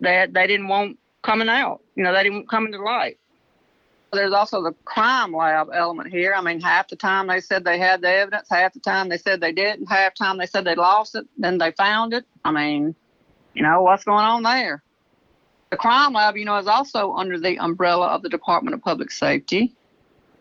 that 0.02 0.34
they 0.34 0.48
didn't 0.48 0.68
want 0.68 0.98
coming 1.22 1.50
out. 1.50 1.82
You 1.96 2.04
know, 2.04 2.14
they 2.14 2.24
didn't 2.24 2.40
want 2.40 2.50
coming 2.50 2.72
to 2.72 2.82
light. 2.82 3.18
There's 4.12 4.34
also 4.34 4.64
the 4.64 4.74
crime 4.86 5.34
lab 5.34 5.70
element 5.74 6.10
here. 6.10 6.34
I 6.34 6.42
mean, 6.42 6.60
half 6.60 6.88
the 6.88 6.96
time 6.96 7.28
they 7.28 7.40
said 7.42 7.64
they 7.64 7.78
had 7.78 8.02
the 8.02 8.10
evidence, 8.10 8.48
half 8.50 8.74
the 8.74 8.80
time 8.80 9.10
they 9.10 9.18
said 9.18 9.40
they 9.40 9.52
didn't, 9.52 9.86
half 9.86 10.16
the 10.16 10.24
time 10.24 10.38
they 10.38 10.48
said 10.48 10.66
they 10.66 10.76
lost 10.76 11.16
it, 11.16 11.28
then 11.38 11.60
they 11.60 11.72
found 11.74 12.14
it. 12.14 12.26
I 12.44 12.52
mean, 12.52 12.96
you 13.54 13.62
know, 13.62 13.82
what's 13.82 14.04
going 14.04 14.26
on 14.26 14.44
there? 14.44 14.82
The 15.70 15.78
crime 15.78 16.14
lab, 16.14 16.38
you 16.38 16.46
know, 16.46 16.58
is 16.58 16.66
also 16.66 17.14
under 17.14 17.40
the 17.40 17.60
umbrella 17.60 18.08
of 18.08 18.24
the 18.24 18.30
Department 18.30 18.74
of 18.74 18.82
Public 18.82 19.12
Safety, 19.12 19.76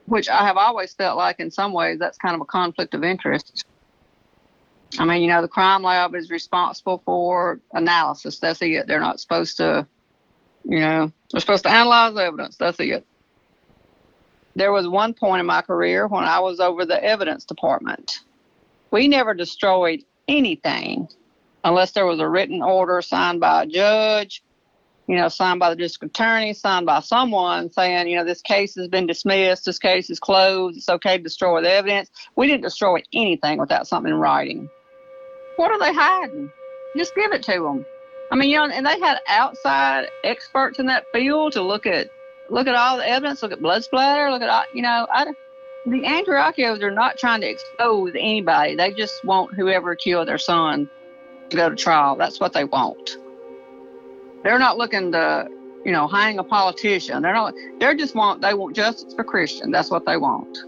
which 0.06 0.30
I 0.30 0.46
have 0.46 0.56
always 0.56 0.94
felt 0.94 1.18
like 1.18 1.38
in 1.38 1.50
some 1.50 1.74
ways 1.74 1.98
that's 1.98 2.16
kind 2.16 2.34
of 2.34 2.40
a 2.40 2.46
conflict 2.46 2.94
of 2.94 3.04
interest. 3.04 3.66
I 4.98 5.04
mean, 5.04 5.20
you 5.20 5.28
know, 5.28 5.42
the 5.42 5.48
crime 5.48 5.82
lab 5.82 6.14
is 6.14 6.30
responsible 6.30 7.02
for 7.04 7.60
analysis. 7.74 8.38
That's 8.38 8.62
it. 8.62 8.86
They're 8.86 9.00
not 9.00 9.20
supposed 9.20 9.58
to, 9.58 9.86
you 10.64 10.80
know, 10.80 11.12
they're 11.30 11.40
supposed 11.40 11.64
to 11.64 11.70
analyze 11.70 12.16
evidence. 12.16 12.56
That's 12.56 12.80
it. 12.80 13.04
There 14.58 14.72
was 14.72 14.88
one 14.88 15.14
point 15.14 15.38
in 15.38 15.46
my 15.46 15.62
career 15.62 16.08
when 16.08 16.24
I 16.24 16.40
was 16.40 16.58
over 16.58 16.84
the 16.84 17.00
evidence 17.00 17.44
department. 17.44 18.18
We 18.90 19.06
never 19.06 19.32
destroyed 19.32 20.02
anything 20.26 21.06
unless 21.62 21.92
there 21.92 22.06
was 22.06 22.18
a 22.18 22.28
written 22.28 22.60
order 22.60 23.00
signed 23.00 23.38
by 23.38 23.62
a 23.62 23.66
judge, 23.66 24.42
you 25.06 25.14
know, 25.14 25.28
signed 25.28 25.60
by 25.60 25.70
the 25.70 25.76
district 25.76 26.18
attorney, 26.18 26.54
signed 26.54 26.86
by 26.86 26.98
someone 26.98 27.70
saying, 27.70 28.08
you 28.08 28.16
know, 28.16 28.24
this 28.24 28.42
case 28.42 28.74
has 28.74 28.88
been 28.88 29.06
dismissed, 29.06 29.64
this 29.64 29.78
case 29.78 30.10
is 30.10 30.18
closed, 30.18 30.76
it's 30.76 30.88
okay 30.88 31.18
to 31.18 31.22
destroy 31.22 31.62
the 31.62 31.70
evidence. 31.70 32.10
We 32.34 32.48
didn't 32.48 32.64
destroy 32.64 33.00
anything 33.12 33.60
without 33.60 33.86
something 33.86 34.12
in 34.12 34.18
writing. 34.18 34.68
What 35.54 35.70
are 35.70 35.78
they 35.78 35.94
hiding? 35.94 36.50
Just 36.96 37.14
give 37.14 37.30
it 37.32 37.44
to 37.44 37.62
them. 37.62 37.86
I 38.32 38.34
mean, 38.34 38.50
you 38.50 38.56
know, 38.56 38.64
and 38.64 38.84
they 38.84 38.98
had 38.98 39.20
outside 39.28 40.08
experts 40.24 40.80
in 40.80 40.86
that 40.86 41.04
field 41.12 41.52
to 41.52 41.62
look 41.62 41.86
at 41.86 42.10
look 42.48 42.66
at 42.66 42.74
all 42.74 42.96
the 42.96 43.08
evidence, 43.08 43.42
look 43.42 43.52
at 43.52 43.60
blood 43.60 43.84
splatter, 43.84 44.30
look 44.30 44.42
at 44.42 44.48
all, 44.48 44.64
you 44.72 44.82
know, 44.82 45.06
I, 45.10 45.26
the 45.86 46.02
Andreacchios 46.02 46.82
are 46.82 46.90
not 46.90 47.16
trying 47.18 47.40
to 47.40 47.48
expose 47.48 48.12
anybody. 48.14 48.76
They 48.76 48.92
just 48.92 49.24
want 49.24 49.54
whoever 49.54 49.94
killed 49.94 50.28
their 50.28 50.38
son 50.38 50.88
to 51.50 51.56
go 51.56 51.70
to 51.70 51.76
trial. 51.76 52.16
That's 52.16 52.40
what 52.40 52.52
they 52.52 52.64
want. 52.64 53.16
They're 54.44 54.58
not 54.58 54.76
looking 54.76 55.12
to, 55.12 55.48
you 55.84 55.92
know, 55.92 56.06
hang 56.06 56.38
a 56.38 56.44
politician. 56.44 57.22
They're 57.22 57.32
not. 57.32 57.54
They 57.80 57.94
just 57.94 58.14
want. 58.14 58.42
They 58.42 58.54
want 58.54 58.76
justice 58.76 59.14
for 59.14 59.24
Christian. 59.24 59.70
That's 59.70 59.90
what 59.90 60.04
they 60.04 60.16
want. 60.16 60.58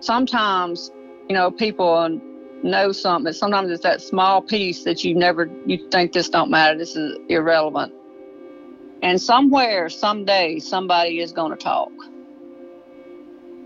Sometimes, 0.00 0.90
you 1.28 1.34
know, 1.34 1.50
people 1.50 2.20
know 2.62 2.92
something. 2.92 3.32
Sometimes 3.32 3.70
it's 3.70 3.82
that 3.82 4.00
small 4.00 4.40
piece 4.40 4.84
that 4.84 5.04
you 5.04 5.14
never. 5.14 5.50
You 5.66 5.88
think 5.90 6.12
this 6.12 6.28
don't 6.28 6.50
matter. 6.50 6.78
This 6.78 6.96
is 6.96 7.18
irrelevant. 7.28 7.92
And 9.02 9.20
somewhere, 9.20 9.88
someday, 9.88 10.60
somebody 10.60 11.18
is 11.20 11.32
going 11.32 11.50
to 11.50 11.56
talk. 11.56 11.90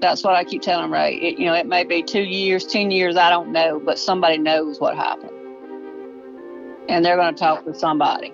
That's 0.01 0.25
what 0.25 0.35
I 0.35 0.45
keep 0.45 0.63
telling 0.63 0.91
Rae. 0.91 1.15
It, 1.15 1.39
you 1.39 1.47
know, 1.47 1.55
it 1.55 1.67
may 1.67 1.85
be 1.85 2.03
two 2.03 2.23
years, 2.23 2.65
ten 2.65 2.91
years, 2.91 3.17
I 3.17 3.29
don't 3.29 3.53
know, 3.53 3.81
but 3.85 3.99
somebody 3.99 4.39
knows 4.39 4.81
what 4.81 4.97
happened, 4.97 5.33
and 6.89 7.05
they're 7.05 7.17
going 7.17 7.35
to 7.35 7.39
talk 7.39 7.65
to 7.65 7.75
somebody. 7.75 8.33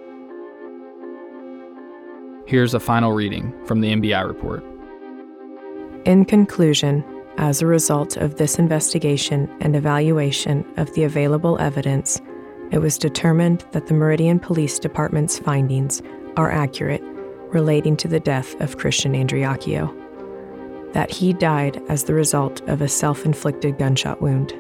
Here's 2.47 2.75
a 2.75 2.81
final 2.81 3.13
reading 3.13 3.53
from 3.67 3.81
the 3.81 3.93
MBI 3.93 4.27
report. 4.27 4.65
In 6.05 6.25
conclusion, 6.25 7.05
as 7.39 7.63
a 7.63 7.67
result 7.67 8.17
of 8.17 8.37
this 8.37 8.59
investigation 8.59 9.49
and 9.61 9.75
evaluation 9.75 10.65
of 10.77 10.93
the 10.95 11.05
available 11.05 11.59
evidence, 11.61 12.21
it 12.71 12.79
was 12.79 12.99
determined 12.99 13.65
that 13.73 13.87
the 13.87 13.95
Meridian 13.95 14.39
Police 14.39 14.79
Department's 14.79 15.39
findings 15.39 16.03
are 16.37 16.51
accurate 16.51 17.03
relating 17.51 17.97
to 17.99 18.09
the 18.09 18.21
death 18.21 18.59
of 18.61 18.79
Christian 18.79 19.13
Andreacchio, 19.13 19.93
that 20.93 21.11
he 21.11 21.33
died 21.33 21.81
as 21.89 22.05
the 22.05 22.15
result 22.15 22.61
of 22.69 22.81
a 22.81 22.89
self 22.89 23.25
inflicted 23.25 23.79
gunshot 23.79 24.23
wound. 24.23 24.53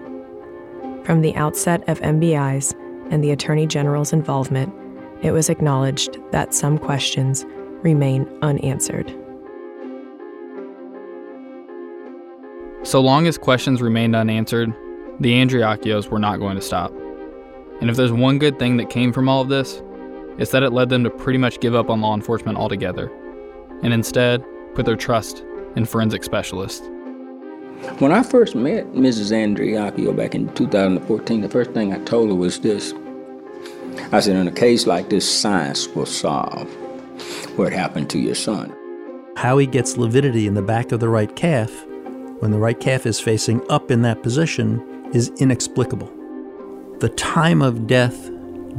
From 1.05 1.21
the 1.21 1.35
outset 1.35 1.89
of 1.89 2.01
MBI's 2.01 2.75
and 3.11 3.25
the 3.25 3.31
Attorney 3.31 3.67
General's 3.67 4.13
involvement, 4.13 4.73
it 5.23 5.33
was 5.33 5.49
acknowledged 5.49 6.19
that 6.31 6.55
some 6.55 6.79
questions 6.79 7.45
remain 7.83 8.29
unanswered. 8.43 9.09
So 12.85 13.01
long 13.01 13.27
as 13.27 13.39
questions 13.39 13.81
remained 13.81 14.17
unanswered, 14.17 14.75
the 15.21 15.33
Andreacchios 15.35 16.09
were 16.09 16.19
not 16.19 16.39
going 16.39 16.57
to 16.57 16.63
stop. 16.63 16.93
And 17.81 17.89
if 17.89 17.97
there's 17.97 18.13
one 18.13 18.39
good 18.39 18.59
thing 18.59 18.77
that 18.79 18.91
came 18.91 19.13
from 19.13 19.29
all 19.29 19.41
of 19.41 19.49
this, 19.49 19.83
it's 20.39 20.51
that 20.53 20.63
it 20.63 20.73
led 20.73 20.89
them 20.89 21.05
to 21.05 21.11
pretty 21.11 21.39
much 21.39 21.61
give 21.61 21.75
up 21.75 21.91
on 21.91 22.01
law 22.01 22.15
enforcement 22.15 22.59
altogether, 22.59 23.11
and 23.83 23.93
instead 23.93 24.45
put 24.75 24.87
their 24.87 24.97
trust 24.97 25.45
in 25.77 25.85
forensic 25.85 26.25
specialists. 26.25 26.87
When 27.99 28.13
I 28.13 28.23
first 28.23 28.55
met 28.55 28.93
Mrs. 28.93 29.33
Andreacchio 29.33 30.17
back 30.17 30.35
in 30.35 30.53
2014, 30.55 31.41
the 31.41 31.49
first 31.49 31.73
thing 31.73 31.93
I 31.93 31.99
told 32.05 32.29
her 32.29 32.35
was 32.35 32.61
this. 32.61 32.95
I 34.13 34.21
said, 34.21 34.37
in 34.37 34.47
a 34.47 34.53
case 34.53 34.87
like 34.87 35.11
this, 35.11 35.29
science 35.29 35.89
will 35.89 36.07
solve 36.07 36.69
what 37.57 37.73
happened 37.73 38.09
to 38.11 38.19
your 38.19 38.35
son. 38.35 38.75
How 39.37 39.59
he 39.59 39.67
gets 39.67 39.97
lividity 39.97 40.47
in 40.47 40.55
the 40.55 40.63
back 40.63 40.93
of 40.93 41.01
the 41.01 41.09
right 41.09 41.35
calf 41.35 41.71
when 42.39 42.51
the 42.51 42.59
right 42.59 42.79
calf 42.79 43.07
is 43.07 43.21
facing 43.21 43.63
up 43.71 43.91
in 43.91 44.03
that 44.03 44.23
position 44.23 45.11
is 45.13 45.31
inexplicable. 45.41 46.11
The 47.01 47.11
time 47.11 47.63
of 47.63 47.87
death 47.87 48.31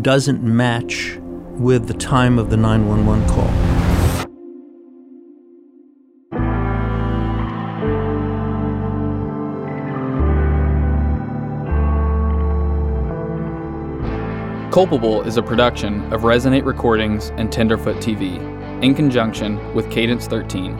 doesn't 0.01 0.43
match 0.43 1.19
with 1.59 1.87
the 1.87 1.93
time 1.93 2.39
of 2.39 2.49
the 2.49 2.57
911 2.57 3.27
call. 3.29 3.47
Culpable 14.71 15.21
is 15.21 15.37
a 15.37 15.43
production 15.43 16.11
of 16.11 16.21
Resonate 16.21 16.65
Recordings 16.65 17.29
and 17.37 17.51
Tenderfoot 17.51 17.97
TV 17.97 18.41
in 18.81 18.95
conjunction 18.95 19.73
with 19.75 19.91
Cadence 19.91 20.25
13, 20.25 20.75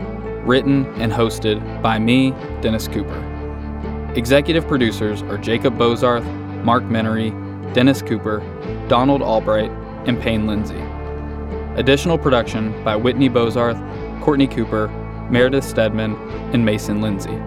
written 0.46 0.88
and 0.96 1.12
hosted 1.12 1.82
by 1.84 2.00
me, 2.00 2.32
Dennis 2.62 2.88
Cooper. 2.88 4.14
Executive 4.16 4.68
producers 4.68 5.22
are 5.24 5.38
Jacob 5.38 5.78
Bozarth, 5.78 6.26
Mark 6.64 6.84
Menery, 6.86 7.32
Dennis 7.76 8.02
Cooper, 8.02 8.40
Donald 8.88 9.22
Albright, 9.22 9.72
and 10.06 10.22
Payne 10.22 10.48
Lindsay. 10.48 10.82
Additional 11.76 12.18
production 12.18 12.84
by 12.84 12.96
Whitney 12.96 13.30
Bozarth, 13.30 13.80
Courtney 14.22 14.48
Cooper, 14.48 14.88
Meredith 15.30 15.64
Stedman, 15.64 16.16
and 16.54 16.66
Mason 16.66 17.02
Lindsay. 17.02 17.38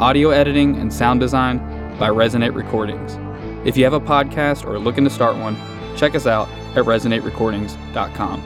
Audio 0.00 0.30
editing 0.30 0.76
and 0.76 0.92
sound 0.92 1.20
design 1.20 1.58
by 1.98 2.08
Resonate 2.08 2.54
Recordings. 2.54 3.18
If 3.66 3.76
you 3.76 3.84
have 3.84 3.92
a 3.92 4.00
podcast 4.00 4.64
or 4.64 4.74
are 4.74 4.78
looking 4.78 5.04
to 5.04 5.10
start 5.10 5.36
one, 5.36 5.56
check 5.96 6.14
us 6.14 6.26
out 6.26 6.48
at 6.76 6.84
resonaterecordings.com. 6.84 8.42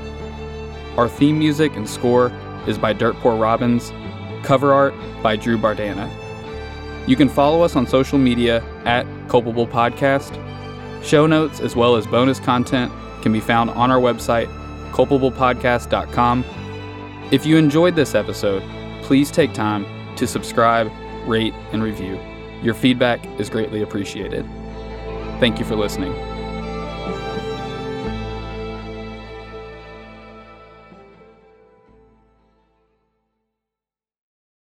Our 0.99 1.09
theme 1.09 1.39
music 1.39 1.77
and 1.77 1.89
score 1.89 2.33
is 2.67 2.77
by 2.79 2.93
Dirt 2.93 3.15
Poor 3.17 3.37
Robins, 3.37 3.93
cover 4.43 4.73
art 4.73 4.95
by 5.23 5.37
Drew 5.37 5.57
Bardana. 5.57 6.11
You 7.09 7.15
can 7.17 7.29
follow 7.29 7.63
us 7.63 7.77
on 7.77 7.87
social 7.87 8.19
media 8.19 8.65
at 8.85 9.07
Culpable 9.29 9.67
Podcast. 9.67 10.35
Show 11.05 11.27
notes 11.27 11.61
as 11.61 11.77
well 11.77 11.95
as 11.95 12.07
bonus 12.07 12.41
content 12.41 12.93
can 13.27 13.33
be 13.33 13.41
found 13.41 13.71
on 13.71 13.91
our 13.91 13.99
website, 13.99 14.47
culpablepodcast.com. 14.93 16.45
If 17.33 17.45
you 17.45 17.57
enjoyed 17.57 17.97
this 17.97 18.15
episode, 18.15 18.63
please 19.03 19.33
take 19.33 19.53
time 19.53 19.85
to 20.15 20.29
subscribe, 20.29 20.93
rate, 21.27 21.53
and 21.73 21.83
review. 21.83 22.21
Your 22.63 22.75
feedback 22.75 23.27
is 23.41 23.51
greatly 23.51 23.83
appreciated. 23.83 24.47
Thank 25.41 25.59
you 25.59 25.65
for 25.65 25.75
listening. 25.75 26.36